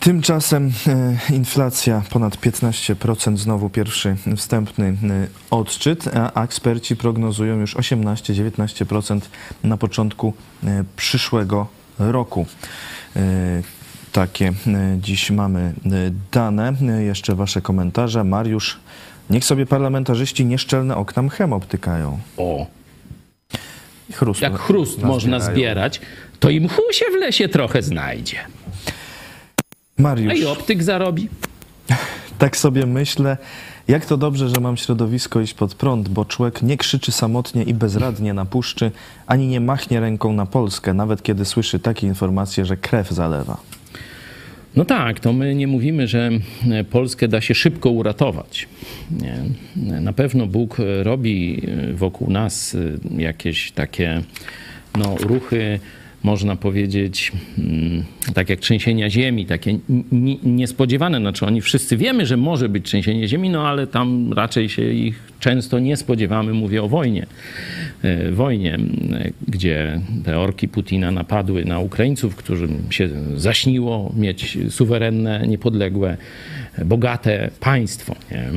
Tymczasem 0.00 0.72
e, 0.86 1.34
inflacja 1.34 2.02
ponad 2.10 2.36
15%, 2.36 3.36
znowu 3.36 3.70
pierwszy 3.70 4.16
wstępny 4.36 4.86
e, 4.86 4.94
odczyt, 5.50 6.04
a 6.34 6.42
eksperci 6.44 6.96
prognozują 6.96 7.60
już 7.60 7.76
18-19% 7.76 9.20
na 9.64 9.76
początku 9.76 10.34
e, 10.64 10.84
przyszłego 10.96 11.66
roku. 11.98 12.46
E, 13.16 13.62
Takie 14.12 14.46
e, 14.48 14.52
dziś 15.00 15.30
mamy 15.30 15.60
e, 15.60 15.90
dane. 16.32 16.72
E, 16.82 17.02
Jeszcze 17.02 17.34
wasze 17.34 17.60
komentarze. 17.60 18.24
Mariusz, 18.24 18.80
niech 19.30 19.44
sobie 19.44 19.66
parlamentarzyści 19.66 20.44
nieszczelne 20.44 20.96
okna 20.96 21.22
mchem 21.22 21.52
obtykają. 21.52 22.18
o, 22.36 22.66
Chrust 24.12 24.40
jak 24.40 24.58
chrust 24.58 25.02
można 25.02 25.40
zbierać, 25.40 26.00
to 26.40 26.50
i 26.50 26.60
mchu 26.60 26.82
się 26.92 27.04
w 27.12 27.14
lesie 27.14 27.48
trochę 27.48 27.82
znajdzie. 27.82 28.38
A 29.98 30.02
Mariusz. 30.02 30.38
i 30.38 30.46
optyk 30.46 30.82
zarobi. 30.82 31.28
Tak 32.38 32.56
sobie 32.56 32.86
myślę, 32.86 33.36
jak 33.88 34.06
to 34.06 34.16
dobrze, 34.16 34.48
że 34.48 34.60
mam 34.60 34.76
środowisko 34.76 35.40
iść 35.40 35.54
pod 35.54 35.74
prąd, 35.74 36.08
bo 36.08 36.24
człowiek 36.24 36.62
nie 36.62 36.76
krzyczy 36.76 37.12
samotnie 37.12 37.62
i 37.62 37.74
bezradnie 37.74 38.34
na 38.34 38.44
puszczy, 38.44 38.90
ani 39.26 39.46
nie 39.46 39.60
machnie 39.60 40.00
ręką 40.00 40.32
na 40.32 40.46
Polskę, 40.46 40.94
nawet 40.94 41.22
kiedy 41.22 41.44
słyszy 41.44 41.78
takie 41.78 42.06
informacje, 42.06 42.64
że 42.64 42.76
krew 42.76 43.10
zalewa. 43.10 43.60
No 44.76 44.84
tak, 44.84 45.20
to 45.20 45.32
my 45.32 45.54
nie 45.54 45.66
mówimy, 45.66 46.08
że 46.08 46.30
e, 46.70 46.84
Polskę 46.84 47.28
da 47.28 47.40
się 47.40 47.54
szybko 47.54 47.90
uratować. 47.90 48.68
Nie. 49.10 49.42
Na 50.00 50.12
pewno 50.12 50.46
Bóg 50.46 50.80
e, 50.80 51.02
robi 51.02 51.62
e, 51.90 51.92
wokół 51.92 52.30
nas 52.30 52.74
e, 52.74 52.78
jakieś 53.22 53.72
takie 53.72 54.22
no, 54.98 55.16
ruchy, 55.20 55.80
można 56.22 56.56
powiedzieć, 56.56 57.32
mm, 57.58 58.04
tak 58.34 58.48
jak 58.48 58.60
trzęsienia 58.60 59.10
ziemi, 59.10 59.46
takie 59.46 59.78
niespodziewane. 60.42 61.18
Znaczy 61.18 61.46
oni 61.46 61.60
wszyscy 61.60 61.96
wiemy, 61.96 62.26
że 62.26 62.36
może 62.36 62.68
być 62.68 62.84
trzęsienie 62.84 63.28
ziemi, 63.28 63.50
no 63.50 63.68
ale 63.68 63.86
tam 63.86 64.32
raczej 64.32 64.68
się 64.68 64.92
ich 64.92 65.20
często 65.40 65.78
nie 65.78 65.96
spodziewamy. 65.96 66.52
Mówię 66.52 66.82
o 66.82 66.88
wojnie. 66.88 67.26
E, 68.02 68.32
Wojnie, 68.32 68.78
gdzie 69.48 70.00
te 70.24 70.38
orki 70.38 70.68
Putina 70.68 71.10
napadły 71.10 71.64
na 71.64 71.78
Ukraińców, 71.78 72.36
którym 72.36 72.82
się 72.90 73.08
zaśniło 73.36 74.12
mieć 74.16 74.58
suwerenne, 74.70 75.46
niepodległe, 75.48 76.16
bogate 76.84 77.50
państwo. 77.60 78.16
Nie? 78.30 78.50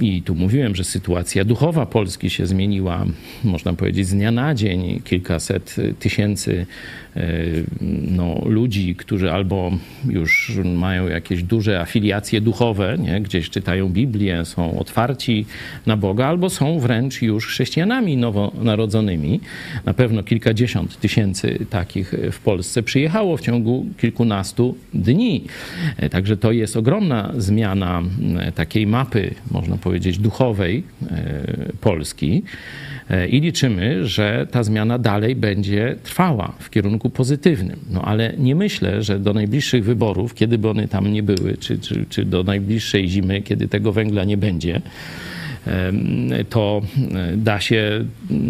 I 0.00 0.22
tu 0.22 0.34
mówiłem, 0.34 0.76
że 0.76 0.84
sytuacja 0.84 1.44
duchowa 1.44 1.86
Polski 1.86 2.30
się 2.30 2.46
zmieniła, 2.46 3.06
można 3.44 3.72
powiedzieć, 3.72 4.06
z 4.06 4.14
dnia 4.14 4.30
na 4.30 4.54
dzień. 4.54 5.00
Kilkaset 5.04 5.76
tysięcy 5.98 6.66
e, 7.16 7.22
no, 8.10 8.42
ludzi, 8.46 8.94
którzy 8.94 9.32
albo 9.32 9.70
już 10.08 10.52
mają 10.64 11.08
jakieś 11.08 11.42
duże 11.42 11.80
afiliacje 11.80 12.40
duchowe, 12.40 12.96
nie? 12.98 13.20
gdzieś 13.20 13.50
czytają 13.50 13.88
Biblię, 13.88 14.44
są 14.44 14.78
otwarci 14.78 15.46
na 15.86 15.96
Boga, 15.96 16.26
albo 16.26 16.50
są 16.50 16.78
wręcz 16.78 17.22
już 17.22 17.46
chrześcijanami 17.46 18.16
nowonarodzonymi. 18.16 19.40
Na 19.84 19.94
pewno 19.94 20.22
kilkadziesiąt 20.22 21.00
tysięcy 21.00 21.66
takich 21.70 22.14
w 22.32 22.38
Polsce 22.38 22.82
przyjechało 22.82 23.36
w 23.36 23.40
ciągu 23.40 23.86
kilkunastu 23.98 24.76
dni. 24.94 25.44
E, 25.96 26.08
Także 26.08 26.36
to 26.36 26.52
jest 26.52 26.76
ogromna 26.76 27.32
zmiana 27.36 27.98
m, 27.98 28.52
mapy, 28.86 29.34
można 29.50 29.76
powiedzieć, 29.76 30.18
duchowej 30.18 30.82
e, 31.10 31.72
Polski. 31.80 32.42
E, 33.10 33.28
I 33.28 33.40
liczymy, 33.40 34.06
że 34.06 34.46
ta 34.50 34.62
zmiana 34.62 34.98
dalej 34.98 35.36
będzie 35.36 35.96
trwała 36.02 36.52
w 36.58 36.70
kierunku 36.70 37.10
pozytywnym. 37.10 37.78
No 37.90 38.02
ale 38.02 38.34
nie 38.38 38.54
myślę, 38.54 39.02
że 39.02 39.18
do 39.18 39.32
najbliższych 39.32 39.84
wyborów, 39.84 40.34
kiedy 40.34 40.58
by 40.58 40.68
one 40.68 40.88
tam 40.88 41.12
nie 41.12 41.22
były, 41.22 41.56
czy, 41.56 41.78
czy, 41.78 42.06
czy 42.08 42.24
do 42.24 42.42
najbliższej 42.42 43.08
zimy, 43.08 43.42
kiedy 43.42 43.68
tego 43.68 43.92
węgla 43.92 44.24
nie 44.24 44.36
będzie, 44.36 44.80
to 46.48 46.82
e, 47.14 47.36
da 47.36 47.60
się 47.60 48.04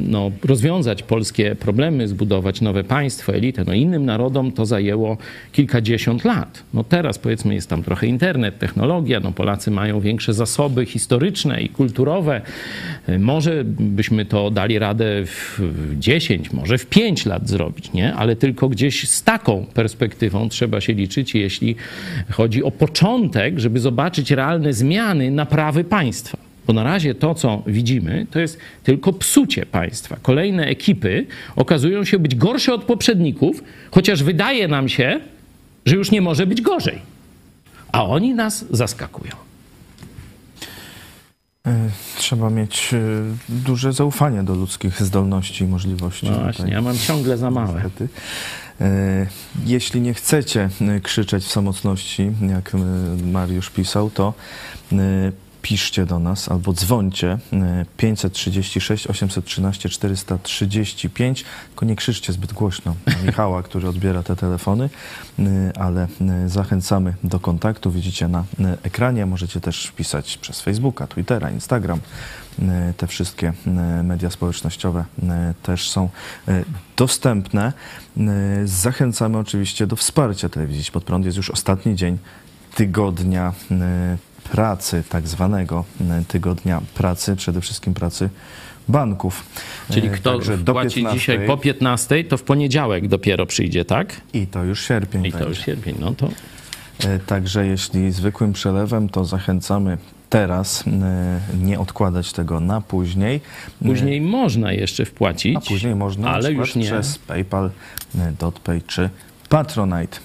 no, 0.08 0.30
rozwiązać 0.44 1.02
polskie 1.02 1.54
problemy, 1.54 2.08
zbudować 2.08 2.60
nowe 2.60 2.84
państwo, 2.84 3.34
elitę. 3.34 3.64
No, 3.66 3.72
innym 3.72 4.04
narodom 4.04 4.52
to 4.52 4.66
zajęło 4.66 5.16
kilkadziesiąt 5.52 6.24
lat. 6.24 6.62
No, 6.74 6.84
teraz 6.84 7.18
powiedzmy 7.18 7.54
jest 7.54 7.68
tam 7.68 7.82
trochę 7.82 8.06
internet, 8.06 8.58
technologia, 8.58 9.20
no, 9.20 9.32
Polacy 9.32 9.70
mają 9.70 10.00
większe 10.00 10.34
zasoby 10.34 10.86
historyczne 10.86 11.62
i 11.62 11.68
kulturowe. 11.68 12.40
E, 13.06 13.18
Może 13.18 13.64
byśmy 13.64 14.24
to 14.24 14.50
dali 14.50 14.78
radę 14.78 15.26
w 15.26 15.60
10, 15.98 16.52
może 16.52 16.78
w 16.78 16.86
5 16.86 17.26
lat 17.26 17.48
zrobić, 17.48 17.92
nie? 17.92 18.14
ale 18.14 18.36
tylko 18.36 18.68
gdzieś 18.68 19.08
z 19.08 19.22
taką 19.22 19.66
perspektywą 19.74 20.48
trzeba 20.48 20.80
się 20.80 20.92
liczyć, 20.92 21.34
jeśli 21.34 21.76
chodzi 22.30 22.64
o 22.64 22.70
początek, 22.70 23.58
żeby 23.58 23.80
zobaczyć 23.80 24.30
realne 24.30 24.72
zmiany 24.72 25.30
naprawy 25.30 25.84
państwa. 25.84 26.49
Bo 26.70 26.74
na 26.74 26.82
razie 26.82 27.14
to, 27.14 27.34
co 27.34 27.62
widzimy, 27.66 28.26
to 28.30 28.40
jest 28.40 28.58
tylko 28.82 29.12
psucie 29.12 29.66
państwa. 29.66 30.16
Kolejne 30.22 30.66
ekipy 30.66 31.26
okazują 31.56 32.04
się 32.04 32.18
być 32.18 32.34
gorsze 32.34 32.74
od 32.74 32.84
poprzedników, 32.84 33.62
chociaż 33.90 34.22
wydaje 34.22 34.68
nam 34.68 34.88
się, 34.88 35.20
że 35.86 35.96
już 35.96 36.10
nie 36.10 36.20
może 36.20 36.46
być 36.46 36.62
gorzej. 36.62 36.98
A 37.92 38.06
oni 38.06 38.34
nas 38.34 38.64
zaskakują. 38.70 39.32
E, 41.66 41.88
Trzeba 42.16 42.50
mieć 42.50 42.94
e, 42.94 42.98
duże 43.48 43.92
zaufanie 43.92 44.42
do 44.42 44.54
ludzkich 44.54 45.02
zdolności 45.02 45.64
i 45.64 45.66
możliwości. 45.66 46.26
No 46.26 46.32
Tutaj 46.32 46.44
właśnie, 46.52 46.72
ja 46.72 46.82
mam 46.82 46.98
ciągle 46.98 47.36
za 47.38 47.50
małe. 47.50 47.74
niestety. 47.74 48.08
E, 48.80 49.26
Jeśli 49.66 50.00
nie 50.00 50.14
chcecie 50.14 50.68
krzyczeć 51.02 51.44
w 51.44 51.50
samotności, 51.52 52.30
jak 52.50 52.72
Mariusz 53.24 53.70
pisał, 53.70 54.10
to 54.10 54.34
piszcie 55.62 56.06
do 56.06 56.18
nas 56.18 56.48
albo 56.48 56.72
dzwońcie 56.72 57.38
e, 57.52 57.84
536 57.96 59.06
813 59.06 59.88
435, 59.88 61.44
tylko 61.68 61.86
nie 61.86 61.96
krzyczcie 61.96 62.32
zbyt 62.32 62.52
głośno 62.52 62.94
Michała, 63.26 63.62
który 63.62 63.88
odbiera 63.88 64.22
te 64.22 64.36
telefony, 64.36 64.90
e, 65.38 65.42
ale 65.78 66.08
e, 66.20 66.48
zachęcamy 66.48 67.14
do 67.24 67.40
kontaktu. 67.40 67.90
Widzicie 67.90 68.28
na 68.28 68.44
e, 68.60 68.78
ekranie, 68.82 69.26
możecie 69.26 69.60
też 69.60 69.92
pisać 69.96 70.36
przez 70.36 70.60
Facebooka, 70.60 71.06
Twittera, 71.06 71.50
Instagram. 71.50 72.00
Te 72.96 73.06
wszystkie 73.06 73.52
media 74.02 74.30
społecznościowe 74.30 75.04
też 75.62 75.90
są 75.90 76.08
dostępne. 76.96 77.72
Zachęcamy 78.64 79.38
oczywiście 79.38 79.86
do 79.86 79.96
wsparcia 79.96 80.48
telewizji 80.48 80.92
Pod 80.92 81.04
Prąd. 81.04 81.24
Jest 81.24 81.36
już 81.36 81.50
ostatni 81.50 81.96
dzień 81.96 82.18
tygodnia. 82.74 83.52
Pracy, 84.52 85.02
tak 85.08 85.28
zwanego 85.28 85.84
e, 86.00 86.22
tygodnia 86.28 86.80
pracy, 86.94 87.36
przede 87.36 87.60
wszystkim 87.60 87.94
pracy 87.94 88.28
banków. 88.88 89.46
Czyli 89.90 90.08
E, 90.08 90.10
kto 90.10 90.32
także 90.32 90.58
płaci 90.58 90.94
15. 90.94 91.18
dzisiaj 91.18 91.46
po 91.46 91.56
15, 91.56 92.24
to 92.24 92.36
w 92.36 92.42
poniedziałek 92.42 93.08
dopiero 93.08 93.46
przyjdzie, 93.46 93.84
tak? 93.84 94.20
I 94.32 94.46
to 94.46 94.64
już 94.64 94.86
sierpień 94.86 95.26
I 95.26 95.32
to 95.32 95.48
już 95.48 95.58
sierpień, 95.58 95.96
no 96.00 96.12
to 96.12 96.28
E, 97.04 97.18
Także 97.18 97.66
jeśli 97.66 98.12
zwykłym 98.12 98.52
przelewem, 98.52 99.08
to 99.08 99.24
zachęcamy 99.24 99.98
teraz 100.30 100.84
nie 101.62 101.80
odkładać 101.80 102.32
tego 102.32 102.60
na 102.60 102.80
później. 102.80 103.40
Później 103.86 104.20
można 104.20 104.72
jeszcze 104.72 105.04
wpłacić. 105.04 105.56
A 105.56 105.60
później 105.60 105.94
można 105.94 106.24
na 106.28 106.34
ale 106.34 106.52
już 106.52 106.74
nie. 106.74 106.84
przez 106.84 107.18
PayPal, 107.18 107.70
DotPay 108.38 108.82
czy 108.82 109.10
Patronite. 109.48 110.18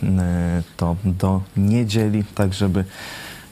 To 0.77 0.95
do 1.05 1.41
niedzieli, 1.57 2.23
tak 2.35 2.53
żeby 2.53 2.83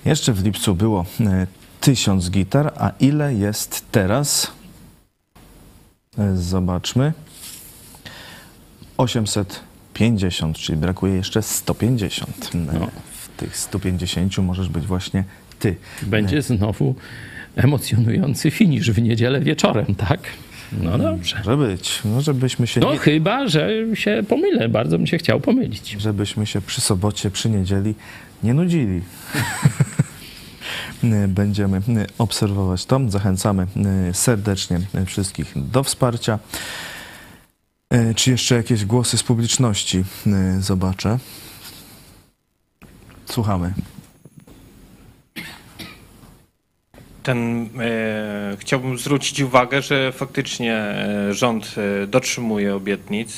jeszcze 0.06 0.34
w 0.34 0.44
lipcu 0.44 0.76
było 0.76 1.06
e, 1.20 1.48
1000 1.82 2.30
gitar. 2.30 2.74
A 2.78 2.92
ile 3.00 3.34
jest 3.34 3.86
teraz? 3.92 4.52
E, 6.18 6.36
Zobaczmy. 6.38 7.14
850, 8.98 10.58
czyli 10.58 10.78
brakuje 10.78 11.16
jeszcze 11.16 11.42
150. 11.42 12.52
E, 12.56 12.58
No. 12.80 12.88
W 13.12 13.38
tych 13.38 13.58
150 13.58 14.38
możesz 14.38 14.70
być 14.70 14.86
właśnie 14.86 15.24
ty. 15.60 15.76
Będzie 16.02 16.42
znowu 16.42 16.96
emocjonujący 17.56 18.52
finisz 18.52 18.92
w 18.92 19.02
niedzielę 19.02 19.40
wieczorem, 19.42 19.96
tak? 19.96 20.20
No 20.82 20.98
dobrze. 20.98 21.38
Może 21.38 21.58
być. 21.58 22.00
No, 22.06 22.22
żebyśmy 22.22 22.68
się 22.68 22.82
No 22.82 22.92
nie, 22.94 22.98
chyba, 23.00 23.48
że 23.48 23.70
się 23.94 24.24
pomylę. 24.30 24.70
Bardzo 24.70 24.98
bym 24.98 25.08
się 25.08 25.18
chciał 25.18 25.40
pomylić. 25.40 25.96
żebyśmy 26.00 26.46
się 26.46 26.62
przy 26.62 26.82
sobocie, 26.82 27.32
przy 27.32 27.50
niedzieli 27.50 27.96
nie 28.44 28.54
nudzili. 28.54 29.02
Będziemy 31.28 31.82
obserwować 32.18 32.86
to. 32.86 33.00
Zachęcamy 33.08 33.68
serdecznie 34.14 34.80
wszystkich 35.06 35.52
do 35.56 35.84
wsparcia. 35.84 36.40
E, 37.90 38.14
Czy 38.14 38.32
jeszcze 38.32 38.56
jakieś 38.56 38.86
głosy 38.86 39.18
z 39.18 39.24
publiczności 39.24 40.04
e, 40.28 40.62
zobaczę? 40.62 41.20
Słuchamy. 43.26 43.74
Ten, 47.24 47.70
e, 47.80 48.58
chciałbym 48.60 48.98
zwrócić 48.98 49.42
uwagę, 49.42 49.82
że 49.82 50.12
faktycznie 50.12 50.74
e, 50.76 51.34
rząd 51.34 51.76
e, 52.04 52.08
dotrzymuje 52.08 52.76
obietnic 52.76 53.38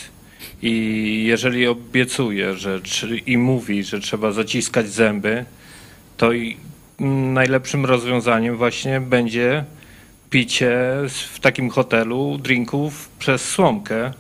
i 0.62 1.24
jeżeli 1.28 1.68
obiecuje 1.68 2.54
że, 2.54 2.82
czy, 2.82 3.18
i 3.18 3.38
mówi, 3.38 3.84
że 3.84 4.00
trzeba 4.00 4.32
zaciskać 4.32 4.90
zęby, 4.90 5.46
to 6.18 6.34
i, 6.34 6.58
najlepszym 7.34 7.86
rozwiązaniem 7.86 8.58
właśnie 8.58 9.02
będzie 9.02 9.64
picie 10.30 10.78
w 11.34 11.40
takim 11.40 11.70
hotelu 11.70 12.38
drinków 12.38 13.10
przez 13.20 13.50
słomkę. 13.50 14.12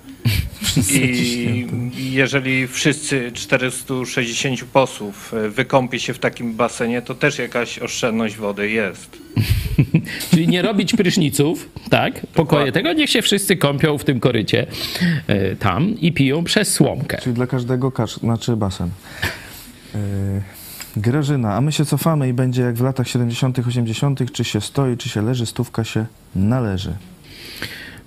I 0.91 1.67
jeżeli 1.97 2.67
wszyscy 2.67 3.31
460 3.33 4.63
posłów 4.63 5.33
e, 5.33 5.49
wykąpie 5.49 5.99
się 5.99 6.13
w 6.13 6.19
takim 6.19 6.53
basenie, 6.53 7.01
to 7.01 7.15
też 7.15 7.39
jakaś 7.39 7.79
oszczędność 7.79 8.35
wody 8.35 8.69
jest. 8.69 9.24
Czyli 10.29 10.47
nie 10.47 10.61
robić 10.61 10.93
pryszniców, 10.93 11.69
tak? 11.89 12.27
Pokoje 12.33 12.71
tego, 12.71 12.93
niech 12.93 13.09
się 13.09 13.21
wszyscy 13.21 13.57
kąpią 13.57 13.97
w 13.97 14.03
tym 14.03 14.19
korycie 14.19 14.67
e, 15.27 15.55
tam 15.55 15.99
i 15.99 16.11
piją 16.11 16.43
przez 16.43 16.73
słomkę. 16.73 17.17
Czyli 17.21 17.35
dla 17.35 17.47
każdego 17.47 17.91
kasz, 17.91 18.17
znaczy 18.17 18.55
basen. 18.55 18.89
Yy, 19.93 19.99
Grażyna, 20.97 21.55
a 21.55 21.61
my 21.61 21.71
się 21.71 21.85
cofamy 21.85 22.29
i 22.29 22.33
będzie 22.33 22.61
jak 22.61 22.75
w 22.75 22.81
latach 22.81 23.07
70., 23.07 23.59
80., 23.59 24.31
czy 24.31 24.43
się 24.43 24.61
stoi, 24.61 24.97
czy 24.97 25.09
się 25.09 25.21
leży, 25.21 25.45
stówka 25.45 25.83
się 25.83 26.05
należy. 26.35 26.93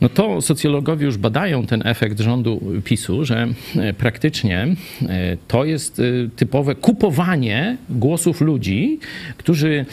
No 0.01 0.09
to 0.09 0.43
socjologowie 0.43 1.07
już 1.07 1.17
badają 1.17 1.67
ten 1.67 1.87
efekt 1.87 2.21
rządu 2.21 2.61
PiSu, 2.85 3.25
że 3.25 3.49
e, 3.77 3.93
praktycznie 3.93 4.67
e, 5.03 5.37
to 5.49 5.65
jest 5.65 6.01
e, 6.01 6.03
typowe 6.37 6.75
kupowanie 6.75 7.77
głosów 7.91 8.41
ludzi, 8.41 8.99
którzy 9.37 9.87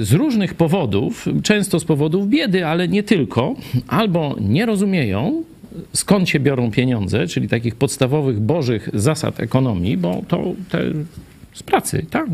z 0.00 0.12
różnych 0.12 0.54
powodów, 0.54 1.26
często 1.42 1.80
z 1.80 1.84
powodów 1.84 2.28
biedy, 2.28 2.66
ale 2.66 2.88
nie 2.88 3.02
tylko, 3.02 3.54
albo 3.86 4.36
nie 4.40 4.66
rozumieją, 4.66 5.42
skąd 5.92 6.28
się 6.28 6.40
biorą 6.40 6.70
pieniądze, 6.70 7.26
czyli 7.26 7.48
takich 7.48 7.74
podstawowych 7.74 8.40
bożych 8.40 8.88
zasad 8.94 9.40
ekonomii, 9.40 9.96
bo 9.96 10.22
to 10.28 10.52
te 10.68 10.80
z 11.52 11.62
pracy, 11.62 12.06
tak, 12.10 12.26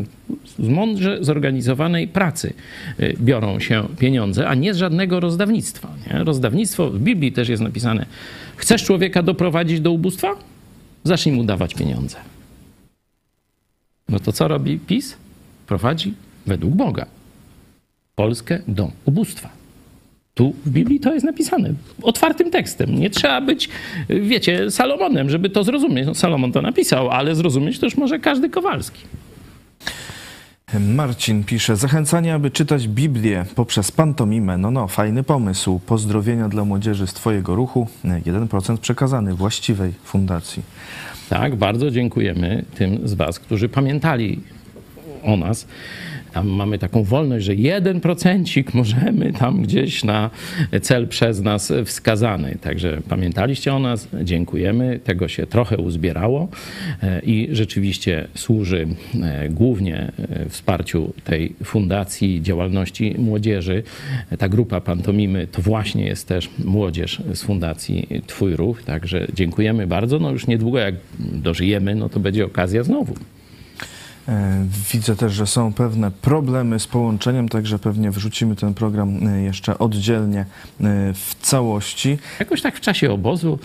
z 0.59 0.67
mądrze 0.69 1.17
zorganizowanej 1.21 2.07
pracy 2.07 2.53
y, 2.99 3.15
biorą 3.19 3.59
się 3.59 3.87
pieniądze, 3.99 4.47
a 4.47 4.55
nie 4.55 4.73
z 4.73 4.77
żadnego 4.77 5.19
rozdawnictwa. 5.19 5.89
Nie? 6.07 6.23
Rozdawnictwo 6.23 6.89
w 6.89 6.99
Biblii 6.99 7.31
też 7.31 7.49
jest 7.49 7.63
napisane: 7.63 8.05
chcesz 8.55 8.83
człowieka 8.83 9.23
doprowadzić 9.23 9.79
do 9.79 9.91
ubóstwa? 9.91 10.35
Zacznij 11.03 11.35
mu 11.35 11.43
dawać 11.43 11.73
pieniądze. 11.73 12.17
No 14.09 14.19
to 14.19 14.31
co 14.31 14.47
robi 14.47 14.79
PiS? 14.79 15.17
Prowadzi 15.67 16.13
według 16.45 16.73
Boga 16.73 17.05
Polskę 18.15 18.59
do 18.67 18.91
ubóstwa. 19.05 19.49
Tu 20.35 20.53
w 20.65 20.69
Biblii 20.69 20.99
to 20.99 21.13
jest 21.13 21.25
napisane 21.25 21.73
otwartym 22.01 22.51
tekstem. 22.51 22.99
Nie 22.99 23.09
trzeba 23.09 23.41
być, 23.41 23.69
wiecie, 24.09 24.71
Salomonem, 24.71 25.29
żeby 25.29 25.49
to 25.49 25.63
zrozumieć. 25.63 26.05
No, 26.05 26.15
Salomon 26.15 26.51
to 26.51 26.61
napisał, 26.61 27.09
ale 27.09 27.35
zrozumieć 27.35 27.79
to 27.79 27.85
już 27.85 27.97
może 27.97 28.19
każdy 28.19 28.49
Kowalski. 28.49 29.01
Marcin 30.79 31.43
pisze, 31.43 31.75
zachęcanie, 31.75 32.33
aby 32.33 32.51
czytać 32.51 32.87
Biblię 32.87 33.45
poprzez 33.55 33.91
pantomimę. 33.91 34.57
No, 34.57 34.71
no, 34.71 34.87
fajny 34.87 35.23
pomysł. 35.23 35.79
Pozdrowienia 35.79 36.49
dla 36.49 36.65
młodzieży 36.65 37.07
z 37.07 37.13
Twojego 37.13 37.55
ruchu. 37.55 37.87
1% 38.05 38.77
przekazany 38.77 39.33
właściwej 39.33 39.93
fundacji. 40.03 40.63
Tak, 41.29 41.55
bardzo 41.55 41.91
dziękujemy 41.91 42.65
tym 42.75 43.07
z 43.07 43.13
Was, 43.13 43.39
którzy 43.39 43.69
pamiętali 43.69 44.41
o 45.23 45.37
nas. 45.37 45.67
Tam 46.35 46.47
mamy 46.47 46.79
taką 46.79 47.03
wolność, 47.03 47.45
że 47.45 47.55
jeden 47.55 48.01
procencik 48.01 48.73
możemy 48.73 49.33
tam 49.33 49.61
gdzieś 49.61 50.03
na 50.03 50.29
cel 50.81 51.07
przez 51.07 51.41
nas 51.41 51.73
wskazany. 51.85 52.57
Także 52.61 53.01
pamiętaliście 53.09 53.73
o 53.73 53.79
nas, 53.79 54.07
dziękujemy. 54.23 54.99
Tego 55.03 55.27
się 55.27 55.47
trochę 55.47 55.77
uzbierało 55.77 56.47
e, 57.03 57.19
i 57.19 57.49
rzeczywiście 57.51 58.27
służy 58.33 58.87
e, 59.23 59.49
głównie 59.49 60.11
e, 60.29 60.49
wsparciu 60.49 61.13
tej 61.23 61.55
fundacji 61.63 62.41
działalności 62.41 63.15
młodzieży. 63.17 63.83
Ta 64.37 64.49
grupa 64.49 64.81
Pantomimy 64.81 65.47
to 65.47 65.61
właśnie 65.61 66.05
jest 66.05 66.27
też 66.27 66.49
młodzież 66.65 67.21
z 67.33 67.43
fundacji 67.43 68.07
Twój 68.27 68.55
Ruch. 68.55 68.83
Także 68.83 69.27
dziękujemy 69.33 69.87
bardzo. 69.87 70.19
No 70.19 70.31
już 70.31 70.47
niedługo 70.47 70.77
jak 70.79 70.95
dożyjemy, 71.19 71.95
no 71.95 72.09
to 72.09 72.19
będzie 72.19 72.45
okazja 72.45 72.83
znowu. 72.83 73.15
E, 74.27 74.65
Widzę 74.93 75.15
też, 75.15 75.33
że 75.33 75.47
są 75.47 75.73
pewne 75.73 76.11
problemy 76.11 76.79
z 76.79 76.87
połączeniem, 76.87 77.49
także 77.49 77.79
pewnie 77.79 78.11
wrzucimy 78.11 78.55
ten 78.55 78.73
program 78.73 79.27
e, 79.27 79.41
jeszcze 79.41 79.77
oddzielnie 79.77 80.39
e, 80.39 80.45
w 81.13 81.35
całości. 81.41 82.17
Jakoś 82.39 82.61
tak 82.61 82.77
w 82.77 82.81
czasie 82.81 83.11
obozu, 83.11 83.59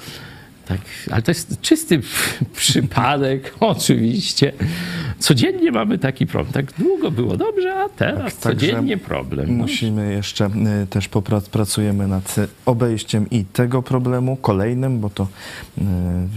tak, 0.70 0.80
ale 1.10 1.22
to 1.22 1.30
jest 1.30 1.60
czysty 1.60 2.00
przypadek, 2.56 3.54
oczywiście. 3.60 4.52
Codziennie 5.18 5.72
mamy 5.72 5.98
taki 5.98 6.26
problem. 6.26 6.52
Tak 6.52 6.72
długo 6.78 7.10
było 7.10 7.36
dobrze, 7.36 7.74
a 7.74 7.88
teraz 7.88 8.24
Tak, 8.24 8.34
codziennie 8.34 8.96
problem. 8.98 9.46
No, 9.48 9.54
Musimy 9.54 10.12
jeszcze 10.12 10.44
e, 10.44 10.86
też 10.86 11.08
popracujemy 11.08 12.08
nad 12.08 12.38
e, 12.38 12.46
obejściem 12.66 13.30
i 13.30 13.44
tego 13.44 13.82
problemu 13.82 14.36
kolejnym, 14.36 15.00
bo 15.00 15.10
to 15.10 15.28
e, 15.78 15.84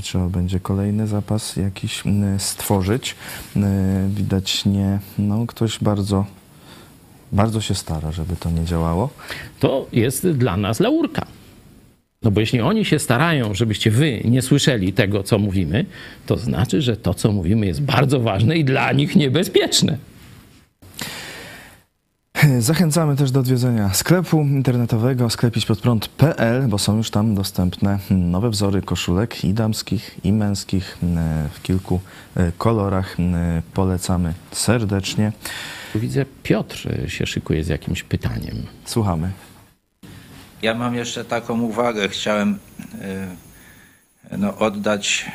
trzeba 0.02 0.30
będzie 0.30 0.60
kolejny 0.60 1.08
zapas 1.08 1.56
jakiś 1.56 2.04
stworzyć. 2.38 3.16
Widać 4.08 4.66
nie, 4.66 5.00
no 5.18 5.46
ktoś 5.48 5.80
bardzo, 5.80 6.26
bardzo 7.32 7.62
się 7.62 7.76
stara, 7.76 8.12
żeby 8.12 8.36
to 8.36 8.50
nie 8.52 8.66
działało. 8.66 9.10
to 9.60 9.88
jest 9.92 10.30
dla 10.30 10.58
nas 10.58 10.80
laurka. 10.80 11.26
No 12.24 12.32
bo 12.32 12.40
jeśli 12.40 12.62
oni 12.62 12.86
się 12.86 13.00
starają, 13.00 13.54
żebyście 13.54 13.92
wy 13.92 14.22
nie 14.26 14.42
słyszeli 14.42 14.94
tego, 14.94 15.24
co 15.24 15.40
mówimy, 15.40 15.86
to 16.26 16.38
znaczy, 16.38 16.82
że 16.82 16.98
to, 16.98 17.14
co 17.14 17.32
mówimy, 17.32 17.66
jest 17.66 17.82
bardzo 17.82 18.20
ważne 18.20 18.58
i 18.58 18.66
dla 18.66 18.92
nich 18.92 19.16
niebezpieczne. 19.16 19.98
Zachęcamy 22.60 23.16
też 23.16 23.32
do 23.32 23.40
odwiedzenia 23.40 23.94
sklepu 23.94 24.42
internetowego 24.42 25.30
sklepićpodprąd.pl, 25.30 26.68
bo 26.68 26.78
są 26.78 26.98
już 26.98 27.12
tam 27.12 27.36
dostępne 27.36 28.00
nowe 28.10 28.50
wzory 28.50 28.82
koszulek 28.82 29.46
i 29.46 29.54
damskich, 29.54 30.18
i 30.24 30.34
męskich 30.34 30.98
e, 31.04 31.50
w 31.54 31.62
kilku 31.62 32.00
e, 32.36 32.52
kolorach. 32.58 33.20
E, 33.20 33.62
Polecamy 33.74 34.34
serdecznie. 34.52 35.32
Widzę, 35.96 36.26
Piotr 36.44 36.88
się 37.08 37.26
szykuje 37.26 37.64
z 37.64 37.68
jakimś 37.68 38.04
pytaniem. 38.04 38.56
Słuchamy. 38.86 39.32
Ja 40.64 40.74
mam 40.74 40.96
jeszcze 40.96 41.26
taką 41.26 41.62
uwagę. 41.62 42.10
Chciałem 42.10 42.60
y, 44.32 44.38
no, 44.38 44.58
oddać 44.58 45.26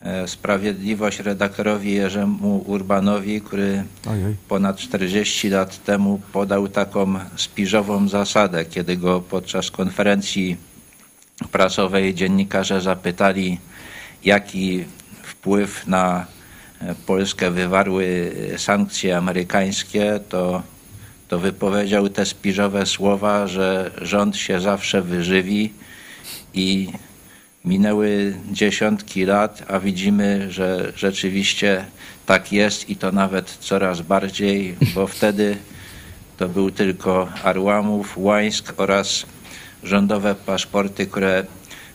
e, 0.00 0.28
sprawiedliwość 0.28 1.20
redaktorowi 1.20 1.92
Jerzemu 1.92 2.64
Urbanowi, 2.66 3.40
który 3.40 3.84
Ojej. 4.10 4.36
ponad 4.48 4.76
40 4.76 5.48
lat 5.48 5.84
temu 5.84 6.20
podał 6.32 6.68
taką 6.68 7.14
spiżową 7.36 8.08
zasadę, 8.08 8.64
kiedy 8.64 8.96
go 8.96 9.20
podczas 9.20 9.70
konferencji 9.70 10.56
prasowej 11.52 12.14
dziennikarze 12.14 12.80
zapytali, 12.80 13.58
jaki 14.24 14.84
wpływ 15.22 15.86
na 15.86 16.26
e, 16.80 16.94
Polskę 16.94 17.50
wywarły 17.50 18.32
e, 18.54 18.58
sankcje 18.58 19.16
amerykańskie, 19.16 20.20
to, 20.28 20.62
to 21.28 21.38
wypowiedział 21.38 22.08
te 22.08 22.26
spiżowe 22.26 22.86
słowa, 22.86 23.46
że 23.46 23.90
rząd 24.02 24.36
się 24.36 24.60
zawsze 24.60 25.02
wyżywi 25.02 25.72
i 26.54 26.88
minęły 27.64 28.36
dziesiątki 28.52 29.24
lat, 29.24 29.62
a 29.68 29.78
widzimy, 29.78 30.52
że 30.52 30.92
rzeczywiście 30.96 31.84
tak 32.26 32.52
jest 32.52 32.90
i 32.90 32.96
to 32.96 33.12
nawet 33.12 33.50
coraz 33.60 34.00
bardziej, 34.00 34.76
bo 34.94 35.06
wtedy 35.06 35.56
to 36.36 36.48
był 36.48 36.70
tylko 36.70 37.28
Arłamów, 37.44 38.18
Łańsk 38.18 38.74
oraz 38.76 39.26
rządowe 39.82 40.34
paszporty, 40.34 41.06
które 41.06 41.44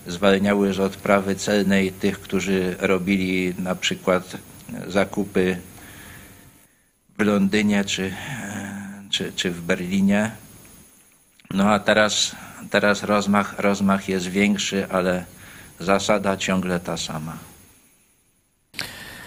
zwalniały 0.07 0.73
z 0.73 0.79
odprawy 0.79 1.35
celnej 1.35 1.91
tych, 1.91 2.19
którzy 2.19 2.75
robili 2.79 3.53
na 3.59 3.75
przykład 3.75 4.37
zakupy 4.87 5.57
w 7.17 7.21
Londynie 7.21 7.85
czy, 7.85 8.13
czy, 9.13 9.31
czy 9.35 9.51
w 9.51 9.61
Berlinie. 9.61 10.31
No 11.51 11.69
a 11.69 11.79
teraz, 11.79 12.35
teraz 12.69 13.03
rozmach, 13.03 13.59
rozmach 13.59 14.09
jest 14.09 14.27
większy, 14.27 14.87
ale 14.89 15.25
zasada 15.79 16.37
ciągle 16.37 16.79
ta 16.79 16.97
sama. 16.97 17.37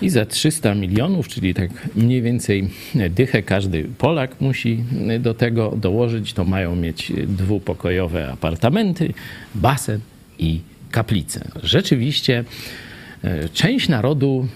I 0.03 0.09
za 0.09 0.27
300 0.27 0.75
milionów, 0.75 1.29
czyli 1.29 1.55
tak 1.55 1.71
mniej 1.97 2.23
więcej 2.23 2.71
dychę 3.11 3.43
każdy 3.43 3.85
Polak 3.99 4.41
musi 4.41 4.85
do 5.21 5.35
tego 5.35 5.73
dołożyć, 5.77 6.33
to 6.33 6.45
mają 6.45 6.77
mieć 6.77 7.13
dwupokojowe 7.27 8.33
apartamenty, 8.33 9.13
basen 9.55 10.01
i 10.39 10.61
kaplicę. 10.91 11.49
Rzeczywiście 11.63 12.45
e, 13.25 13.49
część 13.49 13.89
narodu 13.89 14.49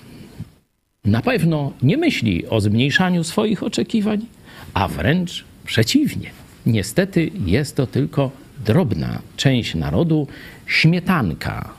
na 1.05 1.23
pewno 1.23 1.73
nie 1.83 1.97
myśli 1.97 2.47
o 2.47 2.61
zmniejszaniu 2.61 3.25
swoich 3.25 3.63
oczekiwań, 3.63 4.27
a 4.75 4.89
wręcz 4.89 5.45
przeciwnie. 5.65 6.31
Niestety 6.67 7.31
jest 7.47 7.77
to 7.77 7.87
tylko 7.87 8.31
drobna 8.65 9.19
część 9.37 9.75
narodu, 9.75 10.27
śmietanka 10.67 11.71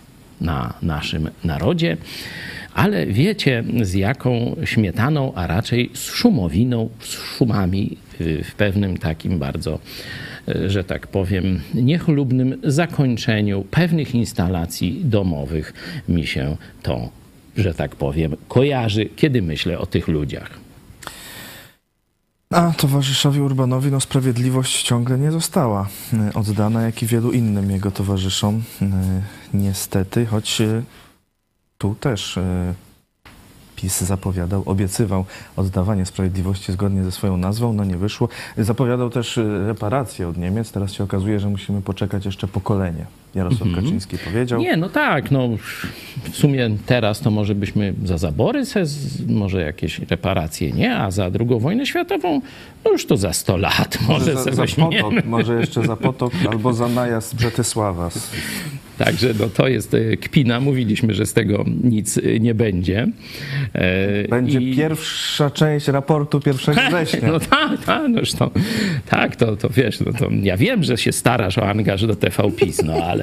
na 0.42 0.74
naszym 0.82 1.30
narodzie. 1.44 1.98
Ale 2.74 3.06
wiecie, 3.06 3.64
z 3.82 3.94
jaką 3.94 4.56
śmietaną, 4.66 5.34
a 5.34 5.48
raczej 5.48 5.90
z 5.94 6.06
szumowiną, 6.06 6.90
z 7.00 7.12
szumami 7.12 7.98
y, 8.22 8.44
w 8.44 8.56
pewnym 8.56 8.98
takim 8.98 9.40
bardzo, 9.40 9.80
y, 10.50 10.70
że 10.70 10.84
tak 10.84 11.08
powiem, 11.08 11.62
niechlubnym 11.74 12.58
zakończeniu 12.64 13.66
pewnych 13.72 14.16
instalacji 14.16 15.02
domowych 15.04 15.74
mi 16.10 16.28
się 16.28 16.58
to, 16.84 17.10
że 17.58 17.74
tak 17.74 17.96
powiem, 17.96 18.36
kojarzy, 18.48 19.06
kiedy 19.16 19.42
myślę 19.42 19.80
o 19.80 19.86
tych 19.86 20.08
ludziach. 20.08 20.61
A 22.52 22.72
towarzyszowi 22.78 23.42
Urbanowi 23.42 23.92
no, 23.92 24.00
sprawiedliwość 24.00 24.84
ciągle 24.84 25.18
nie 25.18 25.32
została 25.32 25.88
y, 26.14 26.34
oddana, 26.34 26.82
jak 26.82 27.04
i 27.04 27.06
wielu 27.06 27.32
innym 27.32 27.72
jego 27.72 27.92
towarzyszom. 27.92 28.64
y, 28.82 28.86
Niestety, 29.54 30.26
choć 30.26 30.62
y, 30.62 30.84
tu 31.78 31.96
też 31.96 32.40
PiS 33.76 34.02
zapowiadał, 34.02 34.64
obiecywał 34.66 35.26
oddawanie 35.56 36.06
sprawiedliwości 36.06 36.72
zgodnie 36.72 37.04
ze 37.04 37.12
swoją 37.12 37.38
nazwą, 37.38 37.74
no 37.74 37.84
nie 37.84 37.98
wyszło. 37.98 38.30
Zapowiadał 38.58 39.10
też 39.10 39.40
reparacje 39.68 40.28
od 40.28 40.38
Niemiec. 40.38 40.72
Teraz 40.72 40.92
się 40.94 41.04
okazuje, 41.04 41.40
że 41.40 41.50
musimy 41.50 41.82
poczekać 41.82 42.26
jeszcze 42.26 42.48
pokolenie. 42.48 43.06
Jarosław 43.36 43.70
Kaczyński 43.76 44.18
powiedział. 44.18 44.60
Nie, 44.60 44.78
no 44.78 44.90
tak, 44.90 45.32
no 45.32 45.50
w 46.32 46.36
sumie 46.38 46.70
teraz 46.86 47.20
to 47.20 47.32
może 47.32 47.56
byśmy 47.56 47.94
za 48.06 48.18
zabory 48.18 48.66
se 48.66 48.84
może 49.28 49.62
jakieś 49.62 50.00
reparacje, 50.00 50.72
nie? 50.72 50.96
A 50.96 51.12
za 51.12 51.32
drugą 51.32 51.60
wojnę 51.60 51.86
światową, 51.86 52.42
no 52.86 52.92
już 52.92 53.06
to 53.06 53.18
za 53.18 53.34
100 53.34 53.58
lat 53.58 53.98
może, 54.08 54.34
za, 54.34 54.44
se 54.44 54.54
za 54.54 54.62
weźmiemy. 54.62 55.02
potok, 55.02 55.26
może 55.26 55.60
jeszcze 55.60 55.86
za 55.86 55.96
potok, 55.96 56.34
albo 56.50 56.74
za 56.74 56.88
najazd 56.88 57.36
Brzetysława. 57.36 58.10
Także 58.98 59.34
no, 59.40 59.48
to 59.50 59.68
jest 59.68 59.94
e, 59.94 60.18
kpina. 60.18 60.60
Mówiliśmy, 60.60 61.14
że 61.14 61.26
z 61.26 61.34
tego 61.34 61.66
nic 61.84 62.18
e, 62.18 62.40
nie 62.40 62.56
będzie. 62.56 63.08
E, 63.74 64.28
Będzie 64.28 64.60
i- 64.60 64.76
pierwsza 64.76 65.50
część 65.50 65.88
raportu 65.88 66.40
1 66.46 66.76
września. 66.90 67.32
No 67.32 67.40
tak, 67.40 67.84
tak, 67.86 68.02
no 68.10 68.22
to, 68.40 68.52
tak, 69.10 69.36
to, 69.36 69.56
to 69.56 69.70
wiesz, 69.70 70.00
no 70.00 70.14
to 70.14 70.30
ja 70.42 70.58
wiem, 70.58 70.84
że 70.84 70.98
się 70.98 71.12
starasz 71.12 71.58
o 71.58 71.70
angaż 71.70 72.06
do 72.06 72.16
TV 72.16 72.52
PiS, 72.52 72.84
no 72.84 72.94
ale, 72.94 73.21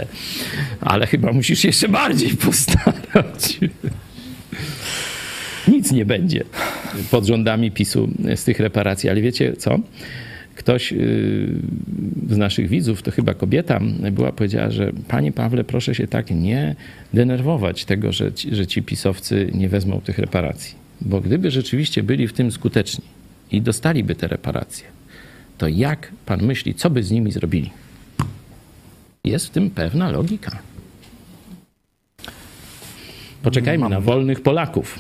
ale 0.81 1.07
chyba 1.07 1.33
musisz 1.33 1.65
jeszcze 1.65 1.89
bardziej 1.89 2.31
postarać. 2.31 3.59
Nic 5.69 5.93
nie 5.93 6.05
będzie 6.05 6.45
pod 7.11 7.27
rządami 7.27 7.71
PiSu 7.71 8.09
z 8.37 8.45
tych 8.45 8.61
reparacji, 8.61 9.11
ale 9.11 9.21
wiecie 9.21 9.57
co? 9.57 9.79
Ktoś 10.55 10.93
yy, 10.93 10.99
z 12.31 12.37
naszych 12.37 12.69
widzów, 12.69 13.03
to 13.03 13.11
chyba 13.11 13.35
kobieta 13.35 13.81
była, 14.13 14.33
powiedziała, 14.33 14.71
że 14.71 14.93
panie 15.09 15.33
Pawle, 15.33 15.65
proszę 15.65 15.95
się 15.95 16.07
tak 16.07 16.31
nie 16.31 16.77
denerwować 17.15 17.85
tego, 17.85 18.13
że 18.13 18.33
ci, 18.33 18.55
że 18.55 18.67
ci 18.67 18.83
pisowcy 18.83 19.51
nie 19.55 19.69
wezmą 19.69 20.01
tych 20.01 20.19
reparacji. 20.19 20.75
Bo 21.01 21.21
gdyby 21.21 21.51
rzeczywiście 21.51 22.03
byli 22.03 22.29
w 22.29 22.33
tym 22.33 22.53
skuteczni 22.53 23.05
i 23.53 23.63
dostaliby 23.63 24.15
te 24.15 24.29
reparacje, 24.29 24.87
to 25.59 25.69
jak 25.69 26.13
pan 26.27 26.43
myśli, 26.43 26.75
co 26.75 26.91
by 26.91 27.03
z 27.03 27.11
nimi 27.11 27.33
zrobili? 27.33 27.71
Jest 29.25 29.47
w 29.47 29.51
tym 29.51 29.71
pewna 29.71 30.11
logika. 30.11 30.59
Poczekajmy 33.43 33.89
na 33.89 34.01
wolnych 34.01 34.41
Polaków. 34.41 34.99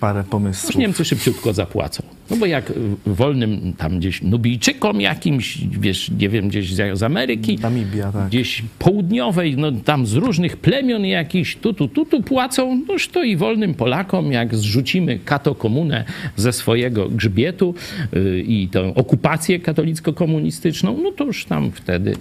Parę 0.00 0.20
Już 0.20 0.28
pomysłów. 0.28 0.76
Niemcy 0.76 1.04
szybciutko 1.04 1.52
zapłacą. 1.52 2.02
No 2.30 2.36
bo 2.36 2.46
jak 2.46 2.72
wolnym 3.06 3.72
tam 3.78 3.98
gdzieś 3.98 4.22
Nubijczykom 4.22 5.00
jakimś, 5.00 5.58
wiesz, 5.80 6.10
nie 6.18 6.28
wiem, 6.28 6.48
gdzieś 6.48 6.74
z 6.74 7.02
Ameryki, 7.02 7.58
Namibia, 7.62 8.12
tak. 8.12 8.28
gdzieś 8.28 8.62
południowej, 8.78 9.56
no 9.56 9.72
tam 9.72 10.06
z 10.06 10.14
różnych 10.14 10.56
plemion 10.56 11.06
jakichś 11.06 11.56
tu, 11.56 11.72
tu, 11.72 11.88
tu, 11.88 12.04
tu 12.06 12.22
płacą, 12.22 12.82
noż 12.88 13.08
to 13.08 13.22
i 13.22 13.36
wolnym 13.36 13.74
Polakom, 13.74 14.32
jak 14.32 14.54
zrzucimy 14.54 15.18
katokomunę 15.24 16.04
ze 16.36 16.52
swojego 16.52 17.08
grzbietu 17.08 17.74
yy, 18.12 18.40
i 18.40 18.68
tę 18.68 18.94
okupację 18.94 19.60
katolicko-komunistyczną, 19.60 21.02
no 21.02 21.12
to 21.12 21.24
już 21.24 21.44
tam 21.44 21.70
wtedy, 21.70 22.16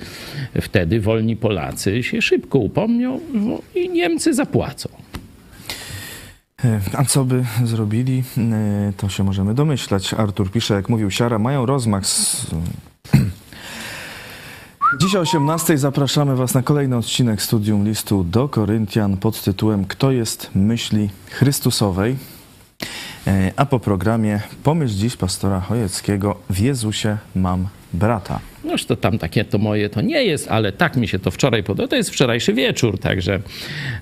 wtedy 0.62 1.01
wolni 1.01 1.36
Polacy 1.36 2.03
się 2.03 2.22
szybko 2.22 2.60
upomnią 2.60 3.20
no, 3.34 3.60
i 3.76 3.89
Niemcy 3.89 4.34
zapłacą. 4.34 4.89
E, 6.66 6.80
A 6.97 7.05
co 7.05 7.26
by 7.26 7.45
zrobili, 7.64 8.24
e, 8.38 8.93
to 8.97 9.10
się 9.10 9.24
możemy 9.24 9.53
domyślać. 9.53 10.14
Artur 10.14 10.51
pisze, 10.51 10.74
jak 10.74 10.89
mówił 10.89 11.12
Siara, 11.12 11.39
mają 11.39 11.66
rozmach 11.66 12.05
z... 12.05 12.47
Dziś 15.01 15.16
o 15.16 15.20
18 15.20 15.78
zapraszamy 15.78 16.36
Was 16.36 16.53
na 16.53 16.62
kolejny 16.62 16.97
odcinek 16.97 17.41
Studium 17.41 17.86
Listu 17.86 18.24
do 18.24 18.49
Koryntian 18.49 19.18
pod 19.18 19.43
tytułem 19.43 19.86
Kto 19.86 20.12
jest 20.12 20.49
myśli 20.55 21.10
Chrystusowej? 21.30 22.18
E, 23.28 23.53
A 23.55 23.66
po 23.66 23.80
programie 23.80 24.41
pomyśl 24.64 24.93
dziś 24.93 25.18
pastora 25.18 25.60
Chojeckiego 25.60 26.36
W 26.49 26.60
Jezusie 26.60 27.18
mam 27.36 27.68
brata. 27.94 28.40
Noż 28.64 28.86
to 28.86 28.96
tam 28.96 29.18
takie 29.18 29.46
to 29.46 29.58
moje 29.58 29.90
to 29.90 30.02
nie 30.02 30.24
jest, 30.24 30.48
ale 30.52 30.72
tak 30.72 30.98
mi 30.98 31.08
się 31.08 31.20
to 31.20 31.32
wczoraj 31.32 31.64
podobało. 31.64 31.88
To 31.88 31.96
jest 31.96 32.10
wczorajszy 32.10 32.54
wieczór, 32.54 33.00
także 33.00 33.40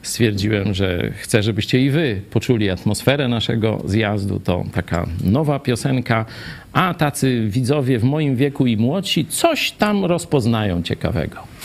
stwierdziłem, 0.02 0.74
że 0.74 1.12
chcę, 1.18 1.44
żebyście 1.44 1.82
i 1.82 1.90
wy 1.90 2.22
poczuli 2.30 2.70
atmosferę 2.70 3.28
naszego 3.28 3.82
zjazdu. 3.86 4.40
To 4.40 4.66
taka 4.74 5.08
nowa 5.24 5.60
piosenka, 5.60 6.26
a 6.74 6.94
tacy 6.94 7.48
widzowie 7.48 8.00
w 8.00 8.04
moim 8.04 8.36
wieku 8.36 8.68
i 8.68 8.78
młodsi 8.78 9.26
coś 9.26 9.72
tam 9.72 10.06
rozpoznają 10.06 10.84
ciekawego. 10.84 11.57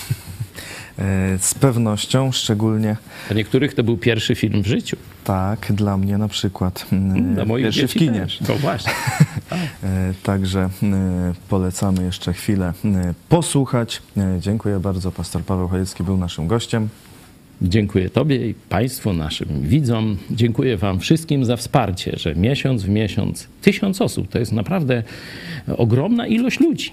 E, 0.98 1.38
Z 1.38 1.54
pewnością, 1.54 2.32
szczególnie 2.32 2.96
Dla 3.28 3.36
niektórych 3.36 3.74
to 3.74 3.84
był 3.84 3.96
pierwszy 3.96 4.34
film 4.34 4.62
w 4.62 4.66
życiu. 4.66 4.96
tak, 5.24 5.72
dla 5.72 5.96
mnie 5.96 6.18
na 6.18 6.28
przykład. 6.28 6.86
mm, 6.92 7.34
Dla 7.34 7.44
moich 7.44 7.64
Pierwszy 7.64 7.88
w 7.88 7.92
kinie. 7.94 8.20
też. 8.20 8.40
No 8.48 8.54
właśnie. 8.54 8.92
E, 9.84 10.14
Także 10.22 10.60
e, 10.82 11.32
polecamy 11.48 12.04
jeszcze 12.04 12.32
chwilę 12.32 12.72
posłuchać. 13.28 14.02
Dziękuję 14.40 14.80
bardzo. 14.80 15.12
Pastor 15.12 15.42
Paweł 15.42 15.68
Chojecki 15.68 16.04
był 16.04 16.16
naszym 16.16 16.46
gościem. 16.46 16.88
Dziękuję 17.62 18.10
Tobie 18.10 18.48
i 18.48 18.54
Państwu, 18.54 19.12
naszym 19.12 19.48
widzom. 19.62 20.16
Dziękuję 20.30 20.76
Wam 20.76 21.00
wszystkim 21.00 21.44
za 21.44 21.56
wsparcie, 21.56 22.12
że 22.16 22.34
miesiąc 22.34 22.82
w 22.82 22.88
miesiąc 22.88 23.46
tysiąc 23.62 24.00
osób 24.02 24.28
to 24.28 24.38
jest 24.38 24.52
naprawdę 24.52 25.02
ogromna 25.76 26.26
ilość 26.26 26.60
ludzi. 26.60 26.92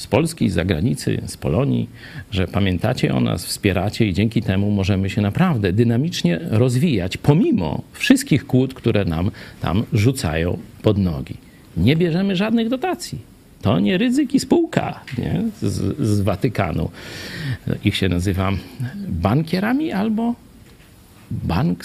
Z 0.00 0.06
Polski, 0.06 0.50
z 0.50 0.54
zagranicy, 0.54 1.22
z 1.26 1.36
Polonii, 1.36 1.88
że 2.30 2.48
pamiętacie 2.48 3.14
o 3.14 3.20
nas, 3.20 3.46
wspieracie 3.46 4.06
i 4.06 4.14
dzięki 4.14 4.42
temu 4.42 4.70
możemy 4.70 5.10
się 5.10 5.20
naprawdę 5.20 5.72
dynamicznie 5.72 6.40
rozwijać, 6.50 7.16
pomimo 7.16 7.82
wszystkich 7.92 8.46
kłód, 8.46 8.74
które 8.74 9.04
nam 9.04 9.30
tam 9.60 9.84
rzucają 9.92 10.58
pod 10.82 10.98
nogi. 10.98 11.34
Nie 11.76 11.96
bierzemy 11.96 12.36
żadnych 12.36 12.68
dotacji. 12.68 13.18
To 13.62 13.80
nie 13.80 13.98
ryzyki 13.98 14.40
spółka 14.40 15.00
nie? 15.18 15.42
Z, 15.62 15.96
z 15.98 16.20
Watykanu. 16.20 16.90
Ich 17.84 17.96
się 17.96 18.08
nazywa 18.08 18.52
bankierami 19.08 19.92
albo 19.92 20.34
bank 21.30 21.84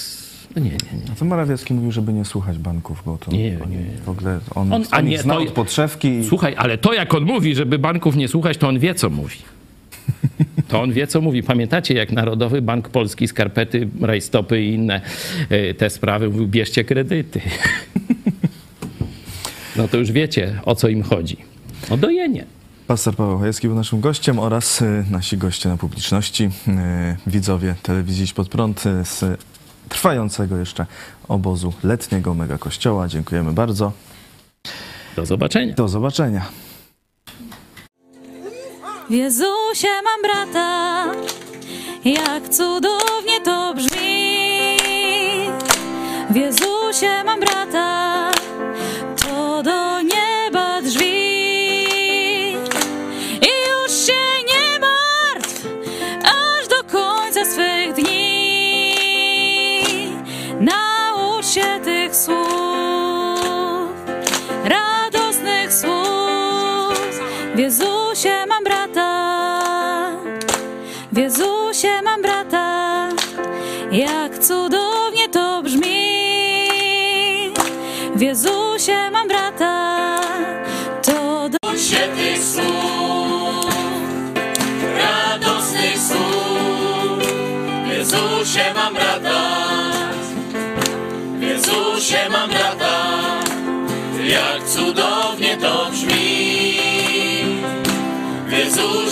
z... 0.55 0.57
Nie, 0.57 0.61
nie, 0.63 0.69
nie. 0.71 1.11
A 1.11 1.15
to 1.15 1.25
Morawiecki 1.25 1.73
mówił, 1.73 1.91
żeby 1.91 2.13
nie 2.13 2.25
słuchać 2.25 2.57
banków, 2.57 3.01
bo 3.05 3.17
to 3.17 3.31
Nie, 3.31 3.57
oni 3.63 3.75
nie. 3.75 3.83
w 4.05 4.09
ogóle 4.09 4.39
on, 4.55 4.73
On- 4.73 4.83
a 4.91 4.97
on 4.97 5.05
nie, 5.05 5.17
zna 5.19 5.33
to- 5.33 5.39
od 5.41 5.51
podszewki. 5.51 6.23
Słuchaj, 6.29 6.55
ale 6.57 6.77
to 6.77 6.93
jak 6.93 7.13
on 7.13 7.23
mówi, 7.23 7.55
żeby 7.55 7.79
banków 7.79 8.15
nie 8.15 8.27
słuchać, 8.27 8.57
to 8.57 8.67
on 8.67 8.79
wie, 8.79 8.95
co 8.95 9.09
mówi. 9.09 9.37
To 10.67 10.81
on 10.81 10.93
wie, 10.93 11.07
co 11.07 11.21
mówi. 11.21 11.43
Pamiętacie, 11.43 11.93
jak 11.93 12.11
Narodowy 12.11 12.61
Bank 12.61 12.89
Polski, 12.89 13.27
skarpety, 13.27 13.87
rajstopy 14.01 14.61
i 14.63 14.73
inne 14.73 15.01
e, 15.49 15.73
te 15.73 15.89
sprawy 15.89 16.29
mówił, 16.29 16.47
bierzcie 16.47 16.83
kredyty. 16.83 17.41
No 19.75 19.87
to 19.87 19.97
już 19.97 20.11
wiecie, 20.11 20.59
o 20.65 20.75
co 20.75 20.87
im 20.87 21.03
chodzi. 21.03 21.37
O 21.89 21.97
dojenie. 21.97 22.45
Pastor 22.87 23.15
Paweł 23.15 23.37
Chojecki 23.37 23.67
był 23.67 23.75
naszym 23.75 23.99
gościem 24.01 24.39
oraz 24.39 24.81
y, 24.81 25.05
nasi 25.11 25.37
goście 25.37 25.69
na 25.69 25.77
publiczności, 25.77 26.43
y, 26.43 26.51
widzowie 27.27 27.75
telewizji 27.83 28.27
Pod 28.35 28.49
Prąd 28.49 28.83
z 29.03 29.23
trwającego 29.89 30.57
jeszcze 30.57 30.85
obozu 31.27 31.73
letniego 31.83 32.33
Mega 32.33 32.57
Kościoła. 32.57 33.07
Dziękujemy 33.07 33.53
bardzo. 33.53 33.91
Do 35.15 35.25
zobaczenia. 35.25 35.73
Do 35.73 35.87
zobaczenia. 35.87 36.45
W 39.09 39.11
Jezusie 39.11 39.87
mam 40.03 40.21
brata, 40.21 41.05
jak 42.05 42.49
cudownie 42.49 43.41
to 43.43 43.73
brzmi. 43.73 44.77
W 46.29 46.35
Jezusie 46.35 47.23
mam 47.25 47.39
brata, 47.39 48.31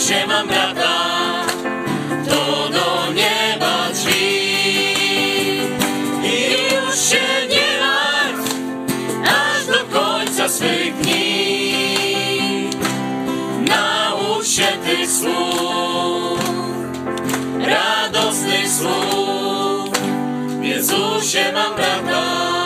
Jezusie 0.04 0.26
mam 0.26 0.46
brata, 0.48 1.46
to 2.28 2.68
do 2.68 3.12
nieba 3.12 3.88
drzwi. 3.92 4.36
I 6.22 6.74
już 6.74 6.98
się 7.00 7.24
nie 7.48 7.80
martw, 7.80 8.54
aż 9.24 9.66
do 9.66 9.98
końca 9.98 10.48
swych 10.48 10.94
dni. 10.96 12.70
Naucz 13.68 14.46
się 14.46 14.66
tych 14.84 15.10
słów, 15.10 16.40
radosnych 17.58 18.68
słów. 18.68 19.98
W 20.60 20.64
Jezusie 20.64 21.52
mam 21.52 21.74
brata. 21.74 22.63